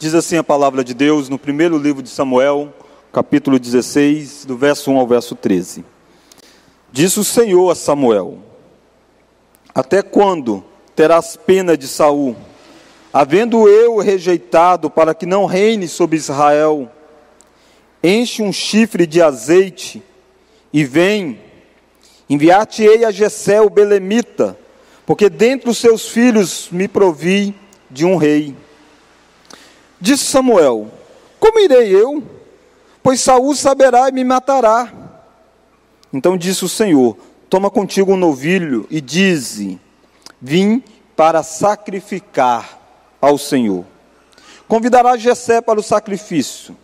Diz 0.00 0.14
assim 0.14 0.38
a 0.38 0.42
palavra 0.42 0.82
de 0.82 0.94
Deus 0.94 1.28
no 1.28 1.38
primeiro 1.38 1.76
livro 1.76 2.02
de 2.02 2.08
Samuel, 2.08 2.72
capítulo 3.12 3.58
16, 3.58 4.46
do 4.46 4.56
verso 4.56 4.90
1 4.90 4.96
ao 4.96 5.06
verso 5.06 5.34
13. 5.34 5.84
Disse 6.90 7.20
o 7.20 7.24
Senhor 7.24 7.70
a 7.70 7.74
Samuel: 7.74 8.38
Até 9.74 10.00
quando 10.00 10.64
terás 10.96 11.36
pena 11.36 11.76
de 11.76 11.86
Saul, 11.86 12.34
havendo 13.12 13.68
eu 13.68 13.98
rejeitado 13.98 14.88
para 14.88 15.14
que 15.14 15.26
não 15.26 15.44
reine 15.44 15.86
sobre 15.86 16.16
Israel? 16.16 16.90
Enche 18.02 18.42
um 18.42 18.54
chifre 18.54 19.06
de 19.06 19.20
azeite 19.20 20.02
e 20.72 20.82
vem, 20.82 21.38
enviar-te-ei 22.26 23.04
a 23.04 23.10
Jessé 23.10 23.60
o 23.60 23.68
belemita, 23.68 24.58
porque 25.04 25.28
dentre 25.28 25.68
os 25.68 25.76
seus 25.76 26.08
filhos 26.08 26.70
me 26.72 26.88
provi 26.88 27.54
de 27.90 28.06
um 28.06 28.16
rei. 28.16 28.56
Disse 30.00 30.24
Samuel: 30.24 30.88
Como 31.38 31.60
irei 31.60 31.94
eu? 31.94 32.22
Pois 33.02 33.20
Saul 33.20 33.54
saberá 33.54 34.08
e 34.08 34.12
me 34.12 34.24
matará. 34.24 34.92
Então 36.12 36.36
disse 36.36 36.64
o 36.64 36.68
Senhor: 36.68 37.16
Toma 37.48 37.70
contigo 37.70 38.12
um 38.12 38.16
novilho 38.16 38.86
e 38.90 39.00
dize: 39.00 39.78
Vim 40.40 40.82
para 41.14 41.42
sacrificar 41.42 42.78
ao 43.20 43.36
Senhor. 43.36 43.84
Convidará 44.66 45.16
Jessé 45.16 45.60
para 45.60 45.80
o 45.80 45.82
sacrifício. 45.82 46.76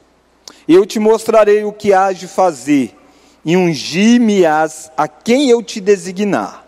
Eu 0.69 0.85
te 0.85 0.99
mostrarei 0.99 1.65
o 1.65 1.73
que 1.73 1.93
hás 1.93 2.19
de 2.19 2.27
fazer, 2.27 2.95
e 3.45 3.57
ungir-me-ás 3.57 4.91
a 4.97 5.07
quem 5.07 5.49
eu 5.49 5.63
te 5.63 5.81
designar. 5.81 6.67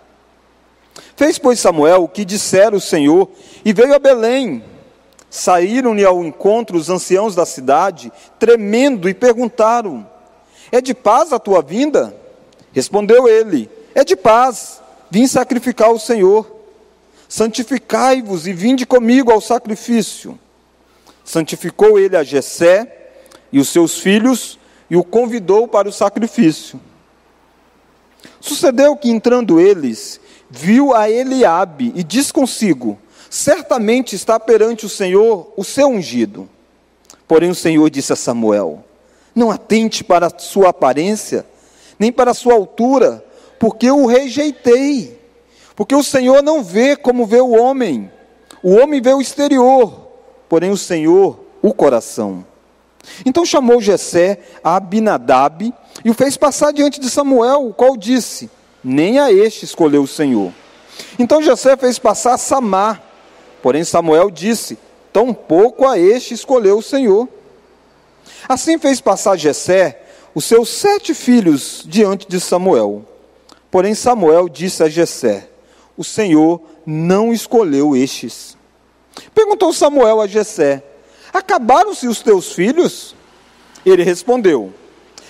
Fez, 1.16 1.36
pois, 1.36 1.58
Samuel 1.58 2.05
o 2.05 2.08
que 2.08 2.24
dissera 2.24 2.77
o 2.77 2.80
Senhor, 2.80 3.28
e 3.64 3.72
veio 3.72 3.94
a 3.94 3.98
Belém. 3.98 4.62
Saíram-lhe 5.30 6.04
ao 6.04 6.24
encontro 6.24 6.76
os 6.76 6.88
anciãos 6.88 7.34
da 7.34 7.44
cidade, 7.44 8.12
tremendo, 8.38 9.08
e 9.08 9.14
perguntaram: 9.14 10.08
É 10.72 10.80
de 10.80 10.94
paz 10.94 11.32
a 11.32 11.38
tua 11.38 11.60
vinda? 11.60 12.14
Respondeu 12.72 13.28
ele: 13.28 13.70
É 13.94 14.04
de 14.04 14.16
paz, 14.16 14.80
vim 15.10 15.26
sacrificar 15.26 15.88
ao 15.88 15.98
Senhor. 15.98 16.56
Santificai-vos 17.28 18.46
e 18.46 18.54
vinde 18.54 18.86
comigo 18.86 19.30
ao 19.30 19.40
sacrifício. 19.40 20.38
Santificou 21.22 21.98
ele 21.98 22.16
a 22.16 22.22
Jessé 22.22 23.10
e 23.52 23.58
os 23.60 23.68
seus 23.68 23.98
filhos 23.98 24.58
e 24.88 24.96
o 24.96 25.04
convidou 25.04 25.68
para 25.68 25.88
o 25.88 25.92
sacrifício. 25.92 26.80
Sucedeu 28.40 28.96
que 28.96 29.10
entrando 29.10 29.60
eles, 29.60 30.20
viu 30.48 30.94
a 30.94 31.10
Eliabe 31.10 31.92
e 31.94 32.02
diz 32.02 32.32
consigo: 32.32 32.98
Certamente 33.30 34.14
está 34.14 34.40
perante 34.40 34.86
o 34.86 34.88
Senhor 34.88 35.52
o 35.56 35.64
seu 35.64 35.88
ungido. 35.88 36.48
Porém 37.26 37.50
o 37.50 37.54
Senhor 37.54 37.88
disse 37.90 38.12
a 38.12 38.16
Samuel: 38.16 38.84
Não 39.34 39.50
atente 39.50 40.02
para 40.02 40.26
a 40.26 40.38
sua 40.38 40.70
aparência, 40.70 41.44
nem 41.98 42.10
para 42.10 42.30
a 42.30 42.34
sua 42.34 42.54
altura, 42.54 43.24
porque 43.58 43.90
o 43.90 44.06
rejeitei. 44.06 45.18
Porque 45.76 45.94
o 45.94 46.02
Senhor 46.02 46.42
não 46.42 46.62
vê 46.62 46.96
como 46.96 47.26
vê 47.26 47.40
o 47.40 47.50
homem. 47.50 48.10
O 48.62 48.74
homem 48.74 49.00
vê 49.00 49.12
o 49.12 49.20
exterior, 49.20 50.08
porém 50.48 50.70
o 50.70 50.76
Senhor 50.76 51.38
o 51.62 51.72
coração. 51.72 52.44
Então 53.24 53.44
chamou 53.44 53.80
Jessé 53.80 54.40
a 54.62 54.76
Abinadab 54.76 55.72
e 56.04 56.10
o 56.10 56.14
fez 56.14 56.36
passar 56.36 56.72
diante 56.72 57.00
de 57.00 57.08
Samuel, 57.08 57.68
o 57.68 57.74
qual 57.74 57.96
disse: 57.96 58.50
Nem 58.82 59.18
a 59.18 59.32
este 59.32 59.64
escolheu 59.64 60.02
o 60.02 60.08
Senhor. 60.08 60.52
Então 61.18 61.42
Jessé 61.42 61.76
fez 61.76 61.98
passar 61.98 62.36
Samar, 62.38 63.02
Porém 63.63 63.85
Samuel 63.85 64.30
disse: 64.30 64.79
Tão 65.13 65.35
pouco 65.35 65.86
a 65.86 65.98
este 65.98 66.35
escolheu 66.35 66.79
o 66.79 66.83
Senhor. 66.83 67.29
Assim 68.48 68.79
fez 68.79 69.01
passar 69.01 69.36
Jessé 69.36 70.02
os 70.35 70.45
seus 70.45 70.69
sete 70.69 71.14
filhos 71.14 71.83
diante 71.86 72.29
de 72.29 72.39
Samuel. 72.41 73.05
Porém 73.70 73.95
Samuel 73.95 74.48
disse 74.48 74.83
a 74.83 74.89
Jessé: 74.89 75.48
O 75.97 76.05
Senhor 76.05 76.61
não 76.86 77.33
escolheu 77.33 77.97
estes. 77.97 78.57
Perguntou 79.35 79.73
Samuel 79.73 80.20
a 80.20 80.27
Jessé: 80.27 80.83
Acabaram-se 81.33 82.07
os 82.07 82.20
teus 82.20 82.52
filhos? 82.52 83.14
Ele 83.85 84.02
respondeu: 84.02 84.73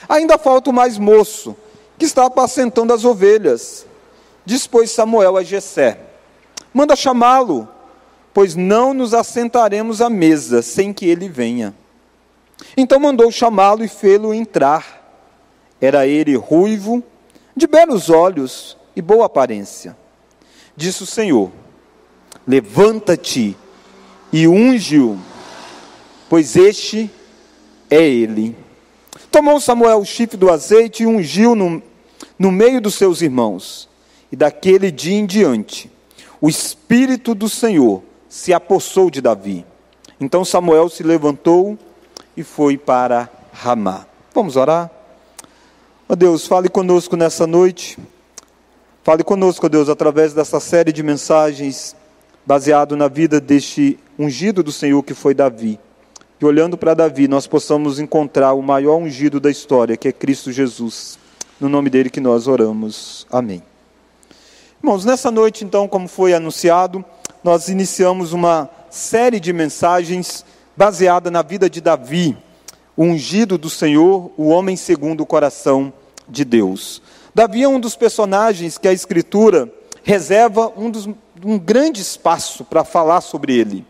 Ainda 0.08 0.38
falta 0.38 0.70
o 0.70 0.72
mais 0.72 0.98
moço, 0.98 1.56
que 1.98 2.04
está 2.04 2.26
apacentando 2.26 2.92
as 2.92 3.04
ovelhas. 3.04 3.86
Dispôs 4.44 4.90
Samuel 4.90 5.36
a 5.36 5.42
Jessé: 5.42 6.00
Manda 6.72 6.94
chamá-lo 6.94 7.68
pois 8.38 8.54
não 8.54 8.94
nos 8.94 9.14
assentaremos 9.14 10.00
à 10.00 10.08
mesa 10.08 10.62
sem 10.62 10.92
que 10.92 11.04
ele 11.04 11.28
venha. 11.28 11.74
Então 12.76 13.00
mandou 13.00 13.32
chamá-lo 13.32 13.82
e 13.82 13.88
fê-lo 13.88 14.32
entrar. 14.32 15.26
Era 15.80 16.06
ele 16.06 16.36
ruivo, 16.36 17.02
de 17.56 17.66
belos 17.66 18.08
olhos 18.08 18.76
e 18.94 19.02
boa 19.02 19.26
aparência. 19.26 19.96
Disse 20.76 21.02
o 21.02 21.06
Senhor: 21.06 21.50
Levanta-te 22.46 23.56
e 24.32 24.46
unge-o, 24.46 25.18
pois 26.28 26.54
este 26.54 27.10
é 27.90 28.06
ele. 28.06 28.56
Tomou 29.32 29.60
Samuel 29.60 29.98
o 29.98 30.04
chifre 30.04 30.36
do 30.36 30.48
azeite 30.48 31.02
e 31.02 31.06
ungiu 31.08 31.56
no, 31.56 31.82
no 32.38 32.52
meio 32.52 32.80
dos 32.80 32.94
seus 32.94 33.20
irmãos. 33.20 33.88
E 34.30 34.36
daquele 34.36 34.92
dia 34.92 35.18
em 35.18 35.26
diante, 35.26 35.90
o 36.40 36.48
Espírito 36.48 37.34
do 37.34 37.48
Senhor 37.48 38.06
se 38.28 38.52
apossou 38.52 39.10
de 39.10 39.20
Davi. 39.20 39.64
Então 40.20 40.44
Samuel 40.44 40.88
se 40.88 41.02
levantou 41.02 41.78
e 42.36 42.42
foi 42.42 42.76
para 42.76 43.28
Ramá. 43.52 44.06
Vamos 44.34 44.56
orar? 44.56 44.90
Ó 46.08 46.14
Deus, 46.14 46.46
fale 46.46 46.68
conosco 46.68 47.16
nessa 47.16 47.46
noite. 47.46 47.98
Fale 49.02 49.24
conosco, 49.24 49.66
ó 49.66 49.68
Deus, 49.68 49.88
através 49.88 50.34
dessa 50.34 50.60
série 50.60 50.92
de 50.92 51.02
mensagens 51.02 51.96
baseado 52.44 52.96
na 52.96 53.08
vida 53.08 53.40
deste 53.40 53.98
ungido 54.18 54.62
do 54.62 54.72
Senhor 54.72 55.02
que 55.02 55.14
foi 55.14 55.34
Davi. 55.34 55.78
E 56.40 56.44
olhando 56.44 56.78
para 56.78 56.94
Davi, 56.94 57.26
nós 57.26 57.46
possamos 57.46 57.98
encontrar 57.98 58.52
o 58.52 58.62
maior 58.62 58.96
ungido 58.96 59.40
da 59.40 59.50
história, 59.50 59.96
que 59.96 60.08
é 60.08 60.12
Cristo 60.12 60.52
Jesus. 60.52 61.18
No 61.60 61.68
nome 61.68 61.90
dele 61.90 62.08
que 62.08 62.20
nós 62.20 62.46
oramos. 62.46 63.26
Amém. 63.30 63.62
Irmãos, 64.82 65.04
nessa 65.04 65.30
noite, 65.30 65.64
então, 65.64 65.88
como 65.88 66.06
foi 66.06 66.32
anunciado, 66.32 67.04
nós 67.42 67.68
iniciamos 67.68 68.32
uma 68.32 68.68
série 68.90 69.38
de 69.38 69.52
mensagens 69.52 70.44
baseada 70.76 71.30
na 71.30 71.42
vida 71.42 71.68
de 71.68 71.80
Davi, 71.80 72.36
o 72.96 73.04
ungido 73.04 73.56
do 73.56 73.70
Senhor, 73.70 74.30
o 74.36 74.48
homem 74.48 74.76
segundo 74.76 75.20
o 75.20 75.26
coração 75.26 75.92
de 76.28 76.44
Deus. 76.44 77.00
Davi 77.34 77.62
é 77.62 77.68
um 77.68 77.78
dos 77.78 77.94
personagens 77.94 78.76
que 78.78 78.88
a 78.88 78.92
Escritura 78.92 79.72
reserva 80.02 80.72
um, 80.76 80.90
dos, 80.90 81.08
um 81.44 81.58
grande 81.58 82.00
espaço 82.00 82.64
para 82.64 82.84
falar 82.84 83.20
sobre 83.20 83.56
ele. 83.56 83.84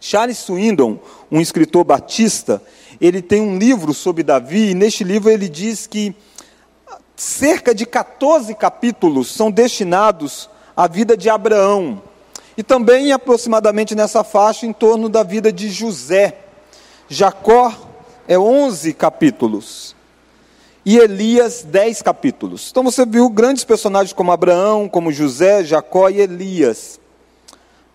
Charles 0.00 0.38
Swindon, 0.38 0.98
um 1.30 1.40
escritor 1.40 1.84
batista, 1.84 2.62
ele 3.00 3.22
tem 3.22 3.40
um 3.40 3.58
livro 3.58 3.94
sobre 3.94 4.22
Davi, 4.22 4.70
e 4.70 4.74
neste 4.74 5.02
livro 5.04 5.30
ele 5.30 5.48
diz 5.48 5.86
que 5.86 6.14
cerca 7.16 7.74
de 7.74 7.86
14 7.86 8.54
capítulos 8.54 9.32
são 9.32 9.50
destinados 9.50 10.50
à 10.76 10.86
vida 10.86 11.16
de 11.16 11.30
Abraão, 11.30 12.02
e 12.56 12.62
também 12.62 13.12
aproximadamente 13.12 13.94
nessa 13.94 14.22
faixa 14.22 14.66
em 14.66 14.72
torno 14.72 15.08
da 15.08 15.22
vida 15.22 15.52
de 15.52 15.70
José. 15.70 16.38
Jacó 17.08 17.72
é 18.26 18.38
11 18.38 18.92
capítulos 18.94 19.94
e 20.84 20.98
Elias 20.98 21.62
10 21.62 22.02
capítulos. 22.02 22.68
Então 22.70 22.82
você 22.82 23.06
viu 23.06 23.30
grandes 23.30 23.62
personagens 23.64 24.12
como 24.12 24.32
Abraão, 24.32 24.88
como 24.88 25.12
José, 25.12 25.62
Jacó 25.64 26.08
e 26.08 26.20
Elias. 26.20 27.00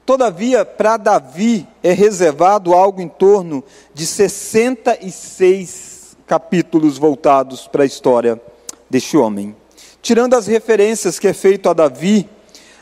Todavia, 0.05 0.63
para 0.63 0.95
Davi 0.95 1.67
é 1.83 1.91
reservado 1.91 2.73
algo 2.73 3.01
em 3.01 3.09
torno 3.09 3.61
de 3.93 4.05
66 4.05 6.15
capítulos 6.25 6.97
voltados 6.97 7.67
para 7.67 7.83
a 7.83 7.85
história 7.85 8.41
deste 8.89 9.17
homem. 9.17 9.53
Tirando 10.01 10.35
as 10.35 10.47
referências 10.47 11.19
que 11.19 11.27
é 11.27 11.33
feito 11.33 11.69
a 11.69 11.73
Davi, 11.73 12.29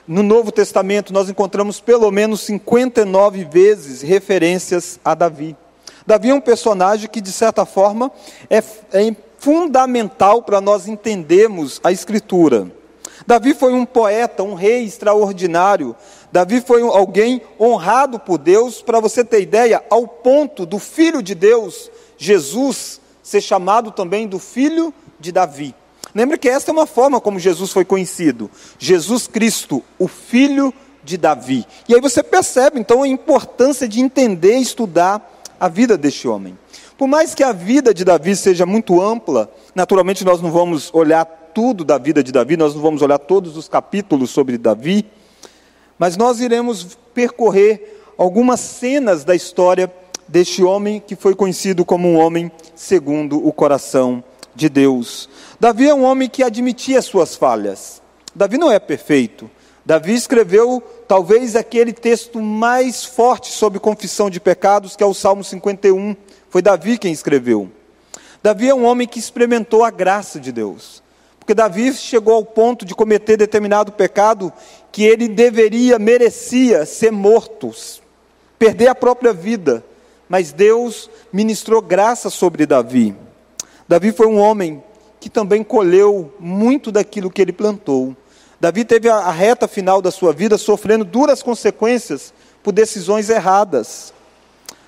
no 0.07 0.21
Novo 0.21 0.51
Testamento 0.51 1.11
nós 1.11 1.29
encontramos 1.29 1.79
pelo 1.79 2.11
menos 2.11 2.41
59 2.41 3.45
vezes 3.45 4.01
referências 4.01 4.99
a 5.03 5.15
Davi. 5.15 5.55
Davi 6.05 6.29
é 6.29 6.33
um 6.33 6.41
personagem 6.41 7.09
que, 7.09 7.19
de 7.19 7.31
certa 7.31 7.65
forma, 7.65 8.11
é, 8.49 8.57
é 8.57 9.15
fundamental 9.39 10.43
para 10.43 10.61
nós 10.61 10.87
entendermos 10.87 11.81
a 11.83 11.91
Escritura. 11.91 12.71
Davi 13.25 13.55
foi 13.55 13.73
um 13.73 13.85
poeta, 13.85 14.43
um 14.43 14.53
rei 14.53 14.83
extraordinário. 14.83 15.95
Davi 16.31 16.61
foi 16.61 16.81
alguém 16.81 17.41
honrado 17.59 18.19
por 18.19 18.37
Deus, 18.37 18.81
para 18.81 18.99
você 18.99 19.23
ter 19.23 19.41
ideia, 19.41 19.83
ao 19.89 20.07
ponto 20.07 20.65
do 20.65 20.77
filho 20.77 21.23
de 21.23 21.33
Deus, 21.33 21.89
Jesus, 22.17 23.01
ser 23.23 23.41
chamado 23.41 23.89
também 23.89 24.27
do 24.27 24.37
filho 24.37 24.93
de 25.19 25.31
Davi. 25.31 25.73
Lembre 26.15 26.37
que 26.37 26.47
esta 26.47 26.71
é 26.71 26.73
uma 26.73 26.85
forma 26.85 27.19
como 27.19 27.37
Jesus 27.37 27.73
foi 27.73 27.83
conhecido: 27.83 28.49
Jesus 28.79 29.27
Cristo, 29.27 29.83
o 29.99 30.07
Filho 30.07 30.73
de 31.03 31.17
Davi. 31.17 31.65
E 31.89 31.93
aí 31.93 31.99
você 31.99 32.23
percebe 32.23 32.79
então 32.79 33.03
a 33.03 33.07
importância 33.07 33.85
de 33.85 33.99
entender 33.99 34.57
e 34.57 34.61
estudar 34.61 35.43
a 35.59 35.67
vida 35.67 35.97
deste 35.97 36.25
homem. 36.25 36.57
Por 36.97 37.07
mais 37.07 37.35
que 37.35 37.43
a 37.43 37.51
vida 37.51 37.93
de 37.93 38.05
Davi 38.05 38.33
seja 38.33 38.65
muito 38.65 39.01
ampla, 39.01 39.51
naturalmente 39.75 40.23
nós 40.23 40.41
não 40.41 40.49
vamos 40.49 40.89
olhar 40.93 41.25
tudo 41.53 41.83
da 41.83 41.97
vida 41.97 42.23
de 42.23 42.31
Davi, 42.31 42.55
nós 42.55 42.73
não 42.73 42.81
vamos 42.81 43.01
olhar 43.01 43.19
todos 43.19 43.57
os 43.57 43.67
capítulos 43.67 44.29
sobre 44.29 44.57
Davi, 44.57 45.05
mas 45.99 46.15
nós 46.15 46.39
iremos 46.39 46.97
percorrer 47.13 48.01
algumas 48.17 48.61
cenas 48.61 49.25
da 49.25 49.35
história 49.35 49.93
deste 50.27 50.63
homem 50.63 51.03
que 51.05 51.15
foi 51.15 51.35
conhecido 51.35 51.83
como 51.83 52.07
um 52.07 52.17
homem 52.17 52.49
segundo 52.73 53.45
o 53.45 53.51
coração 53.51 54.23
de 54.55 54.69
Deus. 54.69 55.29
Davi 55.59 55.87
é 55.87 55.93
um 55.93 56.03
homem 56.03 56.29
que 56.29 56.43
admitia 56.43 57.01
suas 57.01 57.35
falhas. 57.35 58.01
Davi 58.33 58.57
não 58.57 58.71
é 58.71 58.79
perfeito. 58.79 59.49
Davi 59.85 60.15
escreveu 60.15 60.81
talvez 61.07 61.55
aquele 61.55 61.93
texto 61.93 62.41
mais 62.41 63.05
forte 63.05 63.51
sobre 63.51 63.79
confissão 63.79 64.29
de 64.29 64.39
pecados, 64.39 64.95
que 64.95 65.03
é 65.03 65.05
o 65.05 65.13
Salmo 65.13 65.43
51. 65.43 66.15
Foi 66.49 66.61
Davi 66.61 66.97
quem 66.97 67.11
escreveu. 67.11 67.69
Davi 68.41 68.69
é 68.69 68.73
um 68.75 68.85
homem 68.85 69.07
que 69.07 69.19
experimentou 69.19 69.83
a 69.83 69.91
graça 69.91 70.39
de 70.39 70.51
Deus. 70.51 71.03
Porque 71.39 71.53
Davi 71.53 71.93
chegou 71.93 72.33
ao 72.33 72.43
ponto 72.43 72.83
de 72.83 72.95
cometer 72.95 73.37
determinado 73.37 73.91
pecado 73.91 74.51
que 74.91 75.03
ele 75.03 75.27
deveria, 75.27 75.99
merecia 75.99 76.85
ser 76.85 77.11
morto, 77.11 77.71
perder 78.57 78.87
a 78.87 78.95
própria 78.95 79.31
vida. 79.31 79.85
Mas 80.27 80.51
Deus 80.51 81.07
ministrou 81.31 81.81
graça 81.81 82.31
sobre 82.31 82.65
Davi. 82.65 83.15
Davi 83.87 84.11
foi 84.11 84.25
um 84.25 84.39
homem 84.39 84.83
que 85.19 85.29
também 85.29 85.63
colheu 85.63 86.33
muito 86.39 86.91
daquilo 86.91 87.29
que 87.29 87.41
ele 87.41 87.53
plantou. 87.53 88.15
Davi 88.59 88.83
teve 88.83 89.09
a 89.09 89.29
reta 89.29 89.67
final 89.67 90.01
da 90.01 90.09
sua 90.09 90.33
vida 90.33 90.57
sofrendo 90.57 91.05
duras 91.05 91.43
consequências 91.43 92.33
por 92.63 92.71
decisões 92.71 93.29
erradas. 93.29 94.11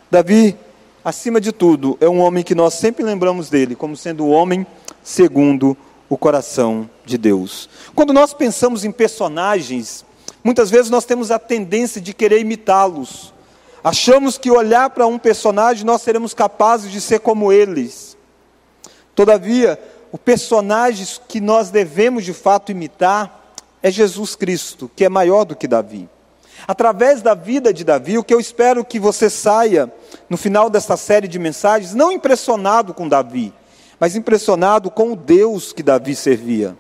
Davi, 0.10 0.58
acima 1.06 1.40
de 1.40 1.52
tudo, 1.52 1.96
é 2.02 2.10
um 2.10 2.20
homem 2.20 2.44
que 2.44 2.56
nós 2.56 2.74
sempre 2.74 3.04
lembramos 3.04 3.50
dele 3.50 3.76
como 3.76 3.96
sendo 3.96 4.26
o 4.26 4.30
homem 4.30 4.66
segundo 5.04 5.78
o 6.10 6.18
coração 6.18 6.90
de 7.06 7.20
Deus. 7.20 7.70
Quando 7.94 8.14
nós 8.14 8.34
pensamos 8.34 8.84
em 8.84 8.92
personagens, 8.92 10.04
muitas 10.44 10.72
vezes 10.72 10.90
nós 10.90 11.06
temos 11.06 11.30
a 11.30 11.38
tendência 11.38 12.02
de 12.02 12.16
querer 12.16 12.40
imitá-los. 12.40 13.32
Achamos 13.84 14.40
que 14.40 14.50
olhar 14.50 14.90
para 14.90 15.06
um 15.06 15.20
personagem 15.20 15.86
nós 15.86 16.02
seremos 16.02 16.34
capazes 16.34 16.92
de 16.92 17.00
ser 17.00 17.20
como 17.20 17.52
eles. 17.52 18.17
Todavia, 19.18 19.80
o 20.12 20.18
personagem 20.20 21.08
que 21.28 21.42
nós 21.42 21.72
devemos 21.72 22.24
de 22.24 22.34
fato 22.34 22.72
imitar 22.72 23.56
é 23.82 23.90
Jesus 23.90 24.36
Cristo, 24.36 24.92
que 24.96 25.04
é 25.04 25.10
maior 25.10 25.44
do 25.44 25.56
que 25.56 25.68
Davi. 25.68 26.08
Através 26.68 27.24
da 27.24 27.34
vida 27.34 27.74
de 27.74 27.84
Davi, 27.84 28.20
o 28.20 28.24
que 28.24 28.32
eu 28.32 28.40
espero 28.40 28.86
que 28.86 29.00
você 29.00 29.28
saia 29.28 29.92
no 30.30 30.38
final 30.38 30.70
desta 30.70 30.96
série 30.96 31.28
de 31.28 31.40
mensagens, 31.40 31.96
não 31.96 32.12
impressionado 32.12 32.94
com 32.94 33.10
Davi, 33.10 33.52
mas 34.00 34.16
impressionado 34.16 34.92
com 34.92 35.14
o 35.14 35.16
Deus 35.16 35.74
que 35.74 35.82
Davi 35.82 36.16
servia. 36.16 36.78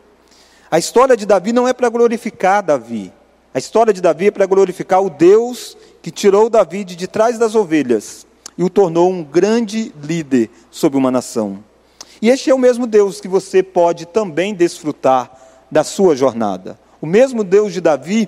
A 0.69 0.77
história 0.77 1.17
de 1.17 1.25
Davi 1.25 1.51
não 1.51 1.67
é 1.67 1.73
para 1.73 1.89
glorificar 1.89 2.61
Davi, 2.61 3.11
a 3.51 3.57
história 3.57 3.91
de 3.91 3.99
Davi 3.99 4.27
é 4.27 4.31
para 4.31 4.45
glorificar 4.45 5.01
o 5.01 5.09
Deus 5.09 5.75
que 6.03 6.11
tirou 6.11 6.51
Davi 6.51 6.83
de 6.83 7.07
trás 7.07 7.39
das 7.39 7.55
ovelhas 7.55 8.27
e 8.55 8.63
o 8.63 8.69
tornou 8.69 9.09
um 9.09 9.23
grande 9.23 9.91
líder 10.03 10.51
sobre 10.69 10.99
uma 10.99 11.09
nação. 11.09 11.65
E 12.21 12.29
este 12.29 12.49
é 12.49 12.55
o 12.55 12.59
mesmo 12.59 12.87
Deus 12.87 13.21
que 13.21 13.27
você 13.27 13.61
pode 13.61 14.05
também 14.05 14.53
desfrutar 14.53 15.31
da 15.69 15.83
sua 15.83 16.15
jornada. 16.15 16.79
O 17.01 17.05
mesmo 17.05 17.43
Deus 17.43 17.73
de 17.73 17.81
Davi 17.81 18.27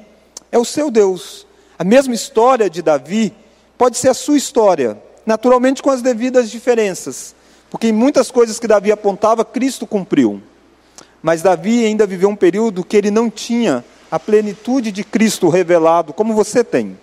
é 0.51 0.57
o 0.57 0.65
seu 0.65 0.91
Deus. 0.91 1.47
A 1.77 1.83
mesma 1.83 2.13
história 2.13 2.69
de 2.69 2.81
Davi 2.81 3.33
pode 3.77 3.97
ser 3.97 4.09
a 4.09 4.13
sua 4.13 4.37
história, 4.37 5.01
naturalmente 5.25 5.81
com 5.81 5.89
as 5.89 6.01
devidas 6.01 6.51
diferenças, 6.51 7.33
porque 7.69 7.87
em 7.87 7.93
muitas 7.93 8.29
coisas 8.29 8.59
que 8.59 8.67
Davi 8.67 8.91
apontava, 8.91 9.45
Cristo 9.45 9.87
cumpriu. 9.87 10.41
Mas 11.21 11.41
Davi 11.41 11.85
ainda 11.85 12.05
viveu 12.05 12.29
um 12.29 12.35
período 12.35 12.83
que 12.83 12.97
ele 12.97 13.11
não 13.11 13.29
tinha 13.29 13.83
a 14.11 14.19
plenitude 14.19 14.91
de 14.91 15.03
Cristo 15.03 15.49
revelado, 15.49 16.13
como 16.13 16.33
você 16.33 16.63
tem. 16.63 16.97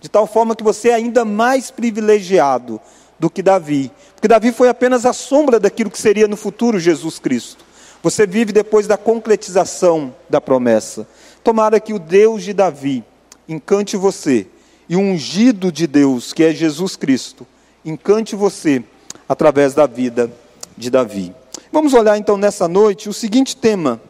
De 0.00 0.08
tal 0.08 0.26
forma 0.26 0.54
que 0.54 0.62
você 0.62 0.90
é 0.90 0.94
ainda 0.94 1.24
mais 1.24 1.70
privilegiado 1.70 2.80
do 3.18 3.30
que 3.30 3.42
Davi. 3.42 3.90
Porque 4.14 4.28
Davi 4.28 4.52
foi 4.52 4.68
apenas 4.68 5.06
a 5.06 5.12
sombra 5.12 5.58
daquilo 5.58 5.90
que 5.90 6.00
seria 6.00 6.28
no 6.28 6.36
futuro 6.36 6.78
Jesus 6.78 7.18
Cristo. 7.18 7.64
Você 8.02 8.26
vive 8.26 8.52
depois 8.52 8.86
da 8.86 8.96
concretização 8.96 10.14
da 10.28 10.40
promessa. 10.40 11.06
Tomara 11.42 11.80
que 11.80 11.92
o 11.92 11.98
Deus 11.98 12.42
de 12.42 12.52
Davi 12.52 13.02
encante 13.48 13.96
você 13.96 14.46
e 14.88 14.96
o 14.96 15.00
ungido 15.00 15.72
de 15.72 15.86
Deus, 15.86 16.32
que 16.32 16.44
é 16.44 16.52
Jesus 16.52 16.96
Cristo, 16.96 17.46
encante 17.84 18.36
você 18.36 18.82
através 19.28 19.74
da 19.74 19.86
vida 19.86 20.30
de 20.76 20.90
Davi. 20.90 21.34
Vamos 21.72 21.94
olhar 21.94 22.16
então 22.16 22.36
nessa 22.36 22.68
noite 22.68 23.08
o 23.08 23.12
seguinte 23.12 23.56
tema: 23.56 24.00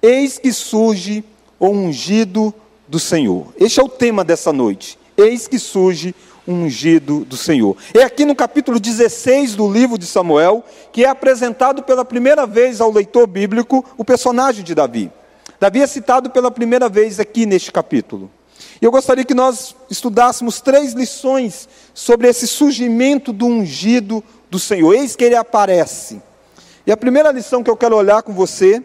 Eis 0.00 0.38
que 0.38 0.52
surge 0.52 1.24
o 1.58 1.68
ungido 1.68 2.54
do 2.88 2.98
Senhor. 2.98 3.52
Este 3.58 3.80
é 3.80 3.82
o 3.82 3.88
tema 3.88 4.24
dessa 4.24 4.52
noite. 4.52 4.98
Eis 5.16 5.48
que 5.48 5.58
surge 5.58 6.14
ungido 6.46 7.24
do 7.24 7.36
Senhor. 7.36 7.76
É 7.94 8.02
aqui 8.02 8.24
no 8.24 8.34
capítulo 8.34 8.78
16 8.78 9.54
do 9.54 9.70
livro 9.70 9.98
de 9.98 10.06
Samuel 10.06 10.64
que 10.92 11.04
é 11.04 11.08
apresentado 11.08 11.82
pela 11.82 12.04
primeira 12.04 12.46
vez 12.46 12.80
ao 12.80 12.92
leitor 12.92 13.26
bíblico 13.26 13.84
o 13.96 14.04
personagem 14.04 14.64
de 14.64 14.74
Davi. 14.74 15.10
Davi 15.58 15.82
é 15.82 15.86
citado 15.86 16.30
pela 16.30 16.50
primeira 16.50 16.88
vez 16.88 17.18
aqui 17.18 17.46
neste 17.46 17.72
capítulo. 17.72 18.30
E 18.80 18.84
eu 18.84 18.90
gostaria 18.90 19.24
que 19.24 19.34
nós 19.34 19.74
estudássemos 19.90 20.60
três 20.60 20.92
lições 20.92 21.68
sobre 21.94 22.28
esse 22.28 22.46
surgimento 22.46 23.32
do 23.32 23.46
ungido 23.46 24.22
do 24.50 24.58
Senhor. 24.58 24.94
Eis 24.94 25.16
que 25.16 25.24
ele 25.24 25.34
aparece. 25.34 26.20
E 26.86 26.92
a 26.92 26.96
primeira 26.96 27.32
lição 27.32 27.62
que 27.62 27.70
eu 27.70 27.76
quero 27.76 27.96
olhar 27.96 28.22
com 28.22 28.32
você 28.32 28.82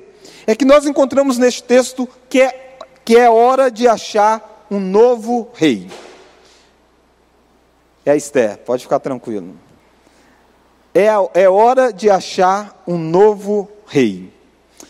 é 0.47 0.55
que 0.55 0.65
nós 0.65 0.85
encontramos 0.85 1.37
neste 1.37 1.63
texto 1.63 2.07
que 2.29 2.41
é, 2.41 2.77
que 3.05 3.17
é 3.17 3.29
hora 3.29 3.69
de 3.69 3.87
achar 3.87 4.65
um 4.71 4.79
novo 4.79 5.49
rei. 5.53 5.87
É 8.05 8.11
a 8.11 8.15
Esther, 8.15 8.57
pode 8.59 8.83
ficar 8.83 8.99
tranquilo. 8.99 9.55
É, 10.93 11.07
é 11.33 11.49
hora 11.49 11.93
de 11.93 12.09
achar 12.09 12.83
um 12.87 12.97
novo 12.97 13.69
rei. 13.87 14.31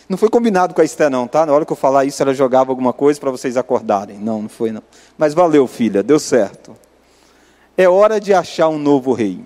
Não 0.08 0.18
foi 0.18 0.28
combinado 0.28 0.74
com 0.74 0.80
a 0.80 0.84
Esther, 0.84 1.08
não, 1.08 1.26
tá? 1.26 1.46
Na 1.46 1.52
hora 1.52 1.64
que 1.64 1.72
eu 1.72 1.76
falar 1.76 2.04
isso, 2.04 2.22
ela 2.22 2.34
jogava 2.34 2.70
alguma 2.70 2.92
coisa 2.92 3.20
para 3.20 3.30
vocês 3.30 3.56
acordarem. 3.56 4.18
Não, 4.18 4.42
não 4.42 4.48
foi, 4.48 4.72
não. 4.72 4.82
Mas 5.16 5.32
valeu, 5.32 5.66
filha, 5.66 6.02
deu 6.02 6.18
certo. 6.18 6.76
É 7.76 7.88
hora 7.88 8.20
de 8.20 8.34
achar 8.34 8.68
um 8.68 8.78
novo 8.78 9.12
rei. 9.12 9.40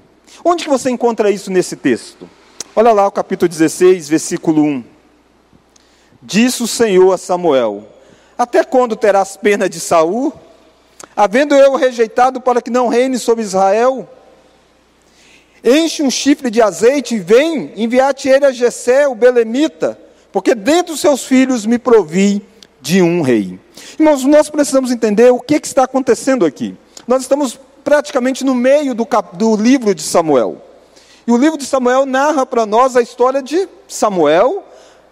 Onde 0.44 0.64
que 0.64 0.70
você 0.70 0.90
encontra 0.90 1.30
isso 1.30 1.50
nesse 1.50 1.76
texto? 1.76 2.28
Olha 2.74 2.92
lá 2.92 3.06
o 3.06 3.12
capítulo 3.12 3.48
16, 3.48 4.08
versículo 4.08 4.62
1. 4.62 4.84
Disse 6.22 6.62
o 6.62 6.66
Senhor 6.66 7.12
a 7.12 7.18
Samuel: 7.18 7.84
Até 8.36 8.64
quando 8.64 8.96
terás 8.96 9.36
pena 9.36 9.68
de 9.68 9.78
Saul? 9.78 10.32
Havendo 11.16 11.54
eu 11.54 11.74
rejeitado 11.76 12.42
para 12.42 12.60
que 12.60 12.70
não 12.70 12.88
reine 12.88 13.18
sobre 13.18 13.42
Israel? 13.42 14.06
Enche 15.64 16.02
um 16.02 16.10
chifre 16.10 16.50
de 16.50 16.60
azeite 16.60 17.14
e 17.14 17.18
vem 17.18 17.72
enviar-te 17.74 18.28
ele 18.28 18.44
a 18.44 18.52
Jessé, 18.52 19.08
o 19.08 19.14
belemita, 19.14 19.98
porque 20.30 20.54
dentre 20.54 20.92
os 20.92 21.00
seus 21.00 21.24
filhos 21.24 21.64
me 21.64 21.78
provi 21.78 22.44
de 22.82 23.00
um 23.00 23.22
rei. 23.22 23.58
Irmãos, 23.98 24.24
nós 24.24 24.50
precisamos 24.50 24.90
entender 24.90 25.32
o 25.32 25.40
que, 25.40 25.58
que 25.58 25.66
está 25.66 25.84
acontecendo 25.84 26.44
aqui. 26.44 26.76
Nós 27.08 27.22
estamos 27.22 27.58
praticamente 27.82 28.44
no 28.44 28.54
meio 28.54 28.94
do, 28.94 29.06
cap, 29.06 29.36
do 29.36 29.56
livro 29.56 29.94
de 29.94 30.02
Samuel. 30.02 30.60
E 31.26 31.32
o 31.32 31.36
livro 31.36 31.56
de 31.56 31.64
Samuel 31.64 32.04
narra 32.04 32.44
para 32.44 32.66
nós 32.66 32.94
a 32.94 33.00
história 33.00 33.42
de 33.42 33.66
Samuel, 33.88 34.64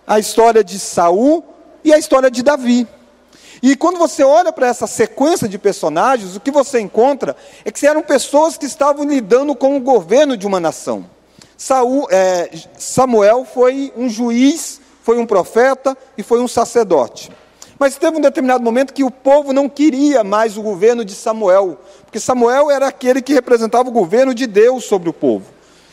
a 0.06 0.18
história 0.18 0.62
de 0.62 0.78
Saul 0.78 1.42
e 1.82 1.92
a 1.92 1.98
história 1.98 2.30
de 2.30 2.42
Davi. 2.42 2.86
E 3.66 3.74
quando 3.74 3.98
você 3.98 4.22
olha 4.22 4.52
para 4.52 4.66
essa 4.66 4.86
sequência 4.86 5.48
de 5.48 5.56
personagens, 5.56 6.36
o 6.36 6.40
que 6.40 6.50
você 6.50 6.80
encontra 6.80 7.34
é 7.64 7.72
que 7.72 7.86
eram 7.86 8.02
pessoas 8.02 8.58
que 8.58 8.66
estavam 8.66 9.06
lidando 9.06 9.54
com 9.54 9.74
o 9.74 9.80
governo 9.80 10.36
de 10.36 10.46
uma 10.46 10.60
nação. 10.60 11.06
Saul, 11.56 12.06
é, 12.10 12.50
Samuel 12.78 13.46
foi 13.46 13.90
um 13.96 14.06
juiz, 14.06 14.82
foi 15.02 15.16
um 15.16 15.24
profeta 15.24 15.96
e 16.18 16.22
foi 16.22 16.42
um 16.42 16.46
sacerdote. 16.46 17.32
Mas 17.78 17.96
teve 17.96 18.18
um 18.18 18.20
determinado 18.20 18.62
momento 18.62 18.92
que 18.92 19.02
o 19.02 19.10
povo 19.10 19.50
não 19.50 19.66
queria 19.66 20.22
mais 20.22 20.58
o 20.58 20.62
governo 20.62 21.02
de 21.02 21.14
Samuel, 21.14 21.78
porque 22.04 22.20
Samuel 22.20 22.70
era 22.70 22.88
aquele 22.88 23.22
que 23.22 23.32
representava 23.32 23.88
o 23.88 23.92
governo 23.92 24.34
de 24.34 24.46
Deus 24.46 24.84
sobre 24.84 25.08
o 25.08 25.12
povo. 25.14 25.46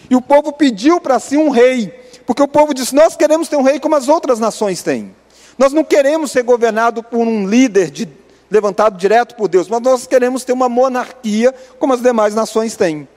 E 0.09 0.15
o 0.17 0.21
povo 0.21 0.51
pediu 0.51 0.99
para 0.99 1.19
si 1.19 1.37
um 1.37 1.47
rei, 1.47 1.87
porque 2.25 2.43
o 2.43 2.49
povo 2.49 2.73
disse: 2.73 2.93
Nós 2.93 3.15
queremos 3.15 3.47
ter 3.47 3.55
um 3.55 3.63
rei 3.63 3.79
como 3.79 3.95
as 3.95 4.09
outras 4.09 4.41
nações 4.41 4.83
têm. 4.83 5.15
Nós 5.58 5.74
não 5.74 5.84
queremos 5.84 6.31
ser 6.31 6.43
governados 6.43 7.03
por 7.10 7.20
um 7.20 7.48
líder 7.48 7.89
de, 7.91 8.08
levantado 8.50 8.98
direto 8.98 9.36
por 9.36 9.48
Deus, 9.48 9.67
mas 9.67 9.81
nós 9.81 10.08
queremos 10.08 10.43
ter 10.43 10.53
uma 10.53 10.70
monarquia 10.70 11.53
como 11.79 11.93
as 11.93 12.01
demais 12.01 12.36
nações 12.36 12.75
têm. 12.75 13.08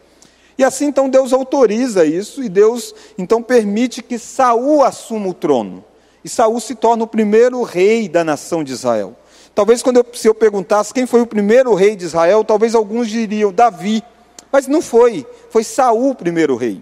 E 0.57 0.63
assim 0.63 0.87
então 0.87 1.09
Deus 1.09 1.33
autoriza 1.33 2.05
isso 2.05 2.43
e 2.43 2.49
Deus 2.49 2.95
então 3.19 3.43
permite 3.43 4.03
que 4.03 4.19
Saul 4.19 4.85
assuma 4.85 5.29
o 5.29 5.35
trono. 5.35 5.85
E 6.25 6.29
Saul 6.29 6.61
se 6.61 6.75
torna 6.75 7.05
o 7.05 7.09
primeiro 7.09 7.63
rei 7.63 8.09
da 8.09 8.25
nação 8.25 8.63
de 8.65 8.73
Israel. 8.73 9.17
Talvez 9.55 9.83
quando 9.83 9.99
eu, 9.99 10.07
se 10.15 10.27
eu 10.27 10.35
perguntasse 10.35 10.93
quem 10.93 11.07
foi 11.07 11.21
o 11.21 11.27
primeiro 11.27 11.75
rei 11.75 11.95
de 11.95 12.05
Israel, 12.05 12.45
talvez 12.45 12.75
alguns 12.75 13.09
diriam 13.09 13.53
Davi. 13.53 14.03
Mas 14.51 14.67
não 14.67 14.81
foi, 14.81 15.27
foi 15.51 15.65
Saul 15.65 16.11
o 16.11 16.15
primeiro 16.15 16.57
rei. 16.57 16.81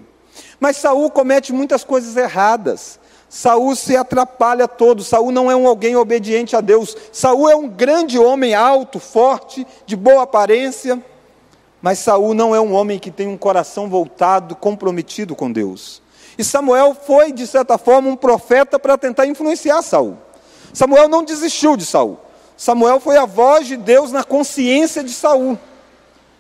Mas 0.61 0.77
Saul 0.77 1.11
comete 1.11 1.53
muitas 1.53 1.85
coisas 1.85 2.17
erradas. 2.17 3.01
Saul 3.35 3.75
se 3.75 3.97
atrapalha 3.97 4.69
todo. 4.69 5.03
Saul 5.03 5.33
não 5.33 5.51
é 5.51 5.57
um 5.57 5.67
alguém 5.67 5.97
obediente 5.97 6.55
a 6.55 6.61
Deus. 6.61 6.95
Saul 7.11 7.49
é 7.49 7.57
um 7.57 7.67
grande 7.67 8.19
homem 8.19 8.55
alto, 8.55 9.01
forte, 9.01 9.67
de 9.87 9.97
boa 9.97 10.25
aparência. 10.25 11.03
Mas 11.81 11.99
Saul 12.01 12.35
não 12.35 12.55
é 12.55 12.61
um 12.61 12.75
homem 12.75 12.99
que 12.99 13.11
tem 13.11 13.27
um 13.27 13.39
coração 13.39 13.89
voltado, 13.89 14.55
comprometido 14.55 15.35
com 15.35 15.51
Deus. 15.51 16.03
E 16.37 16.45
Samuel 16.45 16.95
foi, 16.95 17.33
de 17.33 17.47
certa 17.47 17.79
forma, 17.79 18.11
um 18.11 18.17
profeta 18.17 18.79
para 18.79 18.99
tentar 18.99 19.25
influenciar 19.25 19.81
Saul. 19.81 20.19
Samuel 20.75 21.09
não 21.09 21.25
desistiu 21.25 21.75
de 21.75 21.87
Saul. 21.87 22.19
Samuel 22.55 23.01
foi 23.01 23.17
a 23.17 23.25
voz 23.25 23.67
de 23.67 23.79
Deus 23.79 24.13
na 24.13 24.23
consciência 24.23 25.03
de 25.03 25.11
Saul. 25.11 25.59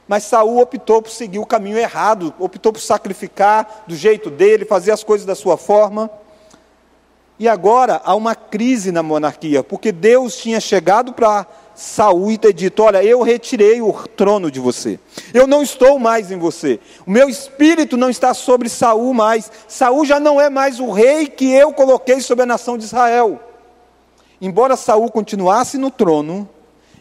Mas 0.06 0.24
Saul 0.24 0.60
optou 0.60 1.00
por 1.00 1.10
seguir 1.10 1.38
o 1.38 1.46
caminho 1.46 1.78
errado, 1.78 2.34
optou 2.38 2.70
por 2.70 2.82
sacrificar 2.82 3.84
do 3.86 3.96
jeito 3.96 4.28
dele, 4.28 4.66
fazer 4.66 4.90
as 4.90 5.02
coisas 5.02 5.26
da 5.26 5.34
sua 5.34 5.56
forma. 5.56 6.10
E 7.42 7.48
agora 7.48 8.00
há 8.04 8.14
uma 8.14 8.36
crise 8.36 8.92
na 8.92 9.02
monarquia, 9.02 9.64
porque 9.64 9.90
Deus 9.90 10.36
tinha 10.36 10.60
chegado 10.60 11.12
para 11.12 11.44
Saul 11.74 12.30
e 12.30 12.38
ter 12.38 12.52
dito: 12.52 12.84
Olha, 12.84 13.02
eu 13.02 13.20
retirei 13.20 13.82
o 13.82 13.92
trono 13.92 14.48
de 14.48 14.60
você. 14.60 14.96
Eu 15.34 15.48
não 15.48 15.60
estou 15.60 15.98
mais 15.98 16.30
em 16.30 16.38
você. 16.38 16.78
O 17.04 17.10
meu 17.10 17.28
espírito 17.28 17.96
não 17.96 18.08
está 18.08 18.32
sobre 18.32 18.68
Saul 18.68 19.12
mais. 19.12 19.50
Saul 19.66 20.04
já 20.04 20.20
não 20.20 20.40
é 20.40 20.48
mais 20.48 20.78
o 20.78 20.92
rei 20.92 21.26
que 21.26 21.50
eu 21.52 21.72
coloquei 21.72 22.20
sobre 22.20 22.44
a 22.44 22.46
nação 22.46 22.78
de 22.78 22.84
Israel. 22.84 23.40
Embora 24.40 24.76
Saul 24.76 25.10
continuasse 25.10 25.76
no 25.78 25.90
trono, 25.90 26.48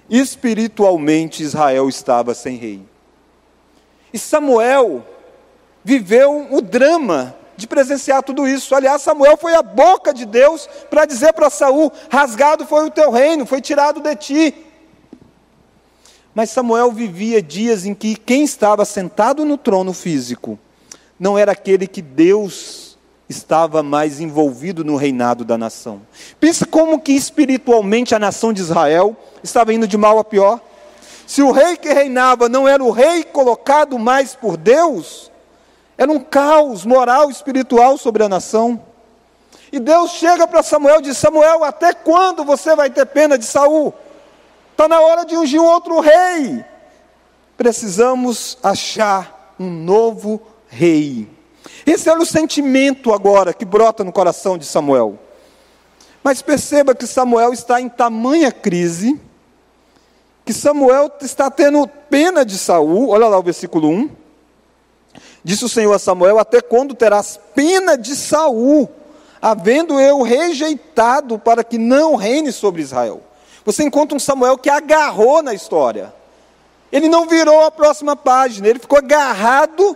espiritualmente 0.10 1.44
Israel 1.44 1.88
estava 1.88 2.34
sem 2.34 2.56
rei. 2.56 2.82
E 4.12 4.18
Samuel 4.18 5.06
viveu 5.84 6.48
o 6.50 6.62
drama 6.62 7.36
de 7.62 7.68
presenciar 7.68 8.24
tudo 8.24 8.48
isso. 8.48 8.76
Aliás, 8.76 9.02
Samuel 9.02 9.38
foi 9.38 9.54
a 9.56 9.62
boca 9.62 10.14
de 10.14 10.26
Deus 10.26 10.68
para 10.90 11.06
dizer 11.06 11.32
para 11.32 11.50
Saul: 11.50 11.92
rasgado 12.10 12.66
foi 12.66 12.86
o 12.86 12.92
teu 12.92 13.12
reino, 13.12 13.46
foi 13.46 13.62
tirado 13.62 14.02
de 14.02 14.16
ti. 14.16 14.56
Mas 16.34 16.50
Samuel 16.50 16.92
vivia 16.92 17.42
dias 17.42 17.86
em 17.86 17.94
que 17.94 18.16
quem 18.16 18.44
estava 18.44 18.84
sentado 18.84 19.46
no 19.46 19.58
trono 19.58 19.94
físico 19.94 20.58
não 21.20 21.38
era 21.38 21.52
aquele 21.52 21.88
que 21.88 22.02
Deus 22.02 22.98
estava 23.30 23.84
mais 23.84 24.20
envolvido 24.20 24.84
no 24.84 24.96
reinado 24.96 25.46
da 25.46 25.58
nação. 25.58 26.02
Pensa 26.40 26.66
como 26.66 27.00
que 27.00 27.14
espiritualmente 27.14 28.16
a 28.16 28.20
nação 28.20 28.52
de 28.52 28.62
Israel 28.62 29.16
estava 29.44 29.74
indo 29.74 29.88
de 29.88 29.98
mal 29.98 30.18
a 30.20 30.24
pior. 30.24 30.60
Se 31.28 31.42
o 31.42 31.52
rei 31.52 31.78
que 31.78 31.94
reinava 31.94 32.50
não 32.50 32.68
era 32.68 32.84
o 32.84 32.92
rei 32.92 33.24
colocado 33.24 34.00
mais 34.00 34.36
por 34.36 34.58
Deus, 34.58 35.31
era 36.02 36.12
um 36.12 36.20
caos 36.20 36.84
moral 36.84 37.30
e 37.30 37.32
espiritual 37.32 37.96
sobre 37.96 38.24
a 38.24 38.30
nação. 38.30 38.82
E 39.72 39.80
Deus 39.80 40.10
chega 40.14 40.48
para 40.48 40.64
Samuel 40.64 40.98
e 40.98 41.04
diz: 41.04 41.18
Samuel, 41.20 41.64
até 41.64 41.94
quando 41.94 42.44
você 42.44 42.76
vai 42.76 42.90
ter 42.90 43.06
pena 43.06 43.38
de 43.38 43.46
Saul? 43.46 43.94
Está 44.72 44.88
na 44.88 45.00
hora 45.00 45.24
de 45.24 45.38
ungir 45.38 45.62
um 45.62 45.66
outro 45.66 46.00
rei. 46.00 46.66
Precisamos 47.56 48.58
achar 48.64 49.54
um 49.60 49.70
novo 49.70 50.42
rei. 50.68 51.30
Esse 51.86 52.10
era 52.10 52.20
o 52.20 52.26
sentimento 52.26 53.14
agora 53.14 53.54
que 53.54 53.64
brota 53.64 54.04
no 54.04 54.12
coração 54.12 54.58
de 54.58 54.66
Samuel. 54.66 55.20
Mas 56.24 56.42
perceba 56.42 56.96
que 56.96 57.06
Samuel 57.06 57.54
está 57.54 57.80
em 57.80 57.88
tamanha 57.88 58.52
crise, 58.52 59.22
que 60.44 60.52
Samuel 60.52 61.12
está 61.22 61.52
tendo 61.52 61.88
pena 61.88 62.44
de 62.44 62.58
Saul. 62.58 63.10
Olha 63.10 63.28
lá 63.28 63.38
o 63.38 63.44
versículo 63.44 63.88
1. 63.88 64.21
Disse 65.44 65.66
o 65.66 65.70
Senhor 65.70 65.94
a 65.94 66.00
Samuel: 66.00 66.40
Até 66.40 66.62
quando 66.62 66.94
terás 66.94 67.40
pena 67.56 67.98
de 67.98 68.16
Saul, 68.16 68.90
havendo 69.42 70.00
eu 70.00 70.22
rejeitado 70.22 71.40
para 71.40 71.64
que 71.64 71.78
não 71.78 72.16
reine 72.16 72.52
sobre 72.52 72.82
Israel? 72.82 73.22
Você 73.66 73.84
encontra 73.84 74.16
um 74.16 74.20
Samuel 74.20 74.58
que 74.58 74.70
agarrou 74.70 75.42
na 75.42 75.54
história. 75.54 76.14
Ele 76.92 77.08
não 77.08 77.28
virou 77.28 77.64
a 77.64 77.72
próxima 77.72 78.16
página, 78.16 78.68
ele 78.68 78.80
ficou 78.80 78.98
agarrado, 78.98 79.96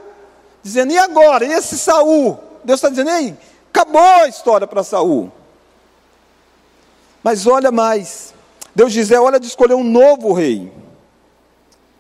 dizendo: 0.64 0.94
e 0.94 0.98
agora? 0.98 1.46
E 1.46 1.52
esse 1.52 1.78
Saul? 1.78 2.40
Deus 2.64 2.80
está 2.80 2.90
dizendo: 2.90 3.12
ei, 3.12 3.36
acabou 3.70 4.02
a 4.02 4.28
história 4.28 4.66
para 4.66 4.84
Saul. 4.84 5.32
Mas 7.22 7.46
olha 7.46 7.72
mais, 7.72 8.34
Deus 8.74 8.92
diz: 8.92 9.12
é 9.12 9.20
hora 9.20 9.40
de 9.40 9.48
escolher 9.48 9.76
um 9.76 9.84
novo 9.84 10.34
rei. 10.34 10.72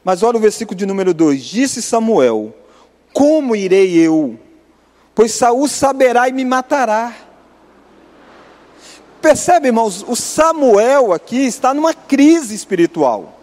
Mas 0.04 0.22
olha 0.22 0.38
o 0.38 0.42
versículo 0.42 0.78
de 0.78 0.86
número 0.86 1.14
2: 1.14 1.44
Disse 1.44 1.82
Samuel: 1.82 2.54
como 3.16 3.56
irei 3.56 3.96
eu? 3.96 4.38
Pois 5.16 5.32
Saul 5.32 5.70
saberá 5.70 6.28
e 6.28 6.34
me 6.34 6.44
matará. 6.44 7.16
Percebe, 9.22 9.70
irmãos, 9.70 10.04
o 10.06 10.18
Samuel 10.18 11.14
aqui 11.14 11.48
está 11.48 11.74
numa 11.74 11.94
crise 11.94 12.54
espiritual. 12.54 13.40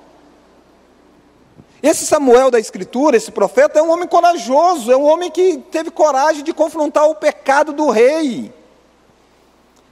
Esse 1.82 2.04
Samuel 2.04 2.50
da 2.50 2.60
Escritura, 2.60 3.16
esse 3.16 3.30
profeta, 3.30 3.78
é 3.78 3.82
um 3.82 3.90
homem 3.90 4.06
corajoso, 4.06 4.92
é 4.92 4.96
um 4.96 5.04
homem 5.04 5.30
que 5.30 5.56
teve 5.70 5.90
coragem 5.90 6.44
de 6.44 6.52
confrontar 6.52 7.08
o 7.08 7.14
pecado 7.14 7.72
do 7.72 7.88
rei. 7.88 8.52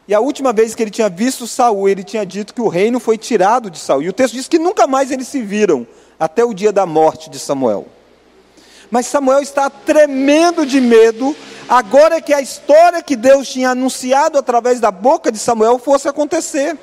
E 0.07 0.15
a 0.15 0.21
última 0.21 0.53
vez 0.53 0.75
que 0.75 0.83
ele 0.83 0.91
tinha 0.91 1.09
visto 1.09 1.47
Saul, 1.47 1.89
ele 1.89 2.05
tinha 2.05 2.27
dito 2.27 2.53
que 2.53 2.61
o 2.61 2.69
reino 2.69 3.01
foi 3.01 3.17
tirado 3.17 3.71
de 3.71 3.79
Saul. 3.79 4.03
E 4.03 4.11
o 4.11 4.13
texto 4.13 4.35
diz 4.35 4.47
que 4.47 4.59
nunca 4.59 4.87
mais 4.87 5.11
eles 5.11 5.27
se 5.27 5.41
viram, 5.41 5.87
até 6.19 6.45
o 6.45 6.53
dia 6.53 6.71
da 6.71 6.85
morte 6.85 7.31
de 7.31 7.39
Samuel. 7.39 7.87
Mas 8.91 9.07
Samuel 9.07 9.41
está 9.41 9.71
tremendo 9.71 10.67
de 10.67 10.81
medo, 10.81 11.37
agora 11.69 12.21
que 12.21 12.35
a 12.35 12.41
história 12.41 13.03
que 13.03 13.15
Deus 13.15 13.49
tinha 13.49 13.71
anunciado 13.71 14.37
através 14.37 14.81
da 14.81 14.91
boca 14.91 15.31
de 15.31 15.39
Samuel 15.39 15.79
fosse 15.79 16.09
acontecer. 16.09 16.77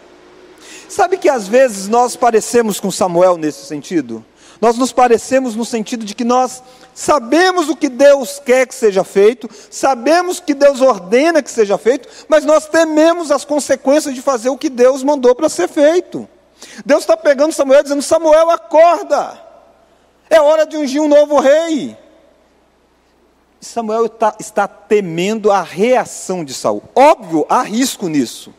Sabe 0.88 1.18
que 1.18 1.28
às 1.28 1.48
vezes 1.48 1.90
nós 1.90 2.16
parecemos 2.16 2.80
com 2.80 2.90
Samuel 2.90 3.36
nesse 3.36 3.66
sentido? 3.66 4.24
Nós 4.62 4.78
nos 4.78 4.92
parecemos 4.92 5.56
no 5.56 5.66
sentido 5.66 6.06
de 6.06 6.16
que 6.16 6.24
nós 6.24 6.64
sabemos 6.94 7.70
o 7.70 7.76
que 7.76 7.90
Deus 7.90 8.42
quer 8.44 8.66
que 8.66 8.74
seja 8.74 9.04
feito, 9.04 9.50
sabemos 9.70 10.40
que 10.40 10.54
Deus 10.54 10.82
ordena 10.82 11.44
que 11.44 11.52
seja 11.52 11.78
feito, 11.78 12.10
mas 12.28 12.44
nós 12.44 12.68
tememos 12.68 13.30
as 13.30 13.46
consequências 13.46 14.16
de 14.16 14.22
fazer 14.22 14.50
o 14.50 14.58
que 14.58 14.70
Deus 14.70 15.04
mandou 15.04 15.36
para 15.36 15.50
ser 15.50 15.68
feito. 15.68 16.28
Deus 16.86 17.02
está 17.02 17.16
pegando 17.16 17.54
Samuel 17.54 17.84
dizendo: 17.84 18.02
Samuel, 18.02 18.50
acorda! 18.50 19.47
É 20.30 20.42
hora 20.42 20.66
de 20.66 20.78
ungir 20.78 21.02
um 21.02 21.08
novo 21.08 21.40
rei. 21.40 21.96
Samuel 23.60 24.06
está, 24.06 24.36
está 24.40 24.68
temendo 24.68 25.52
a 25.52 25.62
reação 25.62 26.44
de 26.44 26.54
Saul. 26.54 26.84
Óbvio, 26.96 27.46
há 27.50 27.64
risco 27.64 28.08
nisso. 28.08 28.54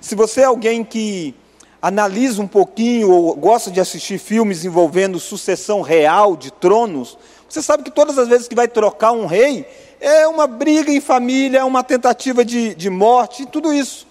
Se 0.00 0.14
você 0.14 0.42
é 0.42 0.44
alguém 0.44 0.84
que 0.84 1.34
analisa 1.80 2.40
um 2.42 2.46
pouquinho 2.46 3.10
ou 3.10 3.34
gosta 3.34 3.70
de 3.70 3.80
assistir 3.80 4.18
filmes 4.18 4.64
envolvendo 4.64 5.20
sucessão 5.20 5.80
real 5.80 6.36
de 6.36 6.50
tronos, 6.50 7.18
você 7.48 7.62
sabe 7.62 7.82
que 7.82 7.90
todas 7.90 8.18
as 8.18 8.28
vezes 8.28 8.48
que 8.48 8.54
vai 8.54 8.68
trocar 8.68 9.12
um 9.12 9.26
rei, 9.26 9.66
é 10.00 10.26
uma 10.26 10.46
briga 10.46 10.92
em 10.92 11.00
família, 11.00 11.58
é 11.58 11.64
uma 11.64 11.82
tentativa 11.82 12.44
de, 12.44 12.74
de 12.74 12.90
morte, 12.90 13.46
tudo 13.46 13.72
isso. 13.72 14.06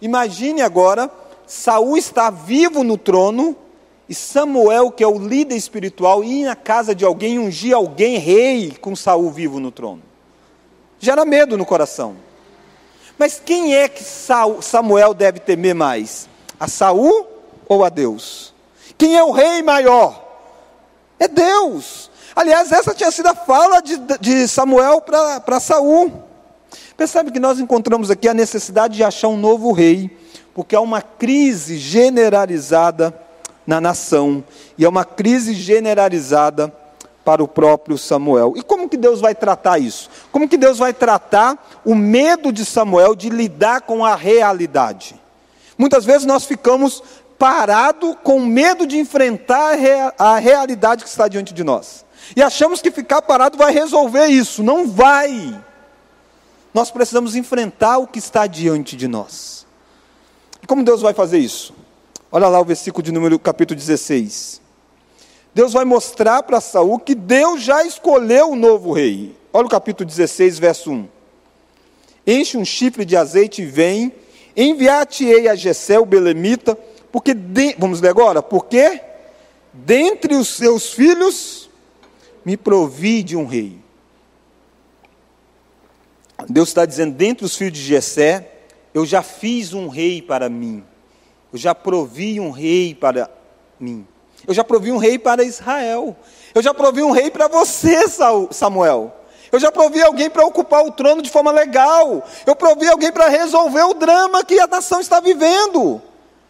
Imagine 0.00 0.62
agora, 0.62 1.10
Saul 1.46 1.96
está 1.96 2.30
vivo 2.30 2.84
no 2.84 2.96
trono, 2.96 3.56
e 4.08 4.14
Samuel, 4.14 4.90
que 4.90 5.04
é 5.04 5.06
o 5.06 5.18
líder 5.18 5.54
espiritual, 5.54 6.24
ir 6.24 6.44
na 6.44 6.56
casa 6.56 6.94
de 6.94 7.04
alguém, 7.04 7.38
ungir 7.38 7.74
alguém 7.74 8.16
rei 8.16 8.72
com 8.80 8.96
Saul 8.96 9.30
vivo 9.30 9.60
no 9.60 9.70
trono. 9.70 10.02
Gera 10.98 11.26
medo 11.26 11.58
no 11.58 11.66
coração. 11.66 12.16
Mas 13.18 13.40
quem 13.44 13.74
é 13.74 13.86
que 13.86 14.02
Samuel 14.02 15.12
deve 15.12 15.40
temer 15.40 15.74
mais? 15.74 16.26
A 16.58 16.66
Saul 16.66 17.26
ou 17.68 17.84
a 17.84 17.90
Deus? 17.90 18.54
Quem 18.96 19.16
é 19.16 19.22
o 19.22 19.30
rei 19.30 19.62
maior? 19.62 20.24
É 21.20 21.28
Deus. 21.28 22.10
Aliás, 22.34 22.72
essa 22.72 22.94
tinha 22.94 23.10
sido 23.10 23.26
a 23.26 23.34
fala 23.34 23.80
de, 23.80 23.98
de 24.20 24.48
Samuel 24.48 25.02
para 25.02 25.60
Saul. 25.60 26.12
Percebe 26.96 27.30
que 27.30 27.40
nós 27.40 27.60
encontramos 27.60 28.10
aqui 28.10 28.26
a 28.26 28.34
necessidade 28.34 28.96
de 28.96 29.04
achar 29.04 29.28
um 29.28 29.36
novo 29.36 29.70
rei, 29.72 30.16
porque 30.54 30.74
há 30.74 30.80
uma 30.80 31.02
crise 31.02 31.76
generalizada 31.76 33.27
na 33.68 33.82
nação, 33.82 34.42
e 34.78 34.84
é 34.86 34.88
uma 34.88 35.04
crise 35.04 35.52
generalizada 35.52 36.72
para 37.22 37.44
o 37.44 37.46
próprio 37.46 37.98
Samuel. 37.98 38.54
E 38.56 38.62
como 38.62 38.88
que 38.88 38.96
Deus 38.96 39.20
vai 39.20 39.34
tratar 39.34 39.78
isso? 39.78 40.08
Como 40.32 40.48
que 40.48 40.56
Deus 40.56 40.78
vai 40.78 40.94
tratar 40.94 41.68
o 41.84 41.94
medo 41.94 42.50
de 42.50 42.64
Samuel 42.64 43.14
de 43.14 43.28
lidar 43.28 43.82
com 43.82 44.02
a 44.02 44.14
realidade? 44.14 45.20
Muitas 45.76 46.06
vezes 46.06 46.24
nós 46.24 46.46
ficamos 46.46 47.02
parados 47.38 48.16
com 48.24 48.40
medo 48.40 48.86
de 48.86 48.96
enfrentar 48.96 49.76
a 50.18 50.38
realidade 50.38 51.04
que 51.04 51.10
está 51.10 51.28
diante 51.28 51.52
de 51.52 51.62
nós. 51.62 52.06
E 52.34 52.42
achamos 52.42 52.80
que 52.80 52.90
ficar 52.90 53.20
parado 53.20 53.58
vai 53.58 53.70
resolver 53.70 54.28
isso. 54.28 54.62
Não 54.62 54.88
vai. 54.88 55.62
Nós 56.72 56.90
precisamos 56.90 57.36
enfrentar 57.36 57.98
o 57.98 58.06
que 58.06 58.18
está 58.18 58.46
diante 58.46 58.96
de 58.96 59.06
nós. 59.06 59.66
E 60.62 60.66
como 60.66 60.82
Deus 60.82 61.02
vai 61.02 61.12
fazer 61.12 61.36
isso? 61.36 61.74
Olha 62.30 62.48
lá 62.48 62.60
o 62.60 62.64
versículo 62.64 63.02
de 63.02 63.10
número 63.10 63.38
capítulo 63.38 63.78
16. 63.78 64.60
Deus 65.54 65.72
vai 65.72 65.84
mostrar 65.84 66.42
para 66.42 66.60
Saul 66.60 66.98
que 66.98 67.14
Deus 67.14 67.62
já 67.62 67.82
escolheu 67.84 68.50
o 68.50 68.56
novo 68.56 68.92
rei. 68.92 69.34
Olha 69.52 69.66
o 69.66 69.70
capítulo 69.70 70.06
16, 70.06 70.58
verso 70.58 70.90
1. 70.90 71.08
Enche 72.26 72.58
um 72.58 72.64
chifre 72.64 73.06
de 73.06 73.16
azeite 73.16 73.62
e 73.62 73.64
vem, 73.64 74.12
enviar-te-ei 74.54 75.48
a 75.48 75.54
Jessé, 75.54 75.98
o 75.98 76.04
belemita, 76.04 76.78
porque, 77.10 77.32
de, 77.32 77.74
vamos 77.78 78.02
ler 78.02 78.10
agora, 78.10 78.42
porque 78.42 79.00
dentre 79.72 80.34
os 80.34 80.48
seus 80.48 80.92
filhos 80.92 81.70
me 82.44 82.56
provi 82.56 83.22
de 83.22 83.34
um 83.34 83.46
rei. 83.46 83.78
Deus 86.46 86.68
está 86.68 86.84
dizendo, 86.84 87.14
dentre 87.14 87.46
os 87.46 87.56
filhos 87.56 87.72
de 87.72 87.82
Jessé, 87.82 88.52
eu 88.92 89.06
já 89.06 89.22
fiz 89.22 89.72
um 89.72 89.88
rei 89.88 90.20
para 90.20 90.50
mim. 90.50 90.84
Eu 91.52 91.58
já 91.58 91.74
provi 91.74 92.40
um 92.40 92.50
rei 92.50 92.94
para 92.94 93.30
mim. 93.78 94.06
Eu 94.46 94.54
já 94.54 94.62
provi 94.62 94.92
um 94.92 94.98
rei 94.98 95.18
para 95.18 95.42
Israel. 95.42 96.16
Eu 96.54 96.62
já 96.62 96.72
provi 96.72 97.02
um 97.02 97.10
rei 97.10 97.30
para 97.30 97.48
você, 97.48 98.04
Samuel. 98.50 99.14
Eu 99.50 99.58
já 99.58 99.72
provi 99.72 100.02
alguém 100.02 100.28
para 100.28 100.44
ocupar 100.44 100.84
o 100.84 100.92
trono 100.92 101.22
de 101.22 101.30
forma 101.30 101.50
legal. 101.50 102.22
Eu 102.46 102.54
provi 102.54 102.86
alguém 102.88 103.10
para 103.10 103.28
resolver 103.28 103.82
o 103.82 103.94
drama 103.94 104.44
que 104.44 104.58
a 104.58 104.66
nação 104.66 105.00
está 105.00 105.20
vivendo. 105.20 106.02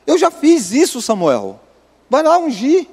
Eu 0.06 0.18
já 0.18 0.30
fiz 0.30 0.72
isso, 0.72 1.00
Samuel. 1.00 1.60
Vai 2.10 2.22
lá 2.22 2.38
ungir. 2.38 2.88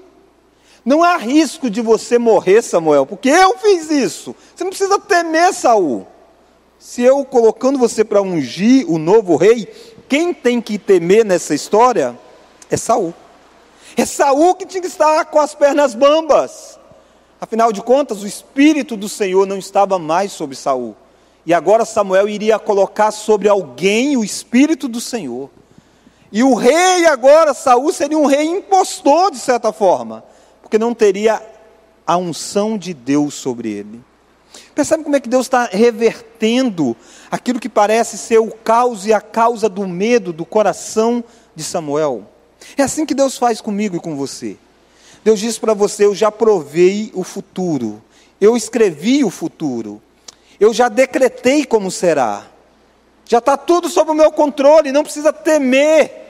Não 0.84 1.02
há 1.02 1.18
risco 1.18 1.70
de 1.70 1.82
você 1.82 2.20
morrer, 2.20 2.62
Samuel, 2.62 3.08
porque 3.08 3.30
eu 3.30 3.58
fiz 3.58 3.90
isso. 3.90 4.36
Você 4.56 4.64
não 4.64 4.70
precisa 4.70 5.00
temer, 5.00 5.52
Saul. 5.52 6.06
Se 6.78 7.02
eu 7.02 7.26
colocando 7.26 7.80
você 7.80 8.04
para 8.04 8.22
ungir 8.22 8.86
o 8.88 9.00
novo 9.00 9.36
rei, 9.36 9.68
quem 10.08 10.34
tem 10.34 10.62
que 10.62 10.78
temer 10.78 11.26
nessa 11.26 11.54
história 11.54 12.18
é 12.70 12.78
Saul. 12.78 13.14
É 13.98 14.06
Saul 14.06 14.56
que 14.56 14.66
tinha 14.66 14.82
que 14.82 14.88
estar 14.88 15.26
com 15.26 15.40
as 15.40 15.56
pernas 15.56 15.96
bambas. 15.96 16.80
Afinal 17.40 17.72
de 17.72 17.82
contas, 17.82 18.24
o 18.24 18.28
espírito 18.28 18.98
do 18.98 19.08
Senhor 19.08 19.46
não 19.46 19.58
estava 19.58 20.00
mais 20.00 20.32
sobre 20.32 20.56
Saul. 20.56 20.96
E 21.46 21.54
agora 21.54 21.86
Samuel 21.86 22.28
iria 22.28 22.58
colocar 22.58 23.12
sobre 23.12 23.48
alguém 23.48 24.18
o 24.18 24.24
espírito 24.24 24.88
do 24.88 25.00
Senhor. 25.00 25.50
E 26.32 26.44
o 26.44 26.56
rei 26.56 27.06
agora, 27.06 27.54
Saul, 27.54 27.94
seria 27.94 28.18
um 28.18 28.26
rei 28.26 28.44
impostor 28.44 29.32
de 29.32 29.38
certa 29.38 29.72
forma, 29.72 30.24
porque 30.62 30.78
não 30.78 30.94
teria 30.94 31.42
a 32.06 32.18
unção 32.18 32.78
de 32.78 32.94
Deus 32.94 33.36
sobre 33.36 33.72
ele. 33.72 34.04
Percebe 34.76 35.06
como 35.06 35.16
é 35.16 35.22
que 35.22 35.30
Deus 35.30 35.46
está 35.46 35.70
revertendo 35.72 36.98
aquilo 37.32 37.62
que 37.62 37.70
parece 37.70 38.18
ser 38.18 38.40
o 38.40 38.52
caos 38.52 39.06
e 39.06 39.14
a 39.14 39.22
causa 39.22 39.70
do 39.70 39.88
medo 39.88 40.34
do 40.34 40.46
coração 40.46 41.24
de 41.56 41.64
Samuel? 41.64 42.30
É 42.78 42.84
assim 42.84 43.06
que 43.06 43.16
Deus 43.16 43.38
faz 43.38 43.62
comigo 43.62 43.96
e 43.96 44.02
com 44.02 44.18
você. 44.18 44.58
Deus 45.24 45.40
diz 45.40 45.58
para 45.58 45.74
você: 45.74 46.06
Eu 46.06 46.14
já 46.14 46.30
provei 46.30 47.10
o 47.16 47.24
futuro, 47.24 48.04
eu 48.40 48.58
escrevi 48.58 49.24
o 49.24 49.30
futuro, 49.30 50.02
eu 50.60 50.74
já 50.74 50.90
decretei 50.90 51.66
como 51.66 51.90
será, 51.90 52.46
já 53.26 53.38
está 53.38 53.56
tudo 53.56 53.88
sob 53.88 54.12
o 54.12 54.16
meu 54.16 54.32
controle, 54.32 54.92
não 54.92 55.04
precisa 55.04 55.32
temer. 55.32 56.24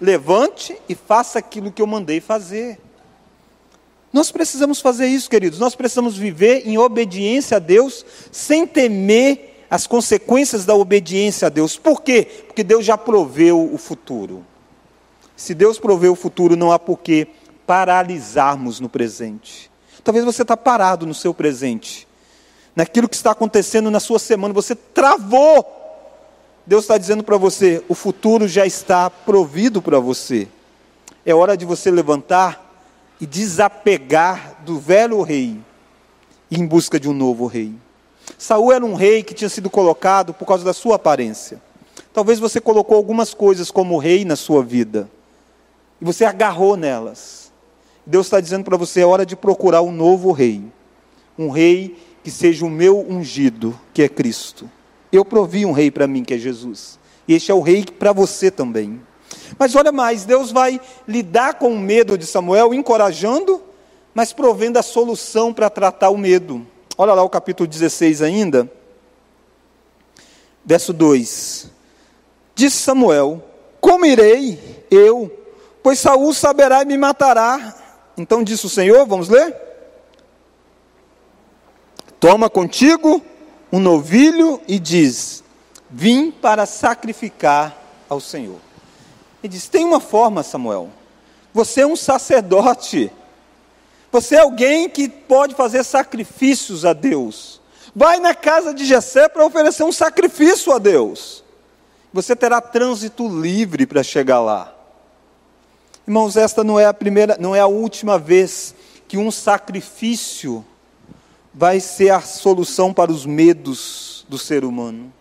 Levante 0.00 0.80
e 0.88 0.94
faça 0.94 1.40
aquilo 1.40 1.72
que 1.72 1.82
eu 1.82 1.86
mandei 1.86 2.20
fazer. 2.20 2.78
Nós 4.12 4.30
precisamos 4.30 4.80
fazer 4.80 5.06
isso, 5.06 5.28
queridos. 5.28 5.58
Nós 5.58 5.74
precisamos 5.74 6.16
viver 6.16 6.62
em 6.66 6.78
obediência 6.78 7.58
a 7.58 7.60
Deus, 7.60 8.04
sem 8.32 8.66
temer 8.66 9.66
as 9.70 9.86
consequências 9.86 10.64
da 10.64 10.74
obediência 10.74 11.46
a 11.46 11.48
Deus. 11.48 11.76
Por 11.76 12.02
quê? 12.02 12.26
Porque 12.46 12.64
Deus 12.64 12.84
já 12.84 12.96
proveu 12.96 13.70
o 13.72 13.76
futuro. 13.76 14.44
Se 15.36 15.54
Deus 15.54 15.78
proveu 15.78 16.12
o 16.12 16.16
futuro, 16.16 16.56
não 16.56 16.72
há 16.72 16.78
por 16.78 16.98
que 16.98 17.28
paralisarmos 17.66 18.80
no 18.80 18.88
presente. 18.88 19.70
Talvez 20.02 20.24
você 20.24 20.42
está 20.42 20.56
parado 20.56 21.04
no 21.04 21.14
seu 21.14 21.34
presente, 21.34 22.08
naquilo 22.74 23.08
que 23.08 23.14
está 23.14 23.32
acontecendo 23.32 23.90
na 23.90 24.00
sua 24.00 24.18
semana, 24.18 24.54
você 24.54 24.74
travou. 24.74 25.66
Deus 26.66 26.84
está 26.84 26.96
dizendo 26.96 27.22
para 27.22 27.36
você: 27.36 27.84
o 27.88 27.94
futuro 27.94 28.48
já 28.48 28.64
está 28.64 29.10
provido 29.10 29.82
para 29.82 29.98
você. 30.00 30.48
É 31.26 31.34
hora 31.34 31.56
de 31.56 31.66
você 31.66 31.90
levantar 31.90 32.67
e 33.20 33.26
desapegar 33.26 34.62
do 34.64 34.78
velho 34.78 35.22
rei 35.22 35.58
em 36.50 36.66
busca 36.66 36.98
de 36.98 37.08
um 37.08 37.12
novo 37.12 37.46
rei. 37.46 37.72
Saul 38.36 38.72
era 38.72 38.84
um 38.84 38.94
rei 38.94 39.22
que 39.22 39.34
tinha 39.34 39.48
sido 39.48 39.68
colocado 39.70 40.32
por 40.34 40.46
causa 40.46 40.64
da 40.64 40.72
sua 40.72 40.96
aparência. 40.96 41.60
Talvez 42.12 42.38
você 42.38 42.60
colocou 42.60 42.96
algumas 42.96 43.34
coisas 43.34 43.70
como 43.70 43.98
rei 43.98 44.24
na 44.24 44.36
sua 44.36 44.62
vida 44.62 45.08
e 46.00 46.04
você 46.04 46.24
agarrou 46.24 46.76
nelas. 46.76 47.52
Deus 48.06 48.26
está 48.26 48.40
dizendo 48.40 48.64
para 48.64 48.76
você: 48.76 49.00
é 49.00 49.06
hora 49.06 49.26
de 49.26 49.36
procurar 49.36 49.82
um 49.82 49.92
novo 49.92 50.32
rei. 50.32 50.62
Um 51.38 51.50
rei 51.50 51.96
que 52.22 52.30
seja 52.30 52.64
o 52.64 52.70
meu 52.70 52.98
ungido, 53.08 53.78
que 53.92 54.02
é 54.02 54.08
Cristo. 54.08 54.68
Eu 55.12 55.24
provi 55.24 55.64
um 55.64 55.72
rei 55.72 55.90
para 55.90 56.06
mim, 56.06 56.24
que 56.24 56.34
é 56.34 56.38
Jesus. 56.38 56.98
E 57.26 57.34
este 57.34 57.50
é 57.50 57.54
o 57.54 57.60
rei 57.60 57.84
para 57.84 58.12
você 58.12 58.50
também. 58.50 59.00
Mas 59.58 59.76
olha 59.76 59.92
mais, 59.92 60.24
Deus 60.24 60.50
vai 60.50 60.80
lidar 61.06 61.54
com 61.54 61.72
o 61.72 61.78
medo 61.78 62.18
de 62.18 62.26
Samuel, 62.26 62.74
encorajando, 62.74 63.62
mas 64.12 64.32
provendo 64.32 64.78
a 64.78 64.82
solução 64.82 65.54
para 65.54 65.70
tratar 65.70 66.10
o 66.10 66.18
medo. 66.18 66.66
Olha 66.96 67.14
lá 67.14 67.22
o 67.22 67.30
capítulo 67.30 67.68
16 67.68 68.22
ainda, 68.22 68.68
verso 70.64 70.92
2. 70.92 71.70
Disse 72.54 72.78
Samuel: 72.78 73.42
Como 73.80 74.04
irei 74.04 74.84
eu? 74.90 75.30
Pois 75.82 76.00
Saul 76.00 76.34
saberá 76.34 76.82
e 76.82 76.84
me 76.84 76.98
matará. 76.98 77.74
Então 78.16 78.42
disse 78.42 78.66
o 78.66 78.68
Senhor, 78.68 79.06
vamos 79.06 79.28
ler? 79.28 79.54
Toma 82.18 82.50
contigo 82.50 83.22
um 83.70 83.78
novilho 83.78 84.60
e 84.66 84.78
diz: 84.78 85.44
Vim 85.88 86.30
para 86.30 86.66
sacrificar 86.66 87.76
ao 88.08 88.20
Senhor. 88.20 88.67
Ele 89.42 89.52
diz: 89.52 89.68
Tem 89.68 89.84
uma 89.84 90.00
forma, 90.00 90.42
Samuel. 90.42 90.88
Você 91.52 91.82
é 91.82 91.86
um 91.86 91.96
sacerdote. 91.96 93.10
Você 94.10 94.36
é 94.36 94.40
alguém 94.40 94.88
que 94.88 95.08
pode 95.08 95.54
fazer 95.54 95.84
sacrifícios 95.84 96.84
a 96.84 96.92
Deus. 96.92 97.60
Vai 97.94 98.20
na 98.20 98.34
casa 98.34 98.72
de 98.72 98.84
Jessé 98.84 99.28
para 99.28 99.44
oferecer 99.44 99.82
um 99.82 99.92
sacrifício 99.92 100.72
a 100.72 100.78
Deus. 100.78 101.44
Você 102.12 102.34
terá 102.34 102.60
trânsito 102.60 103.28
livre 103.28 103.86
para 103.86 104.02
chegar 104.02 104.40
lá. 104.40 104.74
Irmãos, 106.06 106.36
esta 106.36 106.64
não 106.64 106.80
é 106.80 106.86
a 106.86 106.94
primeira, 106.94 107.36
não 107.38 107.54
é 107.54 107.60
a 107.60 107.66
última 107.66 108.18
vez 108.18 108.74
que 109.06 109.18
um 109.18 109.30
sacrifício 109.30 110.64
vai 111.52 111.80
ser 111.80 112.10
a 112.10 112.20
solução 112.20 112.94
para 112.94 113.10
os 113.10 113.26
medos 113.26 114.24
do 114.28 114.38
ser 114.38 114.64
humano. 114.64 115.12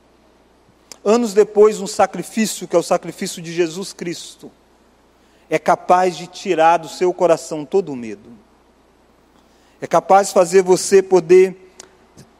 Anos 1.10 1.34
depois, 1.34 1.80
um 1.80 1.88
sacrifício, 1.88 2.68
que 2.68 2.76
é 2.76 2.80
o 2.80 2.84
sacrifício 2.84 3.42
de 3.42 3.54
Jesus 3.54 3.94
Cristo, 3.94 4.52
é 5.50 5.58
capaz 5.58 6.18
de 6.18 6.28
tirar 6.28 6.76
do 6.76 6.90
seu 6.90 7.14
coração 7.14 7.64
todo 7.64 7.94
o 7.94 7.96
medo. 7.96 8.30
É 9.80 9.88
capaz 9.88 10.28
de 10.28 10.34
fazer 10.34 10.62
você 10.62 11.02
poder 11.02 11.72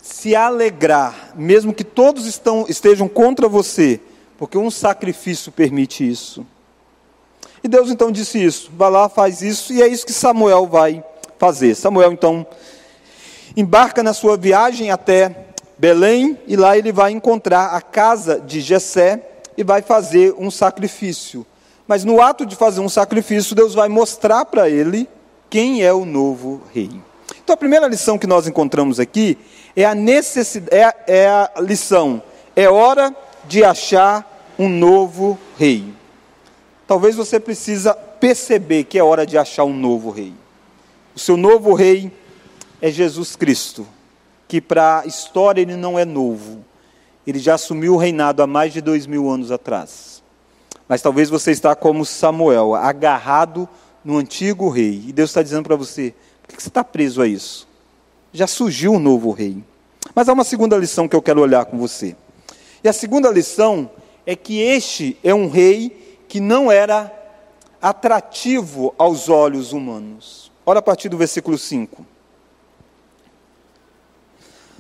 se 0.02 0.36
alegrar, 0.36 1.32
mesmo 1.34 1.74
que 1.74 1.86
todos 1.86 2.26
estão, 2.26 2.66
estejam 2.68 3.08
contra 3.08 3.48
você, 3.48 4.02
porque 4.38 4.58
um 4.58 4.70
sacrifício 4.70 5.50
permite 5.50 6.06
isso. 6.06 6.46
E 7.64 7.70
Deus 7.70 7.90
então 7.90 8.12
disse 8.12 8.44
isso: 8.44 8.70
vai 8.76 8.92
lá, 8.92 9.08
faz 9.08 9.42
isso, 9.42 9.72
e 9.72 9.82
é 9.82 9.88
isso 9.88 10.06
que 10.06 10.12
Samuel 10.12 10.68
vai 10.68 11.02
fazer. 11.40 11.74
Samuel 11.74 12.12
então 12.12 12.46
embarca 13.56 14.04
na 14.04 14.14
sua 14.14 14.36
viagem 14.36 14.92
até 14.92 15.47
Belém, 15.78 16.38
e 16.48 16.56
lá 16.56 16.78
ele 16.78 16.92
vai 16.92 17.12
encontrar 17.12 17.68
a 17.68 17.82
casa 17.82 18.40
de 18.40 18.62
Jessé 18.62 19.22
e 19.56 19.64
vai 19.64 19.82
fazer 19.82 20.34
um 20.38 20.50
sacrifício. 20.50 21.46
Mas 21.88 22.04
no 22.04 22.22
ato 22.22 22.46
de 22.46 22.56
fazer 22.56 22.80
um 22.80 22.90
sacrifício, 22.90 23.56
Deus 23.56 23.74
vai 23.74 23.88
mostrar 23.88 24.46
para 24.46 24.70
ele 24.70 25.08
quem 25.50 25.84
é 25.84 25.94
o 25.94 26.06
novo 26.06 26.62
rei. 26.74 26.90
Então 27.44 27.54
a 27.54 27.58
primeira 27.58 27.88
lição 27.88 28.18
que 28.18 28.28
nós 28.28 28.48
encontramos 28.48 29.00
aqui 29.00 29.38
é 29.76 29.86
a 29.86 29.96
necessidade, 29.96 30.76
é, 30.76 30.96
é 31.08 31.28
a 31.28 31.52
lição, 31.62 32.22
é 32.56 32.68
hora 32.68 33.16
de 33.48 33.64
achar 33.64 34.54
um 34.60 34.68
novo 34.68 35.38
rei. 35.58 35.94
Talvez 36.88 37.16
você 37.16 37.40
precisa 37.40 37.94
perceber 37.94 38.86
que 38.86 38.98
é 38.98 39.04
hora 39.04 39.26
de 39.26 39.38
achar 39.38 39.64
um 39.64 39.74
novo 39.74 40.10
rei. 40.10 40.34
O 41.16 41.20
seu 41.20 41.38
novo 41.38 41.74
rei 41.74 42.12
é 42.82 42.92
Jesus 42.92 43.36
Cristo, 43.36 43.88
que 44.48 44.62
para 44.62 45.02
a 45.02 45.06
história 45.06 45.62
ele 45.62 45.76
não 45.76 45.98
é 45.98 46.06
novo. 46.06 46.64
Ele 47.26 47.40
já 47.40 47.56
assumiu 47.56 47.96
o 47.96 47.98
reinado 47.98 48.42
há 48.42 48.48
mais 48.48 48.72
de 48.72 48.82
dois 48.82 49.06
mil 49.06 49.30
anos 49.30 49.52
atrás. 49.52 50.24
Mas 50.88 51.02
talvez 51.02 51.30
você 51.30 51.52
está 51.52 51.76
como 51.76 52.06
Samuel, 52.06 52.74
agarrado 52.74 53.68
no 54.04 54.18
antigo 54.18 54.70
rei. 54.70 55.04
E 55.08 55.12
Deus 55.12 55.30
está 55.30 55.44
dizendo 55.44 55.64
para 55.64 55.76
você: 55.76 56.14
por 56.42 56.56
que 56.56 56.62
você 56.62 56.70
está 56.70 56.84
preso 56.84 57.22
a 57.22 57.28
isso? 57.28 57.68
Já 58.32 58.48
surgiu 58.48 58.94
um 58.94 59.00
novo 59.00 59.32
rei. 59.32 59.62
Mas 60.16 60.30
há 60.30 60.34
uma 60.34 60.46
segunda 60.46 60.78
lição 60.78 61.08
que 61.08 61.16
eu 61.16 61.22
quero 61.22 61.42
olhar 61.42 61.66
com 61.66 61.78
você. 61.78 62.16
E 62.84 62.88
a 62.88 62.94
segunda 62.94 63.30
lição 63.30 63.90
é 64.26 64.36
que 64.36 64.60
este 64.60 65.18
é 65.24 65.34
um 65.34 65.50
rei 65.50 66.24
que 66.28 66.40
não 66.40 66.72
era 66.72 67.12
atrativo 67.82 68.94
aos 68.98 69.28
olhos 69.28 69.74
humanos. 69.74 70.52
Olha 70.66 70.80
a 70.80 70.82
partir 70.82 71.10
do 71.10 71.18
versículo 71.18 71.58
5. 71.58 72.06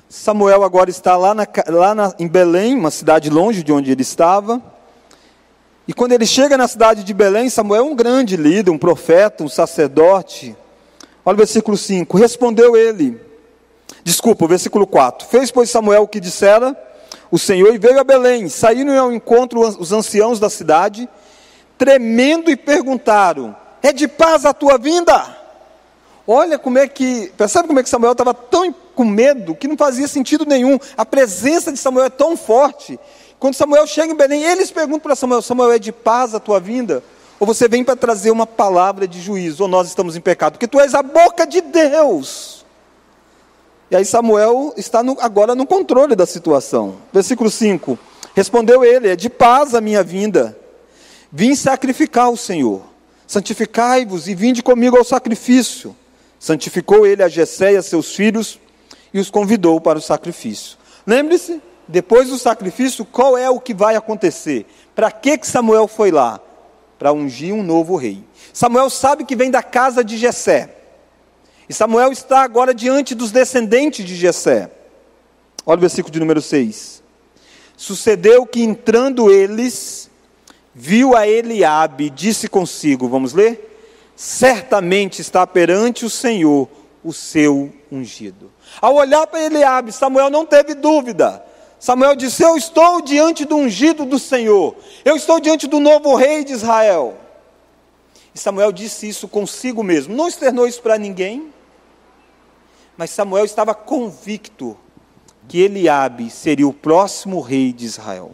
Samuel 0.09 0.63
agora 0.63 0.89
está 0.89 1.17
lá, 1.17 1.33
na, 1.33 1.45
lá 1.67 1.93
na, 1.93 2.13
em 2.17 2.27
Belém, 2.27 2.75
uma 2.75 2.91
cidade 2.91 3.29
longe 3.29 3.61
de 3.61 3.73
onde 3.73 3.91
ele 3.91 4.01
estava. 4.01 4.61
E 5.85 5.93
quando 5.93 6.13
ele 6.13 6.25
chega 6.25 6.57
na 6.57 6.67
cidade 6.67 7.03
de 7.03 7.13
Belém, 7.13 7.49
Samuel 7.49 7.81
é 7.81 7.85
um 7.85 7.95
grande 7.95 8.37
líder, 8.37 8.71
um 8.71 8.77
profeta, 8.77 9.43
um 9.43 9.49
sacerdote. 9.49 10.55
Olha 11.25 11.35
o 11.35 11.37
versículo 11.37 11.75
5. 11.75 12.17
Respondeu 12.17 12.77
ele. 12.77 13.19
Desculpa, 14.03 14.45
o 14.45 14.47
versículo 14.47 14.87
4. 14.87 15.27
Fez, 15.27 15.51
pois, 15.51 15.69
Samuel 15.69 16.03
o 16.03 16.07
que 16.07 16.21
dissera 16.21 16.75
o 17.29 17.37
Senhor 17.37 17.73
e 17.73 17.77
veio 17.77 17.99
a 17.99 18.03
Belém. 18.03 18.47
Saíram 18.47 18.97
ao 18.97 19.11
encontro 19.11 19.59
os 19.59 19.91
anciãos 19.91 20.39
da 20.39 20.49
cidade, 20.49 21.07
tremendo, 21.77 22.49
e 22.49 22.55
perguntaram: 22.55 23.53
É 23.83 23.91
de 23.91 24.07
paz 24.07 24.45
a 24.45 24.53
tua 24.53 24.77
vinda? 24.77 25.36
Olha 26.27 26.59
como 26.59 26.77
é 26.77 26.87
que. 26.87 27.31
Percebe 27.37 27.67
como 27.67 27.79
é 27.79 27.83
que 27.83 27.89
Samuel 27.89 28.11
estava 28.11 28.33
tão 28.33 28.75
com 28.93 29.05
medo 29.05 29.55
que 29.55 29.67
não 29.67 29.77
fazia 29.77 30.07
sentido 30.07 30.45
nenhum. 30.45 30.77
A 30.97 31.05
presença 31.05 31.71
de 31.71 31.77
Samuel 31.77 32.07
é 32.07 32.09
tão 32.09 32.35
forte. 32.35 32.99
Quando 33.39 33.53
Samuel 33.53 33.87
chega 33.87 34.11
em 34.11 34.15
Belém, 34.15 34.43
eles 34.43 34.69
perguntam 34.69 34.99
para 34.99 35.15
Samuel: 35.15 35.41
Samuel, 35.41 35.71
é 35.71 35.79
de 35.79 35.93
paz 35.93 36.35
a 36.35 36.39
tua 36.39 36.59
vinda? 36.59 37.01
Ou 37.39 37.47
você 37.47 37.67
vem 37.67 37.83
para 37.83 37.95
trazer 37.95 38.31
uma 38.31 38.45
palavra 38.45 39.07
de 39.07 39.21
juízo? 39.21 39.63
Ou 39.63 39.69
nós 39.69 39.87
estamos 39.87 40.17
em 40.17 40.21
pecado? 40.21 40.53
Porque 40.53 40.67
tu 40.67 40.79
és 40.79 40.93
a 40.93 41.01
boca 41.01 41.47
de 41.47 41.61
Deus. 41.61 42.65
E 43.89 43.95
aí 43.95 44.03
Samuel 44.03 44.73
está 44.75 45.01
no, 45.01 45.15
agora 45.21 45.55
no 45.55 45.65
controle 45.65 46.13
da 46.13 46.25
situação. 46.25 46.95
Versículo 47.13 47.49
5: 47.49 47.97
Respondeu 48.35 48.83
ele: 48.83 49.07
É 49.07 49.15
de 49.15 49.29
paz 49.29 49.73
a 49.73 49.79
minha 49.79 50.03
vinda. 50.03 50.57
Vim 51.31 51.55
sacrificar 51.55 52.29
o 52.29 52.35
Senhor. 52.35 52.81
Santificai-vos 53.25 54.27
e 54.27 54.35
vinde 54.35 54.61
comigo 54.61 54.97
ao 54.97 55.03
sacrifício. 55.05 55.95
Santificou 56.39 57.05
ele 57.05 57.23
a 57.23 57.27
Jessé 57.27 57.73
e 57.73 57.77
a 57.77 57.81
seus 57.81 58.15
filhos 58.15 58.59
e 59.13 59.19
os 59.19 59.29
convidou 59.29 59.81
para 59.81 59.97
o 59.97 60.01
sacrifício. 60.01 60.77
Lembre-se, 61.05 61.61
depois 61.87 62.29
do 62.29 62.37
sacrifício, 62.37 63.05
qual 63.05 63.37
é 63.37 63.49
o 63.49 63.59
que 63.59 63.73
vai 63.73 63.95
acontecer? 63.95 64.65
Para 64.93 65.09
que, 65.09 65.37
que 65.37 65.47
Samuel 65.47 65.87
foi 65.87 66.11
lá? 66.11 66.39
Para 66.99 67.13
ungir 67.13 67.53
um 67.53 67.63
novo 67.63 67.95
rei. 67.95 68.23
Samuel 68.51 68.89
sabe 68.89 69.23
que 69.23 69.35
vem 69.35 69.49
da 69.49 69.63
casa 69.63 70.03
de 70.03 70.17
Jessé. 70.17 70.75
E 71.69 71.73
Samuel 71.73 72.11
está 72.11 72.41
agora 72.41 72.73
diante 72.73 73.13
dos 73.13 73.31
descendentes 73.31 74.05
de 74.05 74.15
Jessé. 74.15 74.71
Olha 75.65 75.77
o 75.77 75.81
versículo 75.81 76.11
de 76.11 76.19
número 76.19 76.41
6. 76.41 77.03
Sucedeu 77.75 78.45
que 78.45 78.63
entrando 78.63 79.31
eles, 79.31 80.09
viu 80.73 81.15
a 81.15 81.27
Eliabe 81.27 82.05
e 82.05 82.09
disse 82.09 82.47
consigo, 82.47 83.07
vamos 83.07 83.33
ler? 83.33 83.66
Certamente 84.17 85.21
está 85.21 85.45
perante 85.45 86.03
o 86.03 86.09
Senhor 86.09 86.67
o 87.03 87.13
seu 87.13 87.71
ungido. 87.91 88.51
Ao 88.81 88.95
olhar 88.95 89.27
para 89.27 89.43
Eliabe, 89.43 89.91
Samuel 89.91 90.31
não 90.31 90.43
teve 90.43 90.73
dúvida. 90.73 91.45
Samuel 91.79 92.15
disse: 92.15 92.41
Eu 92.41 92.57
estou 92.57 92.99
diante 92.99 93.45
do 93.45 93.55
ungido 93.55 94.05
do 94.05 94.17
Senhor. 94.17 94.75
Eu 95.05 95.15
estou 95.15 95.39
diante 95.39 95.67
do 95.67 95.79
novo 95.79 96.15
rei 96.15 96.43
de 96.43 96.51
Israel. 96.51 97.15
E 98.33 98.39
Samuel 98.39 98.71
disse 98.71 99.07
isso 99.07 99.27
consigo 99.27 99.83
mesmo. 99.83 100.15
Não 100.15 100.27
externou 100.27 100.67
isso 100.67 100.81
para 100.81 100.97
ninguém. 100.97 101.53
Mas 102.97 103.11
Samuel 103.11 103.45
estava 103.45 103.75
convicto 103.75 104.75
que 105.47 105.61
Eliabe 105.61 106.31
seria 106.31 106.67
o 106.67 106.73
próximo 106.73 107.39
rei 107.39 107.71
de 107.71 107.85
Israel. 107.85 108.31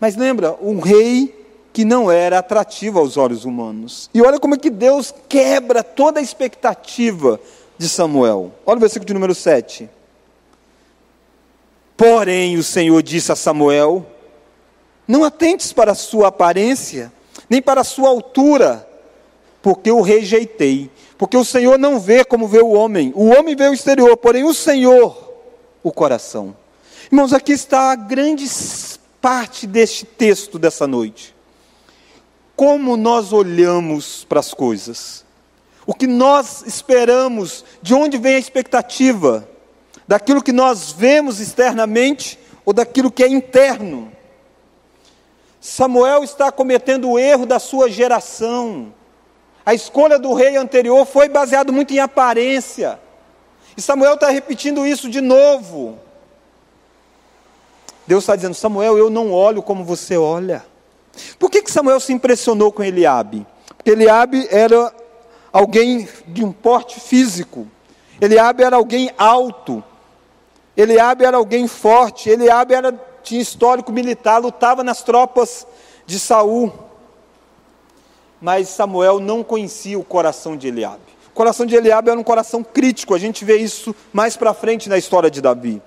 Mas 0.00 0.16
lembra, 0.16 0.58
um 0.60 0.80
rei 0.80 1.41
que 1.72 1.84
não 1.84 2.10
era 2.10 2.38
atrativo 2.38 2.98
aos 2.98 3.16
olhos 3.16 3.44
humanos. 3.44 4.10
E 4.12 4.20
olha 4.20 4.38
como 4.38 4.54
é 4.54 4.58
que 4.58 4.70
Deus 4.70 5.14
quebra 5.28 5.82
toda 5.82 6.20
a 6.20 6.22
expectativa 6.22 7.40
de 7.78 7.88
Samuel. 7.88 8.52
Olha 8.66 8.76
o 8.76 8.80
versículo 8.80 9.06
de 9.06 9.14
número 9.14 9.34
7. 9.34 9.88
Porém, 11.96 12.56
o 12.56 12.62
Senhor 12.62 13.02
disse 13.02 13.32
a 13.32 13.36
Samuel: 13.36 14.04
Não 15.06 15.24
atentes 15.24 15.72
para 15.72 15.92
a 15.92 15.96
sua 15.96 16.28
aparência, 16.28 17.12
nem 17.48 17.62
para 17.62 17.80
a 17.80 17.84
sua 17.84 18.08
altura, 18.08 18.86
porque 19.62 19.90
o 19.90 20.02
rejeitei. 20.02 20.90
Porque 21.16 21.36
o 21.36 21.44
Senhor 21.44 21.78
não 21.78 22.00
vê 22.00 22.24
como 22.24 22.48
vê 22.48 22.60
o 22.60 22.70
homem. 22.70 23.12
O 23.14 23.26
homem 23.26 23.54
vê 23.54 23.68
o 23.68 23.72
exterior, 23.74 24.16
porém 24.16 24.42
o 24.42 24.52
Senhor, 24.52 25.32
o 25.82 25.92
coração. 25.92 26.56
Irmãos, 27.10 27.32
aqui 27.32 27.52
está 27.52 27.92
a 27.92 27.94
grande 27.94 28.44
parte 29.20 29.66
deste 29.66 30.04
texto 30.04 30.58
dessa 30.58 30.86
noite. 30.86 31.32
Como 32.54 32.96
nós 32.96 33.32
olhamos 33.32 34.24
para 34.24 34.40
as 34.40 34.52
coisas. 34.52 35.24
O 35.86 35.94
que 35.94 36.06
nós 36.06 36.62
esperamos, 36.66 37.64
de 37.80 37.94
onde 37.94 38.18
vem 38.18 38.36
a 38.36 38.38
expectativa? 38.38 39.48
Daquilo 40.06 40.42
que 40.42 40.52
nós 40.52 40.92
vemos 40.92 41.40
externamente 41.40 42.38
ou 42.64 42.72
daquilo 42.72 43.10
que 43.10 43.24
é 43.24 43.28
interno? 43.28 44.12
Samuel 45.60 46.22
está 46.22 46.52
cometendo 46.52 47.10
o 47.10 47.18
erro 47.18 47.46
da 47.46 47.58
sua 47.58 47.90
geração 47.90 48.92
a 49.64 49.72
escolha 49.72 50.18
do 50.18 50.34
rei 50.34 50.56
anterior 50.56 51.06
foi 51.06 51.28
baseada 51.28 51.70
muito 51.70 51.94
em 51.94 52.00
aparência. 52.00 52.98
E 53.76 53.80
Samuel 53.80 54.14
está 54.14 54.28
repetindo 54.28 54.84
isso 54.86 55.08
de 55.08 55.20
novo. 55.20 55.98
Deus 58.06 58.24
está 58.24 58.34
dizendo, 58.34 58.54
Samuel, 58.54 58.98
eu 58.98 59.08
não 59.08 59.32
olho 59.32 59.62
como 59.62 59.84
você 59.84 60.16
olha. 60.16 60.64
Por 61.38 61.50
que, 61.50 61.62
que 61.62 61.70
Samuel 61.70 62.00
se 62.00 62.12
impressionou 62.12 62.72
com 62.72 62.82
Eliabe? 62.82 63.46
Porque 63.76 63.90
Eliabe 63.90 64.46
era 64.50 64.92
alguém 65.52 66.08
de 66.26 66.44
um 66.44 66.52
porte 66.52 67.00
físico. 67.00 67.66
Eliabe 68.20 68.62
era 68.62 68.76
alguém 68.76 69.10
alto. 69.18 69.82
Eliabe 70.76 71.24
era 71.24 71.36
alguém 71.36 71.66
forte. 71.66 72.30
Eliabe 72.30 72.74
era, 72.74 72.92
tinha 73.22 73.40
histórico 73.40 73.92
militar, 73.92 74.38
lutava 74.38 74.82
nas 74.82 75.02
tropas 75.02 75.66
de 76.06 76.18
Saul 76.18 76.72
mas 78.42 78.68
Samuel 78.70 79.20
não 79.20 79.44
conhecia 79.44 79.96
o 79.96 80.02
coração 80.02 80.56
de 80.56 80.66
Eliabe. 80.66 81.00
O 81.28 81.30
coração 81.30 81.64
de 81.64 81.76
Eliabe 81.76 82.10
era 82.10 82.18
um 82.18 82.24
coração 82.24 82.64
crítico, 82.64 83.14
a 83.14 83.18
gente 83.18 83.44
vê 83.44 83.56
isso 83.56 83.94
mais 84.12 84.36
para 84.36 84.52
frente 84.52 84.88
na 84.88 84.98
história 84.98 85.30
de 85.30 85.40
Davi. 85.40 85.80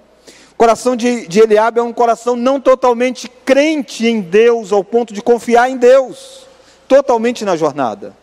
O 0.55 0.57
coração 0.57 0.95
de, 0.95 1.27
de 1.27 1.41
Eliabe 1.41 1.79
é 1.79 1.83
um 1.83 1.91
coração 1.91 2.33
não 2.33 2.61
totalmente 2.61 3.27
crente 3.27 4.07
em 4.07 4.21
Deus, 4.21 4.71
ao 4.71 4.85
ponto 4.85 5.13
de 5.13 5.21
confiar 5.21 5.69
em 5.69 5.75
Deus, 5.75 6.47
totalmente 6.87 7.43
na 7.43 7.57
jornada. 7.57 8.15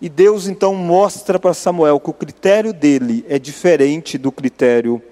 E 0.00 0.08
Deus 0.08 0.46
então 0.46 0.72
mostra 0.72 1.36
para 1.36 1.52
Samuel 1.52 1.98
que 1.98 2.10
o 2.10 2.12
critério 2.12 2.72
dele 2.72 3.26
é 3.28 3.40
diferente 3.40 4.16
do 4.16 4.30
critério 4.30 5.02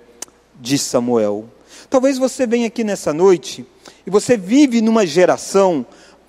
de 0.55 0.79
Samuel. 0.79 1.47
Talvez 1.91 2.17
você 2.17 2.47
venha 2.47 2.69
aqui 2.69 2.85
nessa 2.85 3.13
noite 3.13 3.67
e 4.07 4.11
você 4.11 4.37
vive 4.37 4.81
numa 4.81 5.05
geração 5.05 5.85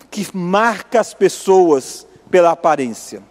que 0.10 0.28
marca 0.36 1.00
as 1.00 1.14
pessoas 1.14 2.08
pela 2.32 2.50
aparência. 2.50 3.22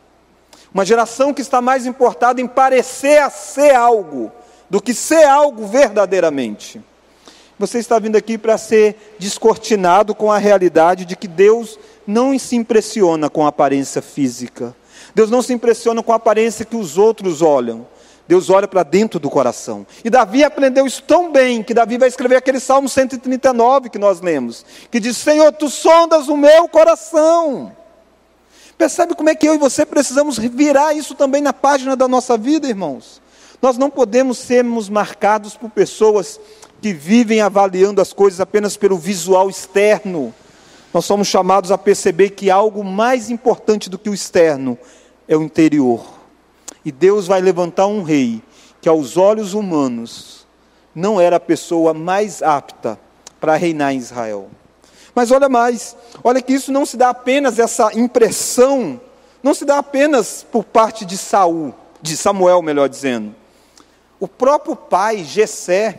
Uma 0.72 0.86
geração 0.86 1.34
que 1.34 1.42
está 1.42 1.60
mais 1.60 1.84
importada 1.84 2.40
em 2.40 2.46
parecer 2.46 3.18
a 3.18 3.28
ser 3.28 3.74
algo 3.74 4.30
do 4.68 4.80
que 4.80 4.92
ser 4.92 5.24
algo 5.24 5.66
verdadeiramente. 5.66 6.80
Você 7.58 7.78
está 7.78 7.98
vindo 7.98 8.16
aqui 8.16 8.38
para 8.38 8.56
ser 8.56 9.16
descortinado 9.18 10.14
com 10.14 10.30
a 10.30 10.38
realidade 10.38 11.04
de 11.04 11.16
que 11.16 11.26
Deus 11.26 11.78
não 12.06 12.38
se 12.38 12.54
impressiona 12.54 13.28
com 13.28 13.44
a 13.44 13.48
aparência 13.48 14.00
física. 14.00 14.74
Deus 15.14 15.30
não 15.30 15.42
se 15.42 15.52
impressiona 15.52 16.02
com 16.02 16.12
a 16.12 16.16
aparência 16.16 16.64
que 16.64 16.76
os 16.76 16.96
outros 16.96 17.42
olham. 17.42 17.86
Deus 18.28 18.50
olha 18.50 18.68
para 18.68 18.82
dentro 18.82 19.18
do 19.18 19.30
coração. 19.30 19.86
E 20.04 20.10
Davi 20.10 20.44
aprendeu 20.44 20.86
isso 20.86 21.02
tão 21.02 21.32
bem 21.32 21.62
que 21.62 21.72
Davi 21.72 21.96
vai 21.96 22.08
escrever 22.08 22.36
aquele 22.36 22.60
Salmo 22.60 22.88
139 22.88 23.88
que 23.88 23.98
nós 23.98 24.20
lemos, 24.20 24.64
que 24.90 25.00
diz: 25.00 25.16
Senhor, 25.16 25.50
tu 25.52 25.68
sondas 25.70 26.28
o 26.28 26.36
meu 26.36 26.68
coração. 26.68 27.74
Percebe 28.76 29.14
como 29.14 29.30
é 29.30 29.34
que 29.34 29.48
eu 29.48 29.54
e 29.54 29.58
você 29.58 29.84
precisamos 29.84 30.38
virar 30.38 30.92
isso 30.92 31.14
também 31.14 31.40
na 31.40 31.52
página 31.52 31.96
da 31.96 32.06
nossa 32.06 32.36
vida, 32.36 32.68
irmãos? 32.68 33.20
Nós 33.60 33.76
não 33.76 33.90
podemos 33.90 34.38
sermos 34.38 34.88
marcados 34.88 35.56
por 35.56 35.70
pessoas 35.70 36.40
que 36.80 36.92
vivem 36.92 37.40
avaliando 37.40 38.00
as 38.00 38.12
coisas 38.12 38.40
apenas 38.40 38.76
pelo 38.76 38.96
visual 38.96 39.50
externo. 39.50 40.32
Nós 40.94 41.04
somos 41.04 41.26
chamados 41.26 41.72
a 41.72 41.78
perceber 41.78 42.30
que 42.30 42.50
algo 42.50 42.84
mais 42.84 43.30
importante 43.30 43.90
do 43.90 43.98
que 43.98 44.08
o 44.08 44.14
externo 44.14 44.78
é 45.26 45.36
o 45.36 45.42
interior. 45.42 46.04
E 46.84 46.92
Deus 46.92 47.26
vai 47.26 47.40
levantar 47.40 47.86
um 47.86 48.02
rei 48.02 48.40
que, 48.80 48.88
aos 48.88 49.16
olhos 49.16 49.54
humanos, 49.54 50.46
não 50.94 51.20
era 51.20 51.36
a 51.36 51.40
pessoa 51.40 51.92
mais 51.92 52.42
apta 52.42 52.98
para 53.40 53.56
reinar 53.56 53.92
em 53.92 53.98
Israel. 53.98 54.48
Mas 55.14 55.32
olha 55.32 55.48
mais, 55.48 55.96
olha 56.22 56.40
que 56.40 56.52
isso 56.52 56.70
não 56.70 56.86
se 56.86 56.96
dá 56.96 57.08
apenas 57.10 57.58
essa 57.58 57.90
impressão, 57.98 59.00
não 59.42 59.52
se 59.52 59.64
dá 59.64 59.78
apenas 59.78 60.46
por 60.50 60.62
parte 60.62 61.04
de 61.04 61.18
Saul, 61.18 61.74
de 62.00 62.16
Samuel, 62.16 62.62
melhor 62.62 62.88
dizendo. 62.88 63.34
O 64.20 64.26
próprio 64.26 64.74
pai, 64.74 65.24
Jessé, 65.24 65.98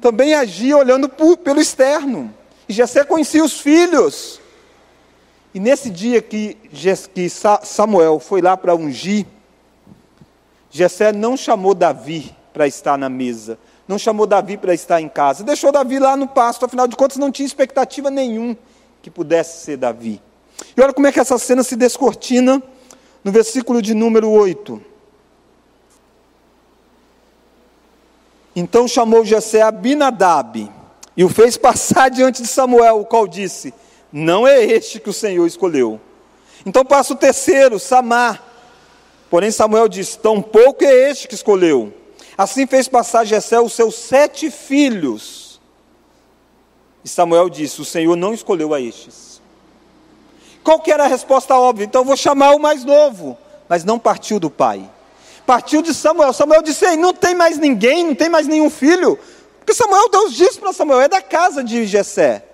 também 0.00 0.34
agia 0.34 0.76
olhando 0.76 1.08
por, 1.08 1.36
pelo 1.36 1.60
externo. 1.60 2.34
E 2.68 2.72
Jessé 2.72 3.04
conhecia 3.04 3.44
os 3.44 3.60
filhos. 3.60 4.40
E 5.54 5.60
nesse 5.60 5.88
dia 5.88 6.20
que, 6.20 6.54
que 7.14 7.28
Samuel 7.62 8.18
foi 8.18 8.42
lá 8.42 8.56
para 8.56 8.74
ungir, 8.74 9.26
Jessé 10.70 11.12
não 11.12 11.36
chamou 11.36 11.74
Davi 11.74 12.34
para 12.52 12.66
estar 12.66 12.98
na 12.98 13.08
mesa, 13.08 13.58
não 13.88 13.98
chamou 13.98 14.26
Davi 14.26 14.58
para 14.58 14.74
estar 14.74 15.00
em 15.00 15.08
casa, 15.08 15.44
deixou 15.44 15.72
Davi 15.72 15.98
lá 15.98 16.16
no 16.16 16.28
pasto, 16.28 16.66
afinal 16.66 16.86
de 16.86 16.96
contas 16.96 17.16
não 17.16 17.32
tinha 17.32 17.46
expectativa 17.46 18.10
nenhum 18.10 18.54
que 19.00 19.10
pudesse 19.10 19.64
ser 19.64 19.78
Davi. 19.78 20.20
E 20.76 20.80
olha 20.80 20.92
como 20.92 21.06
é 21.06 21.12
que 21.12 21.20
essa 21.20 21.38
cena 21.38 21.62
se 21.62 21.76
descortina 21.76 22.62
no 23.24 23.32
versículo 23.32 23.80
de 23.80 23.94
número 23.94 24.30
8. 24.30 24.82
Então 28.58 28.88
chamou 28.88 29.22
Jessé 29.22 29.60
Abinadab 29.60 30.72
e 31.14 31.22
o 31.22 31.28
fez 31.28 31.58
passar 31.58 32.08
diante 32.10 32.40
de 32.40 32.48
Samuel, 32.48 33.00
o 33.00 33.04
qual 33.04 33.28
disse: 33.28 33.74
Não 34.10 34.48
é 34.48 34.64
este 34.64 34.98
que 34.98 35.10
o 35.10 35.12
Senhor 35.12 35.46
escolheu. 35.46 36.00
Então 36.64 36.82
passa 36.82 37.12
o 37.12 37.16
terceiro, 37.16 37.78
Samar. 37.78 38.42
Porém 39.28 39.50
Samuel 39.50 39.88
disse: 39.88 40.18
Tampouco 40.18 40.82
é 40.82 41.10
este 41.10 41.28
que 41.28 41.34
escolheu. 41.34 41.92
Assim 42.38 42.66
fez 42.66 42.88
passar 42.88 43.26
Jessé 43.26 43.60
os 43.60 43.74
seus 43.74 43.94
sete 43.94 44.50
filhos. 44.50 45.60
E 47.04 47.08
Samuel 47.08 47.50
disse: 47.50 47.82
O 47.82 47.84
Senhor 47.84 48.16
não 48.16 48.32
escolheu 48.32 48.72
a 48.72 48.80
estes. 48.80 49.42
Qual 50.64 50.80
que 50.80 50.90
era 50.90 51.04
a 51.04 51.08
resposta 51.08 51.54
óbvia? 51.54 51.84
Então 51.84 52.04
vou 52.04 52.16
chamar 52.16 52.54
o 52.54 52.58
mais 52.58 52.84
novo. 52.84 53.36
Mas 53.68 53.84
não 53.84 53.98
partiu 53.98 54.40
do 54.40 54.48
pai. 54.48 54.88
Partiu 55.46 55.80
de 55.80 55.94
Samuel. 55.94 56.32
Samuel 56.32 56.60
disse: 56.60 56.84
Ei, 56.84 56.96
não 56.96 57.14
tem 57.14 57.34
mais 57.34 57.56
ninguém, 57.56 58.04
não 58.04 58.14
tem 58.14 58.28
mais 58.28 58.48
nenhum 58.48 58.68
filho. 58.68 59.18
Porque 59.58 59.72
Samuel, 59.72 60.08
Deus 60.08 60.34
disse 60.34 60.58
para 60.58 60.72
Samuel: 60.72 61.02
é 61.02 61.08
da 61.08 61.22
casa 61.22 61.62
de 61.62 61.86
Jessé. 61.86 62.44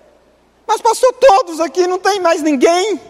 Mas 0.67 0.79
passou 0.79 1.11
todos 1.13 1.59
aqui, 1.59 1.87
não 1.87 1.97
tem 1.97 2.19
mais 2.19 2.41
ninguém. 2.41 3.01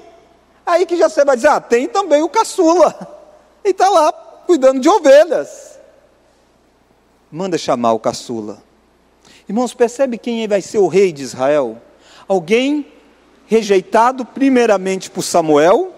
Aí 0.65 0.85
que 0.85 0.95
Jessé 0.95 1.25
vai 1.25 1.35
dizer: 1.35 1.49
Ah, 1.49 1.59
tem 1.59 1.87
também 1.87 2.23
o 2.23 2.29
caçula. 2.29 3.09
E 3.65 3.69
está 3.69 3.87
lá 3.87 4.11
cuidando 4.45 4.81
de 4.81 4.89
ovelhas. 4.89 5.79
Manda 7.31 7.57
chamar 7.57 7.93
o 7.93 7.99
caçula. 7.99 8.61
Irmãos, 9.47 9.73
percebe 9.73 10.17
quem 10.17 10.45
vai 10.49 10.61
ser 10.61 10.79
o 10.79 10.87
rei 10.87 11.13
de 11.13 11.23
Israel? 11.23 11.81
Alguém 12.27 12.85
rejeitado 13.47 14.25
primeiramente 14.25 15.09
por 15.09 15.21
Samuel, 15.21 15.93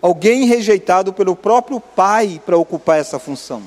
alguém 0.00 0.44
rejeitado 0.44 1.12
pelo 1.12 1.34
próprio 1.34 1.80
pai 1.80 2.40
para 2.44 2.56
ocupar 2.56 2.98
essa 2.98 3.18
função. 3.18 3.62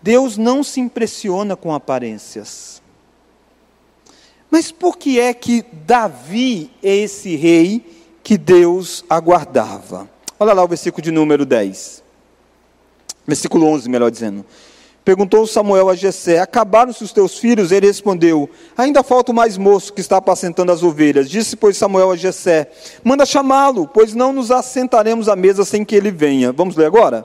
Deus 0.00 0.36
não 0.36 0.62
se 0.62 0.80
impressiona 0.80 1.56
com 1.56 1.74
aparências. 1.74 2.80
Mas 4.50 4.70
por 4.70 4.96
que 4.96 5.18
é 5.18 5.34
que 5.34 5.64
Davi 5.72 6.70
é 6.82 6.94
esse 6.94 7.34
rei 7.34 8.04
que 8.22 8.38
Deus 8.38 9.04
aguardava? 9.10 10.08
Olha 10.38 10.52
lá 10.52 10.62
o 10.62 10.68
versículo 10.68 11.02
de 11.02 11.10
número 11.10 11.44
10. 11.44 12.02
Versículo 13.26 13.66
11, 13.66 13.88
melhor 13.88 14.10
dizendo. 14.10 14.44
Perguntou 15.06 15.46
Samuel 15.46 15.88
a 15.88 15.94
Jessé: 15.94 16.40
Acabaram-se 16.40 17.04
os 17.04 17.12
teus 17.12 17.38
filhos? 17.38 17.70
Ele 17.70 17.86
respondeu: 17.86 18.50
Ainda 18.76 19.04
falta 19.04 19.30
o 19.30 19.34
mais 19.34 19.56
moço 19.56 19.92
que 19.92 20.00
está 20.00 20.16
apacentando 20.16 20.72
as 20.72 20.82
ovelhas. 20.82 21.30
Disse, 21.30 21.54
pois, 21.54 21.76
Samuel 21.76 22.10
a 22.10 22.16
Jessé: 22.16 22.68
Manda 23.04 23.24
chamá-lo, 23.24 23.86
pois 23.86 24.14
não 24.14 24.32
nos 24.32 24.50
assentaremos 24.50 25.28
à 25.28 25.36
mesa 25.36 25.64
sem 25.64 25.84
que 25.84 25.94
ele 25.94 26.10
venha. 26.10 26.50
Vamos 26.50 26.74
ler 26.74 26.86
agora? 26.86 27.24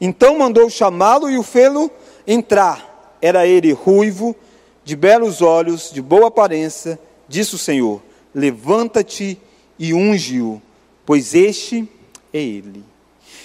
Então 0.00 0.38
mandou 0.38 0.70
chamá-lo 0.70 1.28
e 1.28 1.36
o 1.36 1.42
fê-lo 1.42 1.90
entrar. 2.26 3.18
Era 3.20 3.46
ele 3.46 3.72
ruivo, 3.74 4.34
de 4.82 4.96
belos 4.96 5.42
olhos, 5.42 5.90
de 5.92 6.00
boa 6.00 6.28
aparência. 6.28 6.98
Disse 7.28 7.56
o 7.56 7.58
Senhor: 7.58 8.02
Levanta-te 8.34 9.38
e 9.78 9.92
unge-o, 9.92 10.62
pois 11.04 11.34
este 11.34 11.86
é 12.32 12.40
ele. 12.40 12.82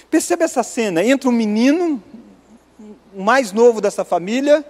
Percebe 0.09 0.45
essa 0.45 0.63
cena? 0.63 1.03
Entra 1.03 1.29
um 1.29 1.33
menino, 1.33 2.01
o 3.13 3.21
mais 3.21 3.51
novo 3.51 3.81
dessa 3.81 4.03
família, 4.03 4.65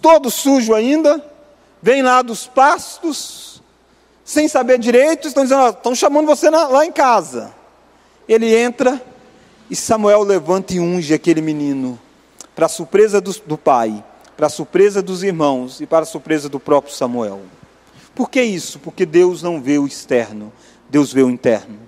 todo 0.00 0.30
sujo 0.30 0.74
ainda, 0.74 1.24
vem 1.80 2.02
lá 2.02 2.22
dos 2.22 2.46
pastos, 2.46 3.62
sem 4.24 4.48
saber 4.48 4.78
direito, 4.78 5.28
estão 5.28 5.42
dizendo, 5.42 5.68
estão 5.68 5.94
chamando 5.94 6.26
você 6.26 6.48
lá 6.50 6.84
em 6.86 6.92
casa. 6.92 7.54
Ele 8.28 8.54
entra 8.54 9.02
e 9.68 9.76
Samuel 9.76 10.22
levanta 10.22 10.74
e 10.74 10.80
unge 10.80 11.14
aquele 11.14 11.40
menino, 11.40 11.98
para 12.54 12.68
surpresa 12.68 13.20
do, 13.20 13.32
do 13.46 13.58
pai, 13.58 14.04
para 14.36 14.48
surpresa 14.48 15.02
dos 15.02 15.22
irmãos 15.22 15.80
e 15.80 15.86
para 15.86 16.04
surpresa 16.04 16.48
do 16.48 16.60
próprio 16.60 16.94
Samuel. 16.94 17.40
Por 18.14 18.28
que 18.28 18.42
isso? 18.42 18.78
Porque 18.78 19.06
Deus 19.06 19.42
não 19.42 19.60
vê 19.60 19.78
o 19.78 19.86
externo, 19.86 20.52
Deus 20.90 21.12
vê 21.12 21.22
o 21.22 21.30
interno. 21.30 21.78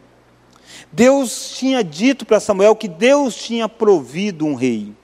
Deus 0.91 1.51
tinha 1.51 1.83
dito 1.83 2.25
para 2.25 2.41
Samuel 2.41 2.77
que 2.77 2.89
Deus 2.89 3.35
tinha 3.35 3.69
provido 3.69 4.47
um 4.47 4.55
rei. 4.55 4.95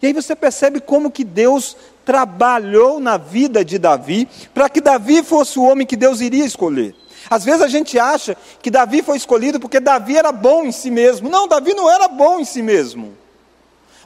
E 0.00 0.06
aí 0.06 0.12
você 0.12 0.36
percebe 0.36 0.80
como 0.80 1.10
que 1.10 1.24
Deus 1.24 1.76
trabalhou 2.04 3.00
na 3.00 3.16
vida 3.16 3.64
de 3.64 3.78
Davi 3.78 4.28
para 4.54 4.68
que 4.68 4.80
Davi 4.80 5.22
fosse 5.22 5.58
o 5.58 5.64
homem 5.64 5.86
que 5.86 5.96
Deus 5.96 6.20
iria 6.20 6.44
escolher. 6.44 6.94
Às 7.28 7.44
vezes 7.44 7.62
a 7.62 7.68
gente 7.68 7.98
acha 7.98 8.36
que 8.62 8.70
Davi 8.70 9.02
foi 9.02 9.16
escolhido 9.16 9.58
porque 9.58 9.80
Davi 9.80 10.16
era 10.16 10.30
bom 10.30 10.64
em 10.64 10.72
si 10.72 10.90
mesmo. 10.90 11.28
Não, 11.28 11.48
Davi 11.48 11.74
não 11.74 11.90
era 11.90 12.06
bom 12.06 12.38
em 12.38 12.44
si 12.44 12.62
mesmo. 12.62 13.14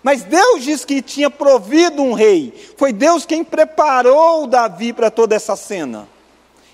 Mas 0.02 0.22
Deus 0.22 0.64
diz 0.64 0.84
que 0.84 1.02
tinha 1.02 1.28
provido 1.28 2.02
um 2.02 2.14
rei. 2.14 2.54
Foi 2.76 2.92
Deus 2.92 3.26
quem 3.26 3.44
preparou 3.44 4.46
Davi 4.46 4.92
para 4.92 5.10
toda 5.10 5.34
essa 5.34 5.54
cena. 5.56 6.08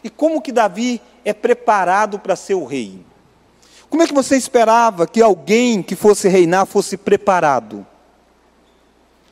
E 0.04 0.08
como 0.08 0.40
que 0.40 0.52
Davi 0.52 1.00
é 1.24 1.32
preparado 1.32 2.18
para 2.20 2.36
ser 2.36 2.54
o 2.54 2.64
rei? 2.64 3.04
Como 3.90 4.02
é 4.02 4.06
que 4.06 4.14
você 4.14 4.36
esperava 4.36 5.06
que 5.06 5.20
alguém 5.20 5.82
que 5.82 5.96
fosse 5.96 6.28
reinar 6.28 6.66
fosse 6.66 6.96
preparado? 6.96 7.84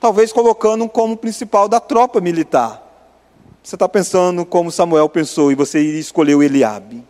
Talvez 0.04 0.34
colocando 0.34 0.86
como 0.86 1.16
principal 1.16 1.66
da 1.66 1.80
tropa 1.80 2.20
militar. 2.20 2.82
Você 3.62 3.74
está 3.74 3.88
pensando 3.88 4.44
como 4.44 4.70
Samuel 4.70 5.08
pensou 5.08 5.50
e 5.50 5.54
você 5.54 5.80
escolheu 5.80 6.42
Eliabe. 6.42 7.02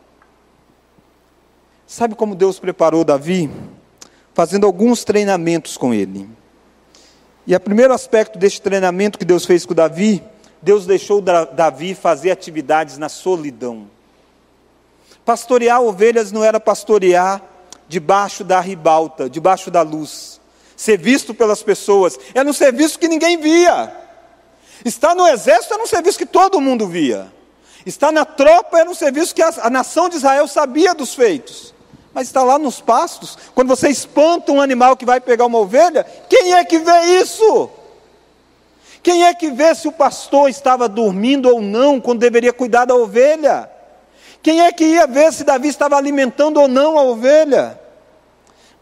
Sabe 1.89 2.15
como 2.15 2.37
Deus 2.37 2.61
preparou 2.61 3.03
Davi? 3.03 3.51
Fazendo 4.33 4.65
alguns 4.65 5.03
treinamentos 5.03 5.77
com 5.77 5.93
ele. 5.93 6.31
E 7.45 7.57
o 7.57 7.59
primeiro 7.59 7.93
aspecto 7.93 8.39
deste 8.39 8.63
treinamento 8.63 9.19
que 9.19 9.25
Deus 9.25 9.45
fez 9.45 9.67
com 9.67 9.75
Davi, 9.75 10.23
Deus 10.63 10.87
deixou 10.87 11.21
Davi 11.21 11.97
fazer 11.97 12.31
atividades 12.31 12.97
na 12.97 13.09
solidão. 13.09 13.91
Pastorear 15.25 15.83
ovelhas 15.83 16.31
não 16.31 16.45
era 16.45 16.61
pastorear 16.61 17.43
debaixo 17.89 18.45
da 18.45 18.61
ribalta, 18.61 19.29
debaixo 19.29 19.69
da 19.69 19.83
luz 19.83 20.41
ser 20.77 20.99
visto 20.99 21.35
pelas 21.35 21.63
pessoas, 21.63 22.19
era 22.35 22.49
um 22.49 22.53
serviço 22.53 22.99
que 22.99 23.09
ninguém 23.09 23.39
via. 23.39 23.95
Estar 24.85 25.15
no 25.15 25.27
exército 25.27 25.75
era 25.75 25.83
um 25.83 25.87
serviço 25.87 26.19
que 26.19 26.27
todo 26.27 26.61
mundo 26.61 26.87
via. 26.87 27.33
Estar 27.87 28.13
na 28.13 28.25
tropa 28.25 28.79
era 28.79 28.89
um 28.89 28.95
serviço 28.95 29.35
que 29.35 29.43
a, 29.43 29.53
a 29.63 29.71
nação 29.71 30.09
de 30.09 30.17
Israel 30.17 30.49
sabia 30.49 30.95
dos 30.95 31.15
feitos. 31.15 31.75
Mas 32.13 32.29
está 32.29 32.43
lá 32.43 32.59
nos 32.59 32.81
pastos, 32.81 33.37
quando 33.55 33.69
você 33.69 33.89
espanta 33.89 34.53
um 34.53 34.61
animal 34.61 34.97
que 34.97 35.05
vai 35.05 35.21
pegar 35.21 35.47
uma 35.47 35.59
ovelha, 35.59 36.07
quem 36.29 36.55
é 36.55 36.65
que 36.65 36.79
vê 36.79 37.21
isso? 37.21 37.71
Quem 39.03 39.25
é 39.25 39.35
que 39.35 39.51
vê 39.51 39.75
se 39.75 39.89
o 39.89 39.93
pastor 39.93 40.49
estava 40.49 40.89
dormindo 40.89 41.49
ou 41.49 41.61
não 41.61 42.01
quando 42.01 42.21
deveria 42.21 42.53
cuidar 42.53 42.85
da 42.85 42.95
ovelha? 42.95 43.69
Quem 44.43 44.61
é 44.61 44.73
que 44.73 44.85
ia 44.85 45.07
ver 45.07 45.33
se 45.33 45.45
Davi 45.45 45.69
estava 45.69 45.97
alimentando 45.97 46.61
ou 46.61 46.69
não 46.69 46.99
a 46.99 47.03
ovelha? 47.03 47.79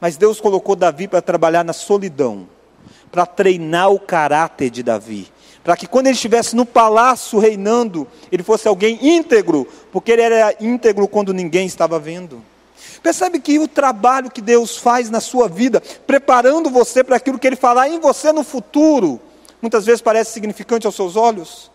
Mas 0.02 0.16
Deus 0.16 0.40
colocou 0.40 0.74
Davi 0.74 1.06
para 1.06 1.22
trabalhar 1.22 1.62
na 1.62 1.72
solidão, 1.72 2.48
para 3.12 3.24
treinar 3.24 3.88
o 3.88 4.00
caráter 4.00 4.68
de 4.68 4.82
Davi, 4.82 5.30
para 5.62 5.76
que 5.76 5.86
quando 5.86 6.08
ele 6.08 6.16
estivesse 6.16 6.56
no 6.56 6.66
palácio 6.66 7.38
reinando, 7.38 8.08
ele 8.32 8.42
fosse 8.42 8.66
alguém 8.66 8.98
íntegro, 9.00 9.64
porque 9.92 10.10
ele 10.10 10.22
era 10.22 10.56
íntegro 10.58 11.06
quando 11.06 11.32
ninguém 11.32 11.68
estava 11.68 12.00
vendo. 12.00 12.42
Percebe 13.00 13.38
que 13.38 13.60
o 13.60 13.68
trabalho 13.68 14.28
que 14.28 14.40
Deus 14.40 14.76
faz 14.76 15.08
na 15.08 15.20
sua 15.20 15.46
vida, 15.46 15.80
preparando 16.04 16.68
você 16.68 17.04
para 17.04 17.14
aquilo 17.14 17.38
que 17.38 17.46
Ele 17.46 17.54
falar 17.54 17.88
em 17.88 18.00
você 18.00 18.32
no 18.32 18.42
futuro, 18.42 19.20
muitas 19.60 19.86
vezes 19.86 20.02
parece 20.02 20.32
significante 20.32 20.84
aos 20.84 20.96
seus 20.96 21.14
olhos, 21.14 21.70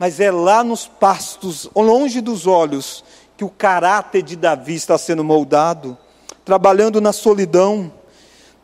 mas 0.00 0.18
é 0.18 0.32
lá 0.32 0.64
nos 0.64 0.88
pastos, 0.88 1.70
longe 1.76 2.20
dos 2.20 2.48
olhos, 2.48 3.04
que 3.36 3.44
o 3.44 3.50
caráter 3.50 4.20
de 4.20 4.34
Davi 4.34 4.74
está 4.74 4.98
sendo 4.98 5.22
moldado 5.22 5.96
trabalhando 6.50 7.00
na 7.00 7.12
solidão, 7.12 7.92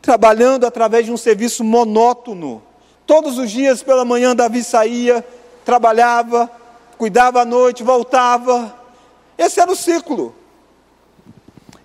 trabalhando 0.01 0.65
através 0.65 1.05
de 1.05 1.11
um 1.13 1.15
serviço 1.15 1.63
monótono. 1.63 2.61
Todos 3.05 3.37
os 3.37 3.49
dias 3.49 3.81
pela 3.81 4.03
manhã 4.03 4.35
Davi 4.35 4.61
saía, 4.61 5.25
trabalhava, 5.63 6.51
cuidava 6.97 7.43
à 7.43 7.45
noite, 7.45 7.83
voltava. 7.83 8.77
Esse 9.37 9.61
era 9.61 9.71
o 9.71 9.75
ciclo. 9.75 10.35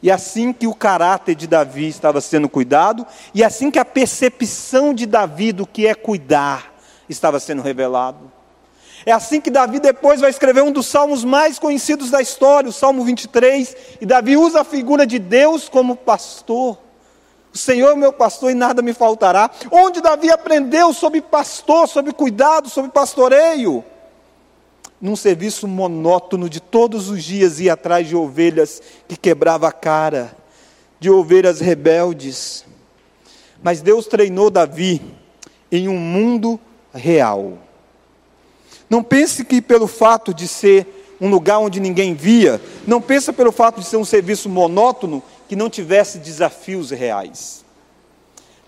E 0.03 0.11
assim 0.11 0.53
que 0.53 0.67
o 0.67 0.75
caráter 0.75 1.37
de 1.37 1.47
Davi 1.47 1.87
estava 1.87 2.21
sendo 2.21 2.49
cuidado, 2.49 3.07
e 3.33 3.45
assim 3.45 3.71
que 3.71 3.79
a 3.79 3.85
percepção 3.85 4.93
de 4.93 5.07
Davi 5.07 5.53
do 5.53 5.65
que 5.65 5.87
é 5.87 5.95
cuidar 5.95 6.75
estava 7.09 7.39
sendo 7.39 7.63
revelado. 7.63 8.32
É 9.05 9.13
assim 9.13 9.41
que 9.41 9.51
Davi 9.51 9.81
depois 9.81 10.21
vai 10.21 10.31
escrever 10.31 10.63
um 10.63 10.71
dos 10.71 10.87
salmos 10.87 11.25
mais 11.25 11.59
conhecidos 11.59 12.11
da 12.11 12.21
história, 12.21 12.71
o 12.71 12.73
Salmo 12.73 13.05
23, 13.05 13.77
e 14.01 14.07
Davi 14.07 14.37
usa 14.37 14.61
a 14.61 14.65
figura 14.65 15.07
de 15.07 15.19
Deus 15.19 15.69
como 15.69 15.97
pastor. 15.97 16.79
O 17.53 17.59
Senhor 17.59 17.91
é 17.91 17.95
meu 17.95 18.13
pastor 18.13 18.51
e 18.51 18.55
nada 18.55 18.81
me 18.81 18.95
faltará. 18.95 19.51
Onde 19.71 20.01
Davi 20.01 20.31
aprendeu 20.31 20.93
sobre 20.93 21.21
pastor, 21.21 21.89
sobre 21.89 22.13
cuidado, 22.13 22.71
sobre 22.71 22.91
pastoreio? 22.91 23.85
Num 25.01 25.17
serviço 25.17 25.67
monótono 25.67 26.49
de 26.49 26.61
todos 26.61 27.11
os 27.11 27.23
dias 27.23 27.61
ir 27.61 27.69
atrás 27.69 28.09
de 28.09 28.17
ovelhas 28.17 28.81
que 29.09 29.17
quebrava 29.17 29.69
a 29.69 29.73
cara, 29.73 30.35
de 30.99 31.11
ovelhas 31.11 31.61
rebeldes. 31.61 32.65
Mas 33.63 33.83
Deus 33.83 34.07
treinou 34.07 34.49
Davi 34.49 35.03
em 35.71 35.89
um 35.89 35.99
mundo 35.99 36.59
real. 36.95 37.59
Não 38.93 39.03
pense 39.03 39.43
que 39.43 39.63
pelo 39.63 39.87
fato 39.87 40.35
de 40.35 40.47
ser 40.47 41.17
um 41.19 41.31
lugar 41.31 41.59
onde 41.61 41.81
ninguém 41.81 42.13
via, 42.13 42.61
não 42.87 43.01
pense 43.01 43.33
pelo 43.33 43.51
fato 43.51 43.81
de 43.81 43.87
ser 43.87 43.97
um 43.97 44.05
serviço 44.05 44.51
monótono 44.51 45.23
que 45.49 45.57
não 45.57 45.71
tivesse 45.71 46.19
desafios 46.19 46.91
reais. 46.91 47.65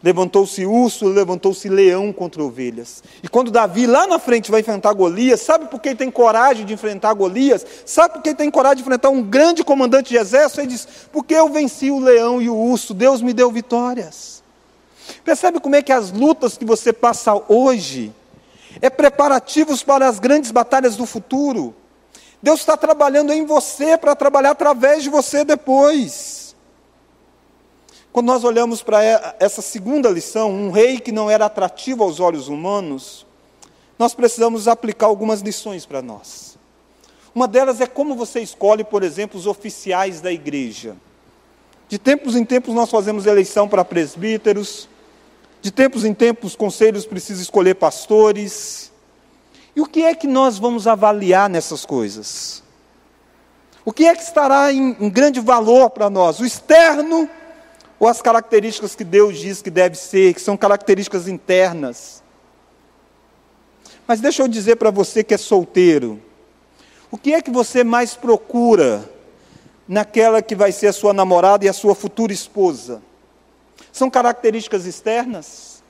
Levantou-se 0.03 0.65
urso, 0.65 1.07
levantou-se 1.09 1.69
leão 1.69 2.11
contra 2.11 2.43
ovelhas. 2.43 3.05
E 3.23 3.29
quando 3.29 3.51
Davi 3.51 3.87
lá 3.87 4.07
na 4.07 4.19
frente 4.19 4.51
vai 4.51 4.61
enfrentar 4.61 4.95
Golias, 4.95 5.43
sabe 5.43 5.67
por 5.67 5.79
que 5.79 5.91
ele 5.91 5.99
tem 5.99 6.11
coragem 6.11 6.65
de 6.65 6.73
enfrentar 6.73 7.13
Golias? 7.13 7.67
Sabe 7.85 8.15
por 8.15 8.23
que 8.23 8.31
ele 8.31 8.37
tem 8.37 8.51
coragem 8.51 8.77
de 8.77 8.83
enfrentar 8.83 9.11
um 9.11 9.23
grande 9.23 9.63
comandante 9.63 10.09
de 10.09 10.17
exército? 10.17 10.63
Ele 10.63 10.69
diz: 10.69 10.89
Porque 11.13 11.35
eu 11.35 11.51
venci 11.51 11.91
o 11.91 12.01
leão 12.01 12.41
e 12.41 12.49
o 12.49 12.57
urso, 12.57 12.95
Deus 12.95 13.21
me 13.21 13.35
deu 13.35 13.53
vitórias. 13.53 14.43
Percebe 15.23 15.61
como 15.61 15.77
é 15.77 15.83
que 15.83 15.93
as 15.93 16.11
lutas 16.11 16.57
que 16.57 16.65
você 16.65 16.95
passa 16.95 17.39
hoje 17.47 18.11
é 18.85 18.91
preparativos 18.91 19.83
para 19.83 20.07
as 20.07 20.19
grandes 20.19 20.51
batalhas 20.51 20.95
do 20.95 21.07
futuro. 21.07 21.75
Deus 22.43 22.61
está 22.61 22.77
trabalhando 22.77 23.33
em 23.33 23.47
você 23.47 23.97
para 23.97 24.15
trabalhar 24.15 24.51
através 24.51 25.03
de 25.03 25.09
você 25.09 25.43
depois. 25.43 26.55
Quando 28.13 28.27
nós 28.27 28.45
olhamos 28.45 28.83
para 28.83 29.03
essa 29.41 29.63
segunda 29.63 30.11
lição, 30.11 30.53
um 30.53 30.71
rei 30.71 31.01
que 31.01 31.13
não 31.13 31.31
era 31.31 31.47
atrativo 31.47 32.05
aos 32.05 32.21
olhos 32.21 32.49
humanos, 32.49 33.27
nós 33.99 34.13
precisamos 34.13 34.69
aplicar 34.69 35.07
algumas 35.07 35.41
lições 35.41 35.87
para 35.87 36.03
nós. 36.03 36.59
Uma 37.35 37.49
delas 37.49 37.81
é 37.81 37.87
como 37.87 38.15
você 38.15 38.41
escolhe, 38.41 38.85
por 38.85 39.03
exemplo, 39.03 39.41
os 39.41 39.47
oficiais 39.47 40.21
da 40.21 40.31
igreja. 40.31 40.95
De 41.89 41.99
tempos 41.99 42.37
em 42.37 42.45
tempos 42.45 42.75
nós 42.75 42.91
fazemos 42.91 43.25
eleição 43.25 43.67
para 43.67 43.83
presbíteros, 43.83 44.91
de 45.65 45.71
tempos 45.71 46.05
em 46.05 46.13
tempos, 46.13 46.51
os 46.51 46.57
conselhos 46.57 47.07
precisam 47.07 47.43
escolher 47.43 47.77
pastores. 47.77 48.93
E 49.75 49.81
o 49.81 49.87
que 49.87 50.03
é 50.03 50.15
que 50.15 50.27
nós 50.27 50.59
vamos 50.59 50.87
avaliar 50.87 51.49
nessas 51.49 51.87
coisas? 51.87 52.63
O 53.83 53.91
que 53.91 54.05
é 54.05 54.15
que 54.15 54.23
estará 54.23 54.71
em, 54.71 54.95
em 55.01 55.09
grande 55.09 55.41
valor 55.41 55.89
para 55.89 56.11
nós? 56.11 56.39
O 56.39 56.45
externo 56.45 57.27
ou 57.99 58.07
as 58.07 58.21
características 58.21 58.95
que 58.95 59.05
Deus 59.05 59.39
diz 59.39 59.63
que 59.63 59.71
deve 59.71 59.97
ser, 59.97 60.35
que 60.35 60.41
são 60.43 60.55
características 60.55 61.29
internas? 61.29 62.23
Mas 64.07 64.21
deixa 64.21 64.43
eu 64.43 64.49
dizer 64.49 64.77
para 64.77 64.91
você 64.91 65.25
que 65.25 65.33
é 65.33 65.39
solteiro: 65.39 66.21
o 67.11 67.17
que 67.17 67.33
é 67.33 67.41
que 67.41 67.51
você 67.51 67.83
mais 67.83 68.15
procura 68.15 69.11
naquela 69.89 70.43
que 70.43 70.55
vai 70.55 70.73
ser 70.73 70.89
a 70.89 70.93
sua 70.93 71.15
namorada 71.15 71.65
e 71.65 71.71
a 71.71 71.73
sua 71.73 71.95
futura 71.95 72.35
esposa? 72.35 73.01
São 73.95 74.11
características 74.11 74.87
externas? 74.87 75.81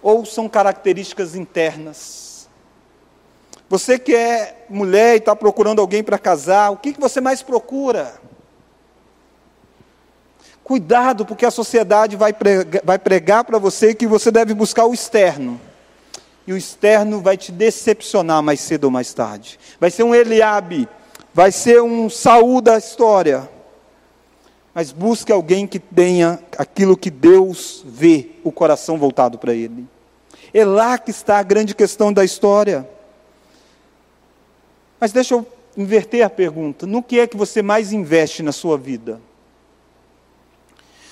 Ou 0.00 0.24
são 0.24 0.48
características 0.48 1.34
internas? 1.34 2.48
Você 3.68 3.98
que 3.98 4.14
é 4.14 4.64
mulher 4.70 5.14
e 5.14 5.18
está 5.18 5.34
procurando 5.34 5.80
alguém 5.80 6.04
para 6.04 6.16
casar, 6.16 6.70
o 6.70 6.76
que, 6.76 6.92
que 6.92 7.00
você 7.00 7.20
mais 7.20 7.42
procura? 7.42 8.14
Cuidado, 10.62 11.26
porque 11.26 11.44
a 11.44 11.50
sociedade 11.50 12.14
vai 12.14 12.32
pregar, 12.32 12.82
vai 12.84 13.00
pregar 13.00 13.42
para 13.42 13.58
você 13.58 13.92
que 13.92 14.06
você 14.06 14.30
deve 14.30 14.54
buscar 14.54 14.86
o 14.86 14.94
externo. 14.94 15.60
E 16.46 16.52
o 16.52 16.56
externo 16.56 17.20
vai 17.20 17.36
te 17.36 17.50
decepcionar 17.50 18.44
mais 18.44 18.60
cedo 18.60 18.84
ou 18.84 18.92
mais 18.92 19.12
tarde. 19.12 19.58
Vai 19.80 19.90
ser 19.90 20.04
um 20.04 20.14
Eliabe, 20.14 20.88
vai 21.32 21.50
ser 21.50 21.82
um 21.82 22.08
Saul 22.08 22.60
da 22.60 22.78
história 22.78 23.52
mas 24.74 24.90
busque 24.90 25.30
alguém 25.30 25.66
que 25.66 25.78
tenha 25.78 26.42
aquilo 26.58 26.96
que 26.96 27.10
Deus 27.10 27.84
vê, 27.86 28.30
o 28.42 28.50
coração 28.50 28.98
voltado 28.98 29.38
para 29.38 29.54
Ele. 29.54 29.86
É 30.52 30.64
lá 30.64 30.98
que 30.98 31.12
está 31.12 31.38
a 31.38 31.42
grande 31.42 31.74
questão 31.74 32.12
da 32.12 32.24
história. 32.24 32.88
Mas 34.98 35.12
deixa 35.12 35.34
eu 35.34 35.46
inverter 35.76 36.24
a 36.24 36.30
pergunta: 36.30 36.86
no 36.86 37.02
que 37.02 37.20
é 37.20 37.26
que 37.26 37.36
você 37.36 37.62
mais 37.62 37.92
investe 37.92 38.42
na 38.42 38.52
sua 38.52 38.76
vida? 38.76 39.20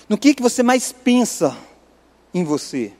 No 0.09 0.19
que 0.19 0.31
é 0.31 0.35
que 0.35 0.43
você 0.43 0.63
mais 0.63 0.91
pensa 0.91 1.57
em 2.35 2.43
você? 2.43 2.93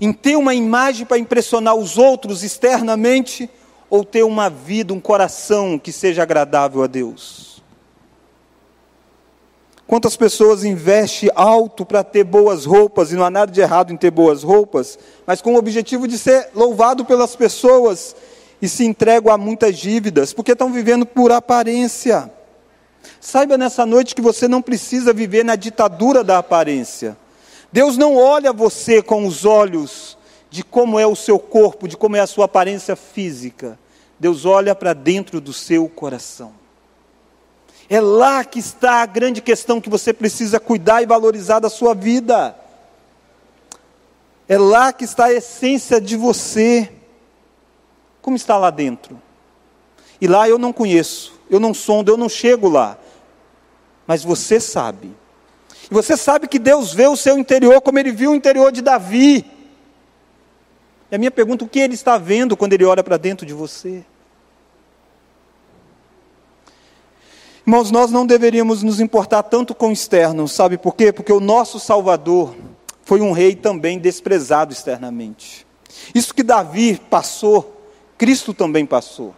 Em 0.00 0.12
ter 0.12 0.36
uma 0.36 0.54
imagem 0.54 1.04
para 1.04 1.18
impressionar 1.18 1.74
os 1.74 1.98
outros 1.98 2.44
externamente 2.44 3.50
ou 3.90 4.04
ter 4.04 4.22
uma 4.22 4.48
vida, 4.48 4.94
um 4.94 5.00
coração 5.00 5.78
que 5.78 5.90
seja 5.90 6.22
agradável 6.22 6.82
a 6.82 6.86
Deus? 6.86 7.55
Quantas 9.86 10.16
pessoas 10.16 10.64
investem 10.64 11.30
alto 11.34 11.86
para 11.86 12.02
ter 12.02 12.24
boas 12.24 12.64
roupas, 12.64 13.12
e 13.12 13.14
não 13.14 13.24
há 13.24 13.30
nada 13.30 13.52
de 13.52 13.60
errado 13.60 13.92
em 13.92 13.96
ter 13.96 14.10
boas 14.10 14.42
roupas, 14.42 14.98
mas 15.24 15.40
com 15.40 15.54
o 15.54 15.58
objetivo 15.58 16.08
de 16.08 16.18
ser 16.18 16.48
louvado 16.54 17.04
pelas 17.04 17.36
pessoas 17.36 18.16
e 18.60 18.68
se 18.68 18.84
entregam 18.84 19.32
a 19.32 19.38
muitas 19.38 19.78
dívidas, 19.78 20.32
porque 20.32 20.52
estão 20.52 20.72
vivendo 20.72 21.06
por 21.06 21.30
aparência. 21.30 22.28
Saiba 23.20 23.56
nessa 23.56 23.86
noite 23.86 24.14
que 24.14 24.20
você 24.20 24.48
não 24.48 24.60
precisa 24.60 25.12
viver 25.12 25.44
na 25.44 25.54
ditadura 25.54 26.24
da 26.24 26.38
aparência. 26.38 27.16
Deus 27.70 27.96
não 27.96 28.16
olha 28.16 28.52
você 28.52 29.00
com 29.00 29.24
os 29.24 29.44
olhos 29.44 30.18
de 30.50 30.64
como 30.64 30.98
é 30.98 31.06
o 31.06 31.14
seu 31.14 31.38
corpo, 31.38 31.86
de 31.86 31.96
como 31.96 32.16
é 32.16 32.20
a 32.20 32.26
sua 32.26 32.46
aparência 32.46 32.96
física. 32.96 33.78
Deus 34.18 34.44
olha 34.44 34.74
para 34.74 34.94
dentro 34.94 35.40
do 35.40 35.52
seu 35.52 35.88
coração. 35.88 36.65
É 37.88 38.00
lá 38.00 38.44
que 38.44 38.58
está 38.58 39.02
a 39.02 39.06
grande 39.06 39.40
questão 39.40 39.80
que 39.80 39.88
você 39.88 40.12
precisa 40.12 40.58
cuidar 40.58 41.02
e 41.02 41.06
valorizar 41.06 41.60
da 41.60 41.70
sua 41.70 41.94
vida. 41.94 42.56
É 44.48 44.58
lá 44.58 44.92
que 44.92 45.04
está 45.04 45.26
a 45.26 45.32
essência 45.32 46.00
de 46.00 46.16
você. 46.16 46.92
Como 48.20 48.36
está 48.36 48.56
lá 48.56 48.70
dentro? 48.70 49.20
E 50.20 50.26
lá 50.26 50.48
eu 50.48 50.58
não 50.58 50.72
conheço, 50.72 51.34
eu 51.48 51.60
não 51.60 51.72
sondo, 51.72 52.10
eu 52.10 52.16
não 52.16 52.28
chego 52.28 52.68
lá. 52.68 52.98
Mas 54.06 54.24
você 54.24 54.58
sabe. 54.58 55.14
E 55.90 55.94
você 55.94 56.16
sabe 56.16 56.48
que 56.48 56.58
Deus 56.58 56.92
vê 56.92 57.06
o 57.06 57.16
seu 57.16 57.38
interior 57.38 57.80
como 57.80 57.98
ele 57.98 58.10
viu 58.10 58.32
o 58.32 58.34
interior 58.34 58.72
de 58.72 58.82
Davi. 58.82 59.44
E 61.10 61.14
a 61.14 61.18
minha 61.18 61.30
pergunta, 61.30 61.64
o 61.64 61.68
que 61.68 61.78
ele 61.78 61.94
está 61.94 62.18
vendo 62.18 62.56
quando 62.56 62.72
ele 62.72 62.84
olha 62.84 63.04
para 63.04 63.16
dentro 63.16 63.46
de 63.46 63.52
você? 63.52 64.04
Irmãos, 67.66 67.90
nós 67.90 68.12
não 68.12 68.24
deveríamos 68.24 68.84
nos 68.84 69.00
importar 69.00 69.42
tanto 69.42 69.74
com 69.74 69.88
o 69.88 69.92
externo, 69.92 70.46
sabe 70.46 70.78
por 70.78 70.94
quê? 70.94 71.12
Porque 71.12 71.32
o 71.32 71.40
nosso 71.40 71.80
Salvador 71.80 72.54
foi 73.02 73.20
um 73.20 73.32
rei 73.32 73.56
também 73.56 73.98
desprezado 73.98 74.72
externamente. 74.72 75.66
Isso 76.14 76.32
que 76.32 76.44
Davi 76.44 77.00
passou, 77.10 77.82
Cristo 78.16 78.54
também 78.54 78.86
passou. 78.86 79.34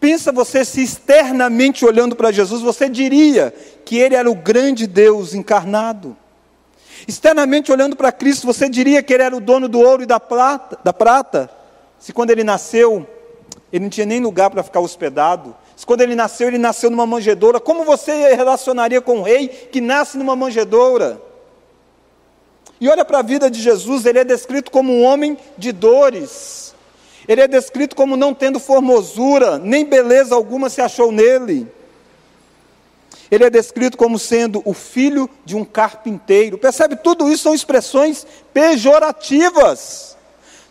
Pensa 0.00 0.32
você 0.32 0.64
se 0.64 0.82
externamente 0.82 1.84
olhando 1.84 2.16
para 2.16 2.32
Jesus, 2.32 2.62
você 2.62 2.88
diria 2.88 3.54
que 3.84 3.96
ele 3.96 4.16
era 4.16 4.28
o 4.28 4.34
grande 4.34 4.88
Deus 4.88 5.32
encarnado. 5.32 6.16
Externamente 7.06 7.70
olhando 7.70 7.94
para 7.94 8.10
Cristo, 8.10 8.44
você 8.44 8.68
diria 8.68 9.04
que 9.04 9.14
ele 9.14 9.22
era 9.22 9.36
o 9.36 9.40
dono 9.40 9.68
do 9.68 9.78
ouro 9.78 10.02
e 10.02 10.06
da 10.06 10.18
prata, 10.18 10.80
da 10.82 10.92
prata. 10.92 11.48
Se 11.96 12.12
quando 12.12 12.30
ele 12.30 12.42
nasceu, 12.42 13.06
ele 13.72 13.84
não 13.84 13.90
tinha 13.90 14.06
nem 14.06 14.18
lugar 14.18 14.50
para 14.50 14.64
ficar 14.64 14.80
hospedado, 14.80 15.54
quando 15.84 16.02
ele 16.02 16.14
nasceu, 16.14 16.48
ele 16.48 16.58
nasceu 16.58 16.90
numa 16.90 17.06
manjedoura. 17.06 17.58
Como 17.58 17.84
você 17.84 18.34
relacionaria 18.34 19.00
com 19.00 19.18
um 19.18 19.22
rei 19.22 19.48
que 19.48 19.80
nasce 19.80 20.18
numa 20.18 20.36
manjedoura? 20.36 21.20
E 22.80 22.88
olha 22.88 23.04
para 23.04 23.18
a 23.18 23.22
vida 23.22 23.50
de 23.50 23.60
Jesus, 23.60 24.04
ele 24.06 24.18
é 24.18 24.24
descrito 24.24 24.70
como 24.70 24.92
um 24.92 25.02
homem 25.04 25.36
de 25.56 25.72
dores. 25.72 26.74
Ele 27.28 27.40
é 27.40 27.48
descrito 27.48 27.94
como 27.94 28.16
não 28.16 28.34
tendo 28.34 28.58
formosura, 28.58 29.58
nem 29.58 29.84
beleza 29.84 30.34
alguma 30.34 30.68
se 30.68 30.80
achou 30.80 31.12
nele. 31.12 31.66
Ele 33.30 33.44
é 33.44 33.50
descrito 33.50 33.96
como 33.96 34.18
sendo 34.18 34.60
o 34.64 34.74
filho 34.74 35.30
de 35.44 35.56
um 35.56 35.64
carpinteiro. 35.64 36.58
Percebe? 36.58 36.96
Tudo 36.96 37.30
isso 37.30 37.44
são 37.44 37.54
expressões 37.54 38.26
pejorativas. 38.52 40.16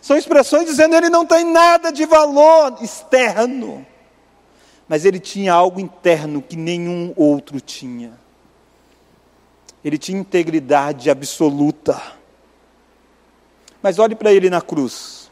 São 0.02 0.16
expressões 0.16 0.66
dizendo 0.66 0.94
ele 0.94 1.08
não 1.08 1.24
tem 1.24 1.44
nada 1.44 1.90
de 1.90 2.04
valor 2.04 2.76
externo 2.82 3.86
mas 4.90 5.04
ele 5.04 5.20
tinha 5.20 5.54
algo 5.54 5.78
interno 5.78 6.42
que 6.42 6.56
nenhum 6.56 7.12
outro 7.14 7.60
tinha. 7.60 8.10
Ele 9.84 9.96
tinha 9.96 10.18
integridade 10.18 11.08
absoluta. 11.08 12.02
Mas 13.80 14.00
olhe 14.00 14.16
para 14.16 14.32
ele 14.32 14.50
na 14.50 14.60
cruz. 14.60 15.30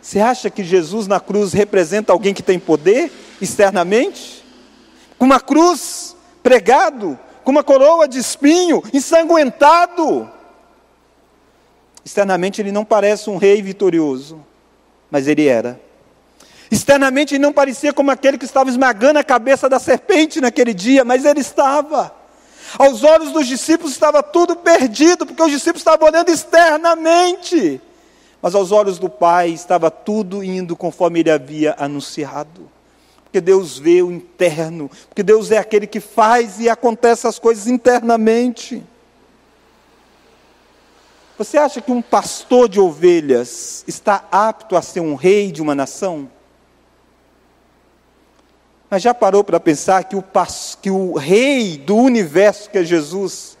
Você 0.00 0.20
acha 0.20 0.48
que 0.48 0.62
Jesus 0.62 1.08
na 1.08 1.18
cruz 1.18 1.52
representa 1.52 2.12
alguém 2.12 2.32
que 2.32 2.40
tem 2.40 2.56
poder 2.56 3.10
externamente? 3.40 4.44
Com 5.18 5.24
uma 5.24 5.40
cruz 5.40 6.14
pregado, 6.40 7.18
com 7.42 7.50
uma 7.50 7.64
coroa 7.64 8.06
de 8.06 8.18
espinho, 8.20 8.80
ensanguentado. 8.94 10.30
Externamente 12.04 12.62
ele 12.62 12.70
não 12.70 12.84
parece 12.84 13.28
um 13.28 13.38
rei 13.38 13.60
vitorioso, 13.60 14.40
mas 15.10 15.26
ele 15.26 15.48
era. 15.48 15.80
Externamente 16.72 17.34
ele 17.34 17.42
não 17.42 17.52
parecia 17.52 17.92
como 17.92 18.10
aquele 18.10 18.38
que 18.38 18.46
estava 18.46 18.70
esmagando 18.70 19.18
a 19.18 19.22
cabeça 19.22 19.68
da 19.68 19.78
serpente 19.78 20.40
naquele 20.40 20.72
dia, 20.72 21.04
mas 21.04 21.26
ele 21.26 21.40
estava. 21.40 22.10
Aos 22.78 23.04
olhos 23.04 23.30
dos 23.30 23.46
discípulos 23.46 23.92
estava 23.92 24.22
tudo 24.22 24.56
perdido, 24.56 25.26
porque 25.26 25.42
os 25.42 25.50
discípulos 25.50 25.82
estavam 25.82 26.08
olhando 26.08 26.30
externamente. 26.30 27.78
Mas 28.40 28.54
aos 28.54 28.72
olhos 28.72 28.98
do 28.98 29.10
Pai 29.10 29.50
estava 29.50 29.90
tudo 29.90 30.42
indo 30.42 30.74
conforme 30.74 31.20
ele 31.20 31.30
havia 31.30 31.76
anunciado. 31.78 32.70
Porque 33.24 33.38
Deus 33.38 33.78
vê 33.78 34.00
o 34.00 34.10
interno, 34.10 34.90
porque 35.10 35.22
Deus 35.22 35.50
é 35.50 35.58
aquele 35.58 35.86
que 35.86 36.00
faz 36.00 36.58
e 36.58 36.70
acontece 36.70 37.26
as 37.26 37.38
coisas 37.38 37.66
internamente. 37.66 38.82
Você 41.36 41.58
acha 41.58 41.82
que 41.82 41.92
um 41.92 42.00
pastor 42.00 42.66
de 42.66 42.80
ovelhas 42.80 43.84
está 43.86 44.26
apto 44.32 44.74
a 44.74 44.80
ser 44.80 45.00
um 45.00 45.14
rei 45.14 45.52
de 45.52 45.60
uma 45.60 45.74
nação? 45.74 46.30
Mas 48.92 49.00
já 49.00 49.14
parou 49.14 49.42
para 49.42 49.58
pensar 49.58 50.04
que 50.04 50.14
o, 50.14 50.22
que 50.82 50.90
o 50.90 51.14
rei 51.14 51.78
do 51.78 51.96
universo, 51.96 52.68
que 52.68 52.76
é 52.76 52.84
Jesus, 52.84 53.56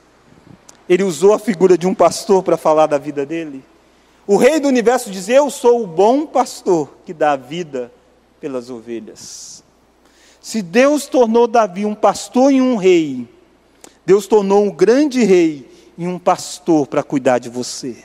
ele 0.86 1.02
usou 1.02 1.32
a 1.32 1.38
figura 1.38 1.78
de 1.78 1.86
um 1.86 1.94
pastor 1.94 2.42
para 2.42 2.58
falar 2.58 2.86
da 2.86 2.98
vida 2.98 3.24
dele? 3.24 3.64
O 4.26 4.36
rei 4.36 4.60
do 4.60 4.68
universo 4.68 5.10
diz: 5.10 5.30
Eu 5.30 5.48
sou 5.48 5.84
o 5.84 5.86
bom 5.86 6.26
pastor 6.26 6.98
que 7.06 7.14
dá 7.14 7.34
vida 7.34 7.90
pelas 8.42 8.68
ovelhas. 8.68 9.64
Se 10.38 10.60
Deus 10.60 11.06
tornou 11.06 11.46
Davi 11.46 11.86
um 11.86 11.94
pastor 11.94 12.52
e 12.52 12.60
um 12.60 12.76
rei, 12.76 13.26
Deus 14.04 14.26
tornou 14.26 14.62
um 14.62 14.70
grande 14.70 15.24
rei 15.24 15.66
e 15.96 16.06
um 16.06 16.18
pastor 16.18 16.86
para 16.86 17.02
cuidar 17.02 17.38
de 17.38 17.48
você. 17.48 17.96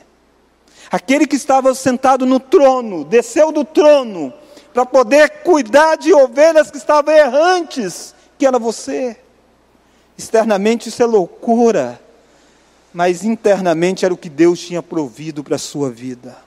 Aquele 0.90 1.28
que 1.28 1.36
estava 1.36 1.76
sentado 1.76 2.26
no 2.26 2.40
trono, 2.40 3.04
desceu 3.04 3.52
do 3.52 3.66
trono 3.66 4.32
para 4.78 4.86
poder 4.86 5.42
cuidar 5.42 5.96
de 5.96 6.14
ovelhas 6.14 6.70
que 6.70 6.78
estavam 6.78 7.12
errantes, 7.12 8.14
que 8.38 8.46
era 8.46 8.60
você. 8.60 9.18
Externamente 10.16 10.90
isso 10.90 11.02
é 11.02 11.06
loucura, 11.08 12.00
mas 12.94 13.24
internamente 13.24 14.06
era 14.06 14.14
o 14.14 14.18
que 14.18 14.30
Deus 14.30 14.60
tinha 14.60 14.84
provido 14.84 15.44
para 15.44 15.56
a 15.56 15.58
sua 15.58 15.90
vida. 15.90 16.38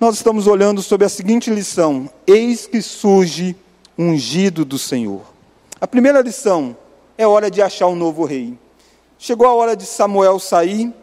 Nós 0.00 0.14
estamos 0.14 0.46
olhando 0.46 0.80
sobre 0.80 1.04
a 1.04 1.10
seguinte 1.10 1.50
lição: 1.50 2.08
eis 2.26 2.66
que 2.66 2.80
surge 2.80 3.54
ungido 3.98 4.64
do 4.64 4.78
Senhor. 4.78 5.20
A 5.78 5.86
primeira 5.86 6.22
lição 6.22 6.74
é 7.18 7.26
hora 7.26 7.50
de 7.50 7.60
achar 7.60 7.88
um 7.88 7.94
novo 7.94 8.24
rei. 8.24 8.58
Chegou 9.18 9.46
a 9.46 9.52
hora 9.52 9.76
de 9.76 9.84
Samuel 9.84 10.38
sair 10.38 10.94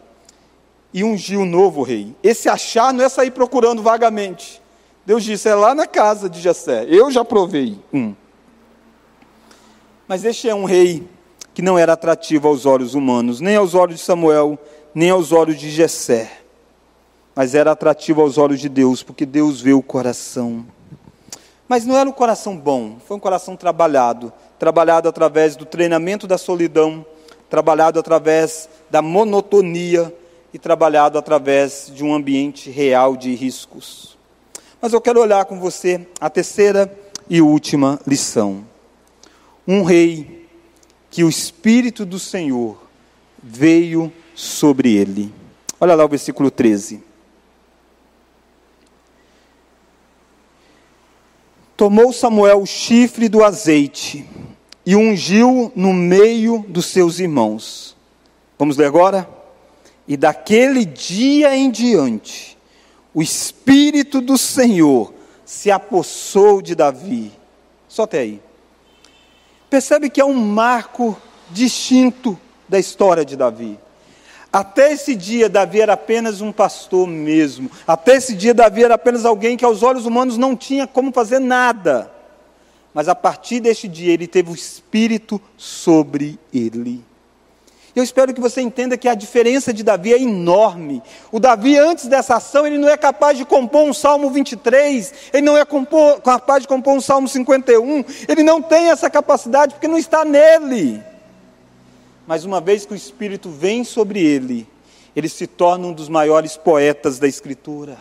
e 0.96 1.04
ungir 1.04 1.38
um 1.38 1.44
novo 1.44 1.82
rei. 1.82 2.16
Esse 2.22 2.48
achar 2.48 2.90
não 2.90 3.04
é 3.04 3.08
sair 3.10 3.30
procurando 3.30 3.82
vagamente. 3.82 4.62
Deus 5.04 5.22
disse: 5.22 5.46
é 5.46 5.54
lá 5.54 5.74
na 5.74 5.86
casa 5.86 6.26
de 6.26 6.40
Jessé. 6.40 6.86
Eu 6.88 7.10
já 7.10 7.22
provei 7.22 7.78
um. 7.92 8.14
Mas 10.08 10.24
este 10.24 10.48
é 10.48 10.54
um 10.54 10.64
rei 10.64 11.06
que 11.52 11.60
não 11.60 11.78
era 11.78 11.92
atrativo 11.92 12.48
aos 12.48 12.64
olhos 12.64 12.94
humanos, 12.94 13.42
nem 13.42 13.56
aos 13.56 13.74
olhos 13.74 13.96
de 13.96 14.02
Samuel, 14.06 14.58
nem 14.94 15.10
aos 15.10 15.32
olhos 15.32 15.58
de 15.58 15.68
Jessé. 15.68 16.40
Mas 17.34 17.54
era 17.54 17.72
atrativo 17.72 18.22
aos 18.22 18.38
olhos 18.38 18.58
de 18.58 18.68
Deus, 18.70 19.02
porque 19.02 19.26
Deus 19.26 19.60
vê 19.60 19.74
o 19.74 19.82
coração. 19.82 20.64
Mas 21.68 21.84
não 21.84 21.94
era 21.94 22.08
um 22.08 22.12
coração 22.12 22.56
bom, 22.56 22.96
foi 23.06 23.18
um 23.18 23.20
coração 23.20 23.54
trabalhado 23.54 24.32
trabalhado 24.58 25.06
através 25.06 25.54
do 25.56 25.66
treinamento 25.66 26.26
da 26.26 26.38
solidão, 26.38 27.04
trabalhado 27.50 28.00
através 28.00 28.70
da 28.90 29.02
monotonia 29.02 30.10
e 30.56 30.58
trabalhado 30.58 31.18
através 31.18 31.92
de 31.94 32.02
um 32.02 32.14
ambiente 32.14 32.70
real 32.70 33.14
de 33.14 33.34
riscos. 33.34 34.16
Mas 34.80 34.94
eu 34.94 35.02
quero 35.02 35.20
olhar 35.20 35.44
com 35.44 35.60
você 35.60 36.08
a 36.18 36.30
terceira 36.30 36.90
e 37.28 37.42
última 37.42 38.00
lição. 38.06 38.64
Um 39.68 39.82
rei 39.82 40.48
que 41.10 41.22
o 41.22 41.28
Espírito 41.28 42.06
do 42.06 42.18
Senhor 42.18 42.82
veio 43.42 44.10
sobre 44.34 44.96
ele. 44.96 45.30
Olha 45.78 45.94
lá 45.94 46.06
o 46.06 46.08
versículo 46.08 46.50
13. 46.50 47.02
Tomou 51.76 52.14
Samuel 52.14 52.62
o 52.62 52.66
chifre 52.66 53.28
do 53.28 53.44
azeite 53.44 54.26
e 54.86 54.96
ungiu 54.96 55.70
no 55.76 55.92
meio 55.92 56.64
dos 56.66 56.86
seus 56.86 57.20
irmãos. 57.20 57.94
Vamos 58.58 58.78
ler 58.78 58.86
agora? 58.86 59.35
E 60.06 60.16
daquele 60.16 60.84
dia 60.84 61.56
em 61.56 61.70
diante, 61.70 62.56
o 63.12 63.22
Espírito 63.22 64.20
do 64.20 64.38
Senhor 64.38 65.12
se 65.44 65.70
apossou 65.70 66.62
de 66.62 66.74
Davi. 66.74 67.32
Só 67.88 68.04
até 68.04 68.20
aí. 68.20 68.40
Percebe 69.68 70.08
que 70.08 70.20
é 70.20 70.24
um 70.24 70.34
marco 70.34 71.16
distinto 71.50 72.38
da 72.68 72.78
história 72.78 73.24
de 73.24 73.36
Davi. 73.36 73.78
Até 74.52 74.92
esse 74.92 75.14
dia, 75.14 75.48
Davi 75.48 75.80
era 75.80 75.94
apenas 75.94 76.40
um 76.40 76.52
pastor 76.52 77.06
mesmo. 77.06 77.70
Até 77.86 78.16
esse 78.16 78.34
dia, 78.34 78.54
Davi 78.54 78.84
era 78.84 78.94
apenas 78.94 79.24
alguém 79.24 79.56
que 79.56 79.64
aos 79.64 79.82
olhos 79.82 80.06
humanos 80.06 80.38
não 80.38 80.56
tinha 80.56 80.86
como 80.86 81.12
fazer 81.12 81.38
nada 81.38 82.12
mas 82.96 83.10
a 83.10 83.14
partir 83.14 83.60
deste 83.60 83.86
dia 83.88 84.14
ele 84.14 84.26
teve 84.26 84.50
o 84.50 84.54
Espírito 84.54 85.38
sobre 85.54 86.38
ele. 86.50 87.04
Eu 87.96 88.02
espero 88.04 88.34
que 88.34 88.40
você 88.42 88.60
entenda 88.60 88.98
que 88.98 89.08
a 89.08 89.14
diferença 89.14 89.72
de 89.72 89.82
Davi 89.82 90.12
é 90.12 90.20
enorme. 90.20 91.02
O 91.32 91.40
Davi, 91.40 91.78
antes 91.78 92.06
dessa 92.06 92.36
ação, 92.36 92.66
ele 92.66 92.76
não 92.76 92.90
é 92.90 92.96
capaz 92.96 93.38
de 93.38 93.46
compor 93.46 93.84
um 93.84 93.94
Salmo 93.94 94.28
23, 94.30 95.14
ele 95.32 95.46
não 95.46 95.56
é 95.56 95.64
compor, 95.64 96.20
capaz 96.20 96.60
de 96.60 96.68
compor 96.68 96.92
um 96.92 97.00
Salmo 97.00 97.26
51, 97.26 98.04
ele 98.28 98.42
não 98.42 98.60
tem 98.60 98.90
essa 98.90 99.08
capacidade 99.08 99.72
porque 99.72 99.88
não 99.88 99.96
está 99.96 100.26
nele. 100.26 101.02
Mas 102.26 102.44
uma 102.44 102.60
vez 102.60 102.84
que 102.84 102.92
o 102.92 102.96
Espírito 102.96 103.48
vem 103.48 103.82
sobre 103.82 104.20
ele, 104.22 104.68
ele 105.14 105.30
se 105.30 105.46
torna 105.46 105.86
um 105.86 105.92
dos 105.94 106.10
maiores 106.10 106.54
poetas 106.54 107.18
da 107.18 107.26
Escritura. 107.26 107.96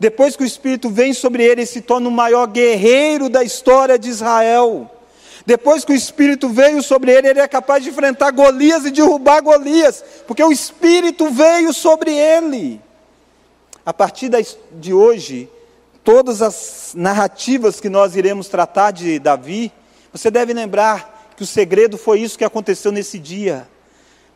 Depois 0.00 0.34
que 0.34 0.42
o 0.42 0.46
Espírito 0.46 0.90
vem 0.90 1.12
sobre 1.12 1.44
ele, 1.44 1.60
ele 1.60 1.66
se 1.66 1.80
torna 1.80 2.08
o 2.08 2.12
maior 2.12 2.48
guerreiro 2.48 3.28
da 3.28 3.44
história 3.44 3.96
de 3.96 4.08
Israel. 4.08 4.90
Depois 5.46 5.84
que 5.84 5.92
o 5.92 5.94
Espírito 5.94 6.48
veio 6.48 6.82
sobre 6.82 7.12
ele, 7.12 7.28
ele 7.28 7.38
é 7.38 7.46
capaz 7.46 7.84
de 7.84 7.90
enfrentar 7.90 8.32
Golias 8.32 8.84
e 8.84 8.90
derrubar 8.90 9.40
Golias, 9.40 10.04
porque 10.26 10.42
o 10.42 10.50
Espírito 10.50 11.30
veio 11.30 11.72
sobre 11.72 12.12
ele. 12.12 12.80
A 13.84 13.94
partir 13.94 14.28
de 14.72 14.92
hoje, 14.92 15.48
todas 16.02 16.42
as 16.42 16.92
narrativas 16.96 17.80
que 17.80 17.88
nós 17.88 18.16
iremos 18.16 18.48
tratar 18.48 18.90
de 18.90 19.20
Davi, 19.20 19.70
você 20.12 20.32
deve 20.32 20.52
lembrar 20.52 21.32
que 21.36 21.44
o 21.44 21.46
segredo 21.46 21.96
foi 21.96 22.20
isso 22.20 22.36
que 22.36 22.44
aconteceu 22.44 22.90
nesse 22.90 23.16
dia, 23.16 23.68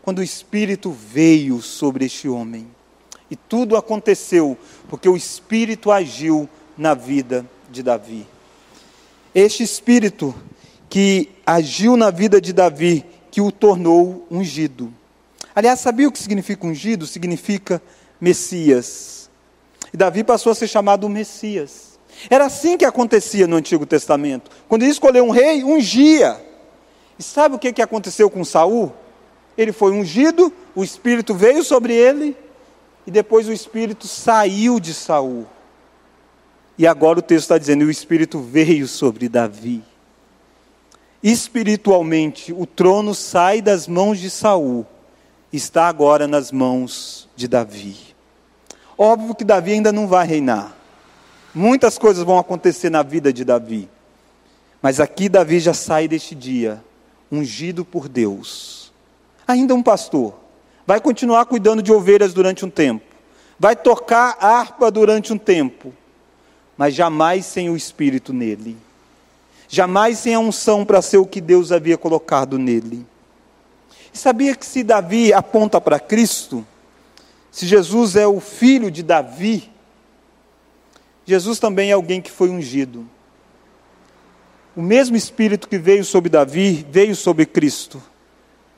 quando 0.02 0.20
o 0.20 0.22
Espírito 0.22 0.92
veio 0.92 1.60
sobre 1.60 2.04
este 2.04 2.28
homem. 2.28 2.68
E 3.28 3.34
tudo 3.34 3.76
aconteceu 3.76 4.56
porque 4.88 5.08
o 5.08 5.16
Espírito 5.16 5.90
agiu 5.90 6.48
na 6.78 6.94
vida 6.94 7.44
de 7.68 7.82
Davi. 7.82 8.28
Este 9.34 9.64
Espírito 9.64 10.34
que 10.90 11.30
agiu 11.46 11.96
na 11.96 12.10
vida 12.10 12.40
de 12.40 12.52
Davi, 12.52 13.06
que 13.30 13.40
o 13.40 13.52
tornou 13.52 14.26
ungido. 14.28 14.92
Aliás, 15.54 15.78
sabia 15.78 16.08
o 16.08 16.12
que 16.12 16.18
significa 16.18 16.66
ungido? 16.66 17.06
Significa 17.06 17.80
Messias. 18.20 19.30
E 19.94 19.96
Davi 19.96 20.24
passou 20.24 20.50
a 20.50 20.54
ser 20.54 20.66
chamado 20.66 21.08
Messias. 21.08 21.98
Era 22.28 22.46
assim 22.46 22.76
que 22.76 22.84
acontecia 22.84 23.46
no 23.46 23.56
Antigo 23.56 23.86
Testamento. 23.86 24.50
Quando 24.68 24.82
ele 24.82 24.90
escolheu 24.90 25.24
um 25.24 25.30
rei, 25.30 25.62
ungia. 25.62 26.44
E 27.18 27.22
sabe 27.22 27.54
o 27.54 27.58
que 27.58 27.80
aconteceu 27.80 28.28
com 28.28 28.44
Saul? 28.44 28.92
Ele 29.56 29.72
foi 29.72 29.92
ungido, 29.92 30.52
o 30.74 30.82
Espírito 30.82 31.34
veio 31.34 31.62
sobre 31.62 31.94
ele, 31.94 32.36
e 33.06 33.10
depois 33.10 33.48
o 33.48 33.52
espírito 33.52 34.06
saiu 34.06 34.78
de 34.78 34.92
Saul. 34.92 35.46
E 36.76 36.86
agora 36.86 37.18
o 37.18 37.22
texto 37.22 37.44
está 37.44 37.58
dizendo: 37.58 37.84
o 37.84 37.90
espírito 37.90 38.38
veio 38.40 38.86
sobre 38.86 39.28
Davi. 39.28 39.82
Espiritualmente, 41.22 42.52
o 42.52 42.64
trono 42.64 43.14
sai 43.14 43.60
das 43.60 43.86
mãos 43.86 44.18
de 44.18 44.30
Saul, 44.30 44.86
está 45.52 45.86
agora 45.86 46.26
nas 46.26 46.50
mãos 46.50 47.28
de 47.36 47.46
Davi. 47.46 47.96
Óbvio 48.96 49.34
que 49.34 49.44
Davi 49.44 49.72
ainda 49.72 49.92
não 49.92 50.08
vai 50.08 50.26
reinar. 50.26 50.74
Muitas 51.54 51.98
coisas 51.98 52.24
vão 52.24 52.38
acontecer 52.38 52.90
na 52.90 53.02
vida 53.02 53.32
de 53.32 53.44
Davi. 53.44 53.88
Mas 54.80 54.98
aqui 54.98 55.28
Davi 55.28 55.60
já 55.60 55.74
sai 55.74 56.08
deste 56.08 56.34
dia, 56.34 56.82
ungido 57.30 57.84
por 57.84 58.08
Deus. 58.08 58.92
Ainda 59.46 59.74
um 59.74 59.82
pastor, 59.82 60.34
vai 60.86 61.00
continuar 61.00 61.44
cuidando 61.46 61.82
de 61.82 61.92
ovelhas 61.92 62.32
durante 62.32 62.64
um 62.64 62.70
tempo, 62.70 63.04
vai 63.58 63.76
tocar 63.76 64.38
harpa 64.40 64.90
durante 64.90 65.32
um 65.32 65.38
tempo, 65.38 65.92
mas 66.78 66.94
jamais 66.94 67.44
sem 67.44 67.68
o 67.68 67.76
Espírito 67.76 68.32
nele. 68.32 68.76
Jamais 69.72 70.18
sem 70.18 70.34
a 70.34 70.40
unção 70.40 70.84
para 70.84 71.00
ser 71.00 71.18
o 71.18 71.24
que 71.24 71.40
Deus 71.40 71.70
havia 71.70 71.96
colocado 71.96 72.58
nele. 72.58 73.06
E 74.12 74.18
sabia 74.18 74.56
que 74.56 74.66
se 74.66 74.82
Davi 74.82 75.32
aponta 75.32 75.80
para 75.80 76.00
Cristo, 76.00 76.66
se 77.52 77.66
Jesus 77.66 78.16
é 78.16 78.26
o 78.26 78.40
filho 78.40 78.90
de 78.90 79.04
Davi, 79.04 79.70
Jesus 81.24 81.60
também 81.60 81.90
é 81.90 81.92
alguém 81.92 82.20
que 82.20 82.32
foi 82.32 82.50
ungido. 82.50 83.08
O 84.74 84.82
mesmo 84.82 85.16
Espírito 85.16 85.68
que 85.68 85.78
veio 85.78 86.04
sobre 86.04 86.28
Davi 86.28 86.84
veio 86.90 87.14
sobre 87.14 87.46
Cristo. 87.46 88.02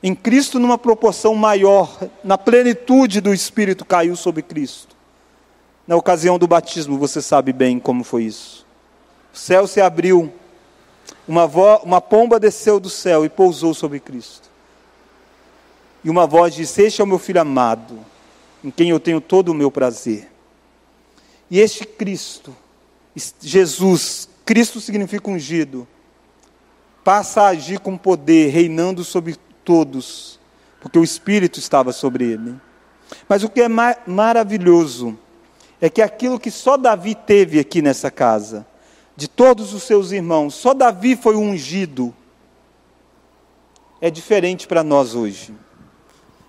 Em 0.03 0.13
Cristo, 0.13 0.59
numa 0.59 0.77
proporção 0.77 1.33
maior, 1.33 1.97
na 2.23 2.37
plenitude 2.37 3.19
do 3.19 3.33
Espírito, 3.33 3.83
caiu 3.83 4.15
sobre 4.15 4.43
Cristo. 4.43 4.95
Na 5.87 5.95
ocasião 5.95 6.37
do 6.37 6.47
batismo, 6.47 6.99
você 6.99 7.19
sabe 7.19 7.51
bem 7.51 7.79
como 7.79 8.03
foi 8.03 8.25
isso. 8.25 8.63
O 9.33 9.37
céu 9.37 9.65
se 9.65 9.81
abriu, 9.81 10.31
uma, 11.27 11.45
uma 11.83 12.01
pomba 12.01 12.39
desceu 12.39 12.79
do 12.79 12.89
céu 12.89 13.23
e 13.25 13.29
pousou 13.29 13.73
sobre 13.73 13.99
Cristo. 13.99 14.49
E 16.03 16.09
uma 16.09 16.27
voz 16.27 16.53
disse: 16.53 16.81
Este 16.81 17.01
é 17.01 17.03
o 17.03 17.07
meu 17.07 17.19
filho 17.19 17.41
amado, 17.41 17.99
em 18.63 18.69
quem 18.69 18.89
eu 18.89 18.99
tenho 18.99 19.21
todo 19.21 19.49
o 19.49 19.53
meu 19.53 19.71
prazer. 19.71 20.29
E 21.49 21.59
este 21.59 21.85
Cristo, 21.85 22.55
Jesus, 23.41 24.27
Cristo 24.43 24.81
significa 24.81 25.29
ungido, 25.29 25.87
passa 27.03 27.43
a 27.43 27.47
agir 27.49 27.79
com 27.79 27.97
poder, 27.97 28.49
reinando 28.49 29.03
sobre 29.03 29.37
todos, 29.63 30.39
porque 30.81 30.99
o 30.99 31.03
Espírito 31.03 31.59
estava 31.59 31.93
sobre 31.93 32.25
ele. 32.25 32.55
Mas 33.29 33.43
o 33.43 33.49
que 33.49 33.61
é 33.61 33.67
mar 33.67 34.01
maravilhoso 34.07 35.17
é 35.79 35.89
que 35.89 36.01
aquilo 36.01 36.39
que 36.39 36.49
só 36.49 36.75
Davi 36.75 37.13
teve 37.13 37.59
aqui 37.59 37.81
nessa 37.81 38.09
casa, 38.09 38.65
de 39.23 39.29
todos 39.29 39.73
os 39.73 39.83
seus 39.83 40.11
irmãos, 40.11 40.53
só 40.53 40.73
Davi 40.73 41.15
foi 41.15 41.37
ungido, 41.37 42.13
é 44.01 44.09
diferente 44.09 44.67
para 44.67 44.83
nós 44.83 45.15
hoje. 45.15 45.53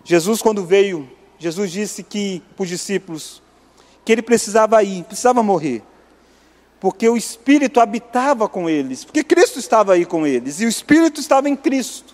Jesus, 0.03 0.43
quando 0.43 0.65
veio, 0.65 1.09
Jesus 1.39 1.71
disse 1.71 2.03
que 2.03 2.43
para 2.57 2.65
os 2.65 2.69
discípulos 2.69 3.41
que 4.05 4.11
ele 4.11 4.23
precisava 4.23 4.83
ir, 4.83 5.05
precisava 5.05 5.41
morrer, 5.41 5.85
porque 6.81 7.09
o 7.09 7.17
Espírito 7.17 7.79
habitava 7.79 8.49
com 8.49 8.69
eles, 8.69 9.05
porque 9.05 9.23
Cristo 9.23 9.61
estava 9.61 9.93
aí 9.93 10.05
com 10.05 10.27
eles 10.27 10.61
e 10.61 10.67
o 10.67 10.69
Espírito 10.69 11.21
estava 11.21 11.49
em 11.49 11.55
Cristo. 11.55 12.13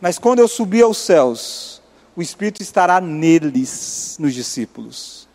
Mas 0.00 0.16
quando 0.16 0.38
eu 0.38 0.46
subir 0.46 0.84
aos 0.84 0.98
céus, 0.98 1.82
o 2.14 2.22
Espírito 2.22 2.62
estará 2.62 3.00
neles, 3.00 4.16
nos 4.20 4.32
discípulos. 4.32 5.28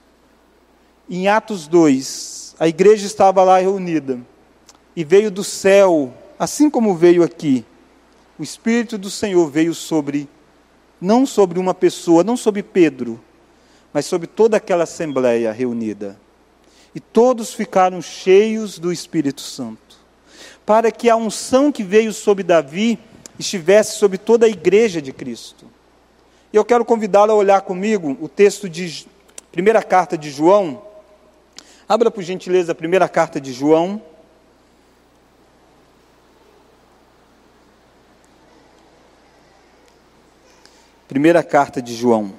Em 1.10 1.28
Atos 1.28 1.68
2, 1.68 2.45
a 2.60 2.68
igreja 2.68 3.06
estava 3.06 3.44
lá 3.44 3.60
reunida 3.60 4.20
e 4.96 5.04
veio 5.04 5.30
do 5.30 5.44
céu, 5.44 6.14
assim 6.40 6.70
como 6.70 6.96
veio 6.96 7.24
aqui, 7.24 7.66
o 8.38 8.44
Espírito 8.44 8.98
do 8.98 9.10
Senhor 9.10 9.50
veio 9.50 9.74
sobre, 9.74 10.28
não 11.00 11.26
sobre 11.26 11.58
uma 11.58 11.74
pessoa, 11.74 12.24
não 12.24 12.36
sobre 12.36 12.62
Pedro, 12.62 13.20
mas 13.94 14.06
sobre 14.06 14.28
toda 14.28 14.58
aquela 14.58 14.84
assembleia 14.84 15.52
reunida. 15.54 16.20
E 16.94 17.00
todos 17.00 17.54
ficaram 17.54 18.02
cheios 18.02 18.78
do 18.78 18.92
Espírito 18.92 19.42
Santo, 19.42 19.98
para 20.66 20.92
que 20.92 21.10
a 21.10 21.16
unção 21.16 21.72
que 21.72 21.84
veio 21.84 22.12
sobre 22.12 22.44
Davi 22.44 23.00
estivesse 23.40 23.98
sobre 23.98 24.18
toda 24.18 24.46
a 24.46 24.50
igreja 24.50 25.02
de 25.02 25.12
Cristo. 25.14 25.66
E 26.52 26.58
eu 26.58 26.64
quero 26.64 26.86
convidá-lo 26.86 27.32
a 27.32 27.36
olhar 27.36 27.62
comigo 27.62 28.18
o 28.22 28.30
texto 28.30 28.70
de 28.70 29.08
primeira 29.52 29.82
carta 29.84 30.18
de 30.18 30.30
João. 30.30 30.82
Abra 31.88 32.10
por 32.10 32.24
gentileza 32.24 32.72
a 32.72 32.76
primeira 32.76 33.08
carta 33.08 33.40
de 33.40 33.54
João. 33.54 34.02
Primeira 41.08 41.44
carta 41.44 41.82
de 41.82 41.96
João. 41.96 42.34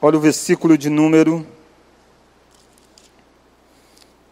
Olha 0.00 0.16
o 0.16 0.20
versículo 0.20 0.78
de 0.78 0.88
número 0.88 1.46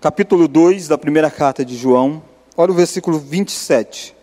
capítulo 0.00 0.48
2 0.48 0.88
da 0.88 0.96
primeira 0.96 1.30
carta 1.30 1.62
de 1.62 1.76
João, 1.76 2.22
olha 2.56 2.72
o 2.72 2.74
versículo 2.74 3.18
27. 3.18 4.16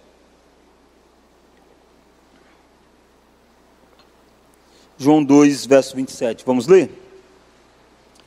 João 4.97 5.23
2, 5.23 5.65
verso 5.65 5.95
27. 5.95 6.43
Vamos 6.45 6.67
ler? 6.67 6.89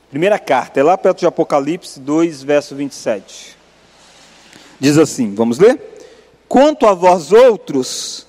Primeira 0.09 0.37
carta, 0.37 0.79
é 0.79 0.83
lá 0.83 0.97
perto 0.97 1.19
de 1.19 1.25
Apocalipse 1.25 1.99
2, 1.99 2.43
verso 2.43 2.75
27. 2.75 3.57
Diz 4.79 4.97
assim: 4.97 5.33
Vamos 5.33 5.57
ler? 5.57 5.79
Quanto 6.47 6.85
a 6.85 6.93
vós 6.93 7.31
outros, 7.31 8.27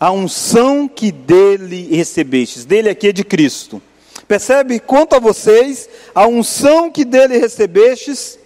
a 0.00 0.10
unção 0.10 0.88
que 0.88 1.12
dele 1.12 1.94
recebestes, 1.94 2.64
dele 2.64 2.88
aqui 2.88 3.08
é 3.08 3.12
de 3.12 3.24
Cristo 3.24 3.80
Percebe? 4.26 4.80
Quanto 4.80 5.14
a 5.14 5.18
vocês, 5.18 5.88
a 6.14 6.26
unção 6.26 6.90
que 6.90 7.04
dele 7.04 7.38
recebestes 7.38 8.38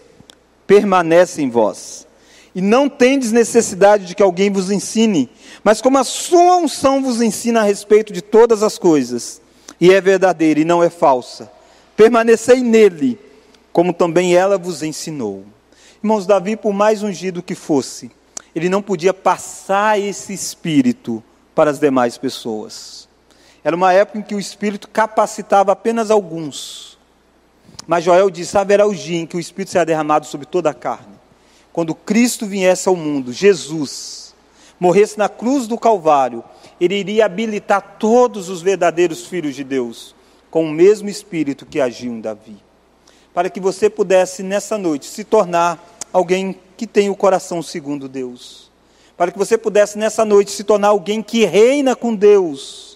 permanece 0.67 1.41
em 1.43 1.49
vós. 1.49 2.07
E 2.55 2.61
não 2.61 2.89
tendes 2.89 3.33
necessidade 3.33 4.07
de 4.07 4.15
que 4.15 4.23
alguém 4.23 4.51
vos 4.51 4.71
ensine, 4.71 5.31
mas 5.63 5.81
como 5.81 5.99
a 5.99 6.05
sua 6.05 6.57
unção 6.57 7.03
vos 7.03 7.23
ensina 7.23 7.61
a 7.61 7.65
respeito 7.65 8.13
de 8.13 8.21
todas 8.21 8.63
as 8.63 8.77
coisas, 8.77 9.41
e 9.81 9.93
é 9.93 10.01
verdadeira 10.01 10.61
e 10.61 10.65
não 10.65 10.83
é 10.83 10.91
falsa, 10.91 11.51
permanecei 11.97 12.61
nele, 12.61 13.19
como 13.73 13.93
também 13.93 14.35
ela 14.35 14.59
vos 14.59 14.83
ensinou. 14.83 15.45
Irmãos, 16.03 16.27
Davi, 16.27 16.57
por 16.57 16.73
mais 16.73 17.03
ungido 17.03 17.43
que 17.43 17.55
fosse, 17.55 18.11
ele 18.55 18.69
não 18.69 18.83
podia 18.83 19.15
passar 19.15 20.01
esse 20.01 20.33
espírito 20.33 21.23
para 21.55 21.71
as 21.71 21.79
demais 21.79 22.19
pessoas. 22.19 23.09
Era 23.63 23.77
uma 23.77 23.93
época 23.93 24.19
em 24.19 24.23
que 24.23 24.35
o 24.35 24.41
Espírito 24.41 24.89
capacitava 24.89 25.73
apenas 25.73 26.11
alguns. 26.11 26.99
Mas 27.87 28.05
Joel 28.05 28.31
disse: 28.31 28.57
haverá 28.57 28.87
o 28.87 28.95
dia 28.95 29.21
em 29.21 29.27
que 29.27 29.37
o 29.37 29.41
Espírito 29.41 29.71
será 29.71 29.85
derramado 29.85 30.27
sobre 30.27 30.47
toda 30.47 30.71
a 30.71 30.75
carne. 30.75 31.20
Quando 31.73 31.95
Cristo 31.95 32.47
viesse 32.47 32.89
ao 32.89 32.97
mundo, 32.97 33.33
Jesus, 33.33 34.35
morresse 34.79 35.19
na 35.19 35.29
cruz 35.29 35.67
do 35.67 35.79
Calvário, 35.79 36.43
ele 36.81 36.97
iria 36.97 37.27
habilitar 37.27 37.97
todos 37.99 38.49
os 38.49 38.63
verdadeiros 38.63 39.27
filhos 39.27 39.55
de 39.55 39.65
Deus 39.65 40.15
com 40.51 40.65
o 40.65 40.71
mesmo 40.71 41.09
Espírito 41.09 41.67
que 41.67 41.81
agiu 41.81 42.13
em 42.13 42.21
Davi. 42.21 42.57
Para 43.33 43.49
que 43.49 43.61
você 43.61 43.89
pudesse, 43.89 44.43
nessa 44.43 44.77
noite, 44.77 45.07
se 45.07 45.23
tornar 45.23 45.79
alguém 46.13 46.59
que 46.77 46.87
tem 46.87 47.09
o 47.09 47.15
coração 47.15 47.63
segundo 47.63 48.09
Deus. 48.09 48.71
Para 49.17 49.31
que 49.31 49.39
você 49.39 49.57
pudesse, 49.57 49.97
nessa 49.97 50.25
noite, 50.25 50.51
se 50.51 50.65
tornar 50.65 50.89
alguém 50.89 51.23
que 51.23 51.45
reina 51.45 51.95
com 51.95 52.15
Deus 52.15 52.91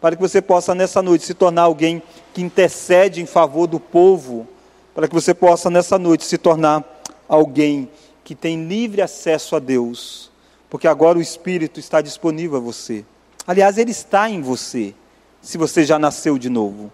para 0.00 0.16
que 0.16 0.22
você 0.22 0.40
possa 0.40 0.74
nessa 0.74 1.02
noite 1.02 1.26
se 1.26 1.34
tornar 1.34 1.62
alguém 1.62 2.02
que 2.32 2.40
intercede 2.40 3.20
em 3.20 3.26
favor 3.26 3.66
do 3.66 3.78
povo, 3.78 4.48
para 4.94 5.06
que 5.06 5.14
você 5.14 5.34
possa 5.34 5.68
nessa 5.68 5.98
noite 5.98 6.24
se 6.24 6.38
tornar 6.38 6.84
alguém 7.28 7.88
que 8.30 8.34
tem 8.36 8.64
livre 8.68 9.02
acesso 9.02 9.56
a 9.56 9.58
Deus, 9.58 10.30
porque 10.68 10.86
agora 10.86 11.18
o 11.18 11.20
Espírito 11.20 11.80
está 11.80 12.00
disponível 12.00 12.58
a 12.58 12.60
você. 12.60 13.04
Aliás, 13.44 13.76
ele 13.76 13.90
está 13.90 14.30
em 14.30 14.40
você, 14.40 14.94
se 15.42 15.58
você 15.58 15.82
já 15.82 15.98
nasceu 15.98 16.38
de 16.38 16.48
novo. 16.48 16.92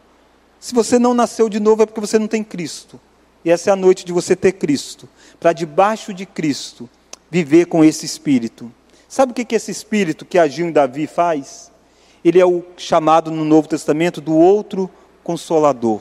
Se 0.59 0.74
você 0.74 0.99
não 0.99 1.12
nasceu 1.12 1.51
de 1.51 1.61
novo 1.61 1.82
é 1.82 1.84
porque 1.84 2.01
você 2.01 2.18
não 2.18 2.26
tem 2.26 2.43
Cristo. 2.43 2.99
E 3.45 3.51
essa 3.51 3.68
é 3.68 3.72
a 3.74 3.76
noite 3.76 4.03
de 4.03 4.14
você 4.14 4.34
ter 4.34 4.53
Cristo, 4.53 5.07
para 5.39 5.53
debaixo 5.53 6.14
de 6.14 6.24
Cristo 6.24 6.89
viver 7.30 7.66
com 7.66 7.84
esse 7.84 8.07
Espírito. 8.07 8.72
Sabe 9.07 9.32
o 9.32 9.34
que 9.34 9.55
esse 9.55 9.70
Espírito 9.70 10.24
que 10.24 10.39
agiu 10.39 10.66
em 10.66 10.72
Davi 10.72 11.07
faz? 11.07 11.70
ele 12.24 12.41
é 12.41 12.47
o 12.47 12.64
chamado 12.78 13.30
no 13.30 13.45
Novo 13.45 13.68
Testamento 13.68 14.22
do 14.22 14.34
outro 14.34 14.89
consolador. 15.22 16.01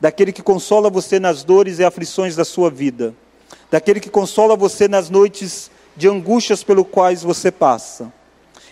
Daquele 0.00 0.32
que 0.32 0.42
consola 0.42 0.88
você 0.88 1.20
nas 1.20 1.44
dores 1.44 1.78
e 1.78 1.84
aflições 1.84 2.34
da 2.34 2.46
sua 2.46 2.70
vida. 2.70 3.14
Daquele 3.70 4.00
que 4.00 4.10
consola 4.10 4.56
você 4.56 4.88
nas 4.88 5.10
noites 5.10 5.70
de 5.96 6.08
angústias 6.08 6.62
pelo 6.64 6.84
quais 6.84 7.22
você 7.22 7.50
passa. 7.50 8.12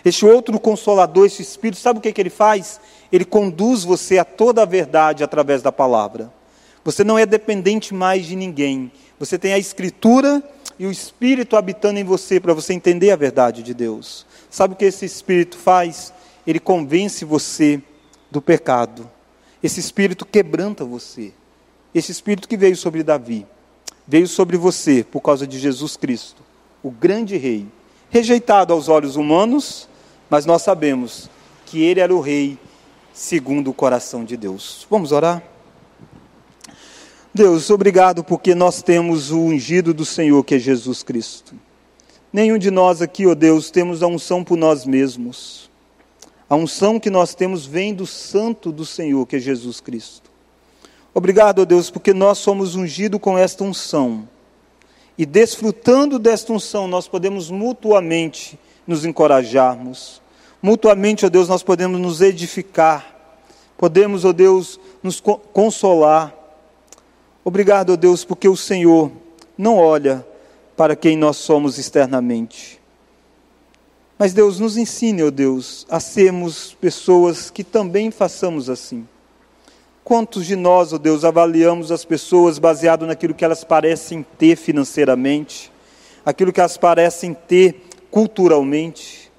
Este 0.03 0.25
outro 0.25 0.59
consolador, 0.59 1.25
esse 1.25 1.41
Espírito, 1.41 1.79
sabe 1.79 1.99
o 1.99 2.01
que, 2.01 2.11
que 2.11 2.21
ele 2.21 2.29
faz? 2.29 2.79
Ele 3.11 3.25
conduz 3.25 3.83
você 3.83 4.17
a 4.17 4.25
toda 4.25 4.63
a 4.63 4.65
verdade 4.65 5.23
através 5.23 5.61
da 5.61 5.71
palavra. 5.71 6.31
Você 6.83 7.03
não 7.03 7.19
é 7.19 7.25
dependente 7.25 7.93
mais 7.93 8.25
de 8.25 8.35
ninguém. 8.35 8.91
Você 9.19 9.37
tem 9.37 9.53
a 9.53 9.59
Escritura 9.59 10.41
e 10.79 10.87
o 10.87 10.91
Espírito 10.91 11.55
habitando 11.55 11.99
em 11.99 12.03
você 12.03 12.39
para 12.39 12.53
você 12.53 12.73
entender 12.73 13.11
a 13.11 13.15
verdade 13.15 13.61
de 13.61 13.73
Deus. 13.73 14.25
Sabe 14.49 14.73
o 14.73 14.77
que 14.77 14.85
esse 14.85 15.05
Espírito 15.05 15.57
faz? 15.57 16.11
ele 16.45 16.59
convence 16.59 17.23
você 17.25 17.81
do 18.29 18.41
pecado. 18.41 19.09
Esse 19.61 19.79
espírito 19.79 20.25
quebranta 20.25 20.83
você. 20.83 21.33
Esse 21.93 22.11
espírito 22.11 22.47
que 22.47 22.57
veio 22.57 22.75
sobre 22.75 23.03
Davi, 23.03 23.45
veio 24.11 24.27
sobre 24.27 24.57
você 24.57 25.05
por 25.05 25.21
causa 25.21 25.47
de 25.47 25.57
Jesus 25.57 25.95
Cristo, 25.95 26.43
o 26.83 26.91
grande 26.91 27.37
rei, 27.37 27.65
rejeitado 28.09 28.73
aos 28.73 28.89
olhos 28.89 29.15
humanos, 29.15 29.87
mas 30.29 30.45
nós 30.45 30.63
sabemos 30.63 31.29
que 31.65 31.81
ele 31.81 32.01
era 32.01 32.13
o 32.13 32.19
rei 32.19 32.57
segundo 33.13 33.69
o 33.69 33.73
coração 33.73 34.25
de 34.25 34.35
Deus. 34.35 34.85
Vamos 34.89 35.13
orar? 35.13 35.41
Deus, 37.33 37.69
obrigado 37.69 38.21
porque 38.21 38.53
nós 38.53 38.83
temos 38.83 39.31
o 39.31 39.39
ungido 39.39 39.93
do 39.93 40.03
Senhor, 40.03 40.43
que 40.43 40.55
é 40.55 40.59
Jesus 40.59 41.03
Cristo. 41.03 41.55
Nenhum 42.33 42.57
de 42.57 42.69
nós 42.69 43.01
aqui, 43.01 43.25
ó 43.25 43.31
oh 43.31 43.35
Deus, 43.35 43.71
temos 43.71 44.03
a 44.03 44.07
unção 44.07 44.43
por 44.43 44.57
nós 44.57 44.85
mesmos. 44.85 45.71
A 46.49 46.55
unção 46.57 46.99
que 46.99 47.09
nós 47.09 47.33
temos 47.33 47.65
vem 47.65 47.93
do 47.93 48.05
Santo 48.05 48.73
do 48.73 48.85
Senhor, 48.85 49.25
que 49.25 49.37
é 49.37 49.39
Jesus 49.39 49.79
Cristo. 49.79 50.30
Obrigado, 51.13 51.59
ó 51.61 51.65
Deus, 51.65 51.89
porque 51.89 52.13
nós 52.13 52.37
somos 52.37 52.75
ungidos 52.75 53.19
com 53.19 53.37
esta 53.37 53.63
unção. 53.63 54.27
E 55.17 55.25
desfrutando 55.25 56.17
desta 56.17 56.53
unção, 56.53 56.87
nós 56.87 57.07
podemos 57.07 57.49
mutuamente 57.49 58.57
nos 58.87 59.05
encorajarmos. 59.05 60.21
Mutuamente, 60.61 61.25
ó 61.25 61.29
Deus, 61.29 61.47
nós 61.47 61.63
podemos 61.63 61.99
nos 61.99 62.21
edificar. 62.21 63.15
Podemos, 63.77 64.25
ó 64.25 64.31
Deus, 64.31 64.79
nos 65.03 65.19
consolar 65.19 66.41
Obrigado, 67.43 67.93
ó 67.93 67.95
Deus, 67.95 68.23
porque 68.23 68.47
o 68.47 68.55
Senhor 68.55 69.11
não 69.57 69.77
olha 69.77 70.25
para 70.77 70.95
quem 70.95 71.17
nós 71.17 71.37
somos 71.37 71.79
externamente. 71.79 72.79
Mas 74.17 74.31
Deus 74.31 74.59
nos 74.59 74.77
ensine, 74.77 75.23
ó 75.23 75.31
Deus, 75.31 75.87
a 75.89 75.99
sermos 75.99 76.75
pessoas 76.79 77.49
que 77.49 77.63
também 77.63 78.11
façamos 78.11 78.69
assim. 78.69 79.07
Quantos 80.11 80.45
de 80.45 80.57
nós, 80.57 80.91
ó 80.91 80.97
Deus, 80.97 81.23
avaliamos 81.23 81.89
as 81.89 82.03
pessoas 82.03 82.59
baseado 82.59 83.07
naquilo 83.07 83.33
que 83.33 83.45
elas 83.45 83.63
parecem 83.63 84.25
ter 84.37 84.57
financeiramente, 84.57 85.71
aquilo 86.25 86.51
que 86.51 86.59
elas 86.59 86.75
parecem 86.75 87.33
ter 87.33 87.87
culturalmente? 88.11 89.31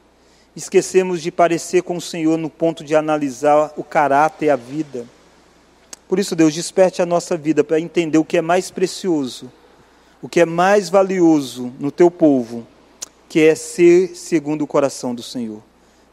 Esquecemos 0.56 1.20
de 1.20 1.30
parecer 1.30 1.82
com 1.82 1.98
o 1.98 2.00
Senhor 2.00 2.38
no 2.38 2.48
ponto 2.48 2.82
de 2.82 2.96
analisar 2.96 3.74
o 3.76 3.84
caráter 3.84 4.46
e 4.46 4.48
a 4.50 4.56
vida. 4.56 5.04
Por 6.08 6.18
isso, 6.18 6.34
Deus, 6.34 6.54
desperte 6.54 7.02
a 7.02 7.06
nossa 7.06 7.36
vida 7.36 7.62
para 7.62 7.78
entender 7.78 8.16
o 8.16 8.24
que 8.24 8.38
é 8.38 8.40
mais 8.40 8.70
precioso, 8.70 9.52
o 10.22 10.28
que 10.28 10.40
é 10.40 10.46
mais 10.46 10.88
valioso 10.88 11.70
no 11.78 11.90
teu 11.90 12.10
povo, 12.10 12.66
que 13.28 13.40
é 13.40 13.54
ser 13.54 14.16
segundo 14.16 14.62
o 14.62 14.66
coração 14.66 15.14
do 15.14 15.22
Senhor. 15.22 15.62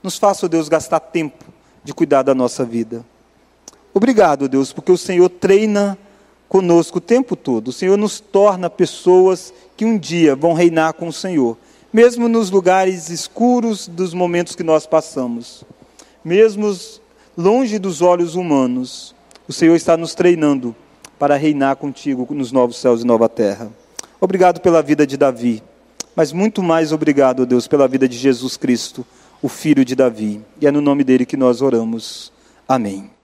Nos 0.04 0.18
faça, 0.18 0.50
Deus, 0.50 0.68
gastar 0.68 1.00
tempo 1.00 1.46
de 1.82 1.94
cuidar 1.94 2.24
da 2.24 2.36
nossa 2.36 2.66
vida. 2.66 3.06
Obrigado, 3.94 4.48
Deus, 4.48 4.72
porque 4.72 4.92
o 4.92 4.98
Senhor 4.98 5.30
treina 5.30 5.98
conosco 6.48 6.98
o 6.98 7.02
tempo 7.02 7.36
todo. 7.36 7.70
O 7.70 7.74
Senhor 7.74 7.98
nos 7.98 8.20
torna 8.20 8.70
pessoas 8.70 9.54
que 9.78 9.86
um 9.86 9.98
dia 9.98 10.36
vão 10.36 10.54
reinar 10.54 10.94
com 10.94 11.08
o 11.08 11.14
Senhor, 11.14 11.58
mesmo 11.92 12.28
nos 12.28 12.50
lugares 12.50 13.10
escuros 13.10 13.88
dos 13.88 14.14
momentos 14.14 14.56
que 14.56 14.64
nós 14.64 14.86
passamos, 14.86 15.64
mesmo 16.24 16.76
longe 17.38 17.80
dos 17.80 18.02
olhos 18.02 18.36
humanos. 18.36 19.16
O 19.48 19.54
Senhor 19.54 19.76
está 19.76 19.96
nos 19.96 20.14
treinando 20.14 20.76
para 21.18 21.36
reinar 21.36 21.76
contigo 21.76 22.28
nos 22.34 22.52
novos 22.52 22.78
céus 22.78 23.02
e 23.02 23.06
nova 23.06 23.28
terra. 23.28 23.72
Obrigado 24.22 24.60
pela 24.60 24.82
vida 24.82 25.08
de 25.08 25.18
Davi, 25.18 25.64
mas 26.16 26.34
muito 26.34 26.62
mais 26.62 26.92
obrigado, 26.92 27.46
Deus, 27.46 27.68
pela 27.68 27.88
vida 27.88 28.08
de 28.08 28.18
Jesus 28.18 28.58
Cristo, 28.58 29.06
o 29.42 29.48
filho 29.48 29.86
de 29.86 29.96
Davi. 29.96 30.42
E 30.60 30.68
é 30.68 30.72
no 30.72 30.82
nome 30.82 31.04
dele 31.04 31.26
que 31.26 31.38
nós 31.38 31.62
oramos. 31.62 32.32
Amém. 32.68 33.19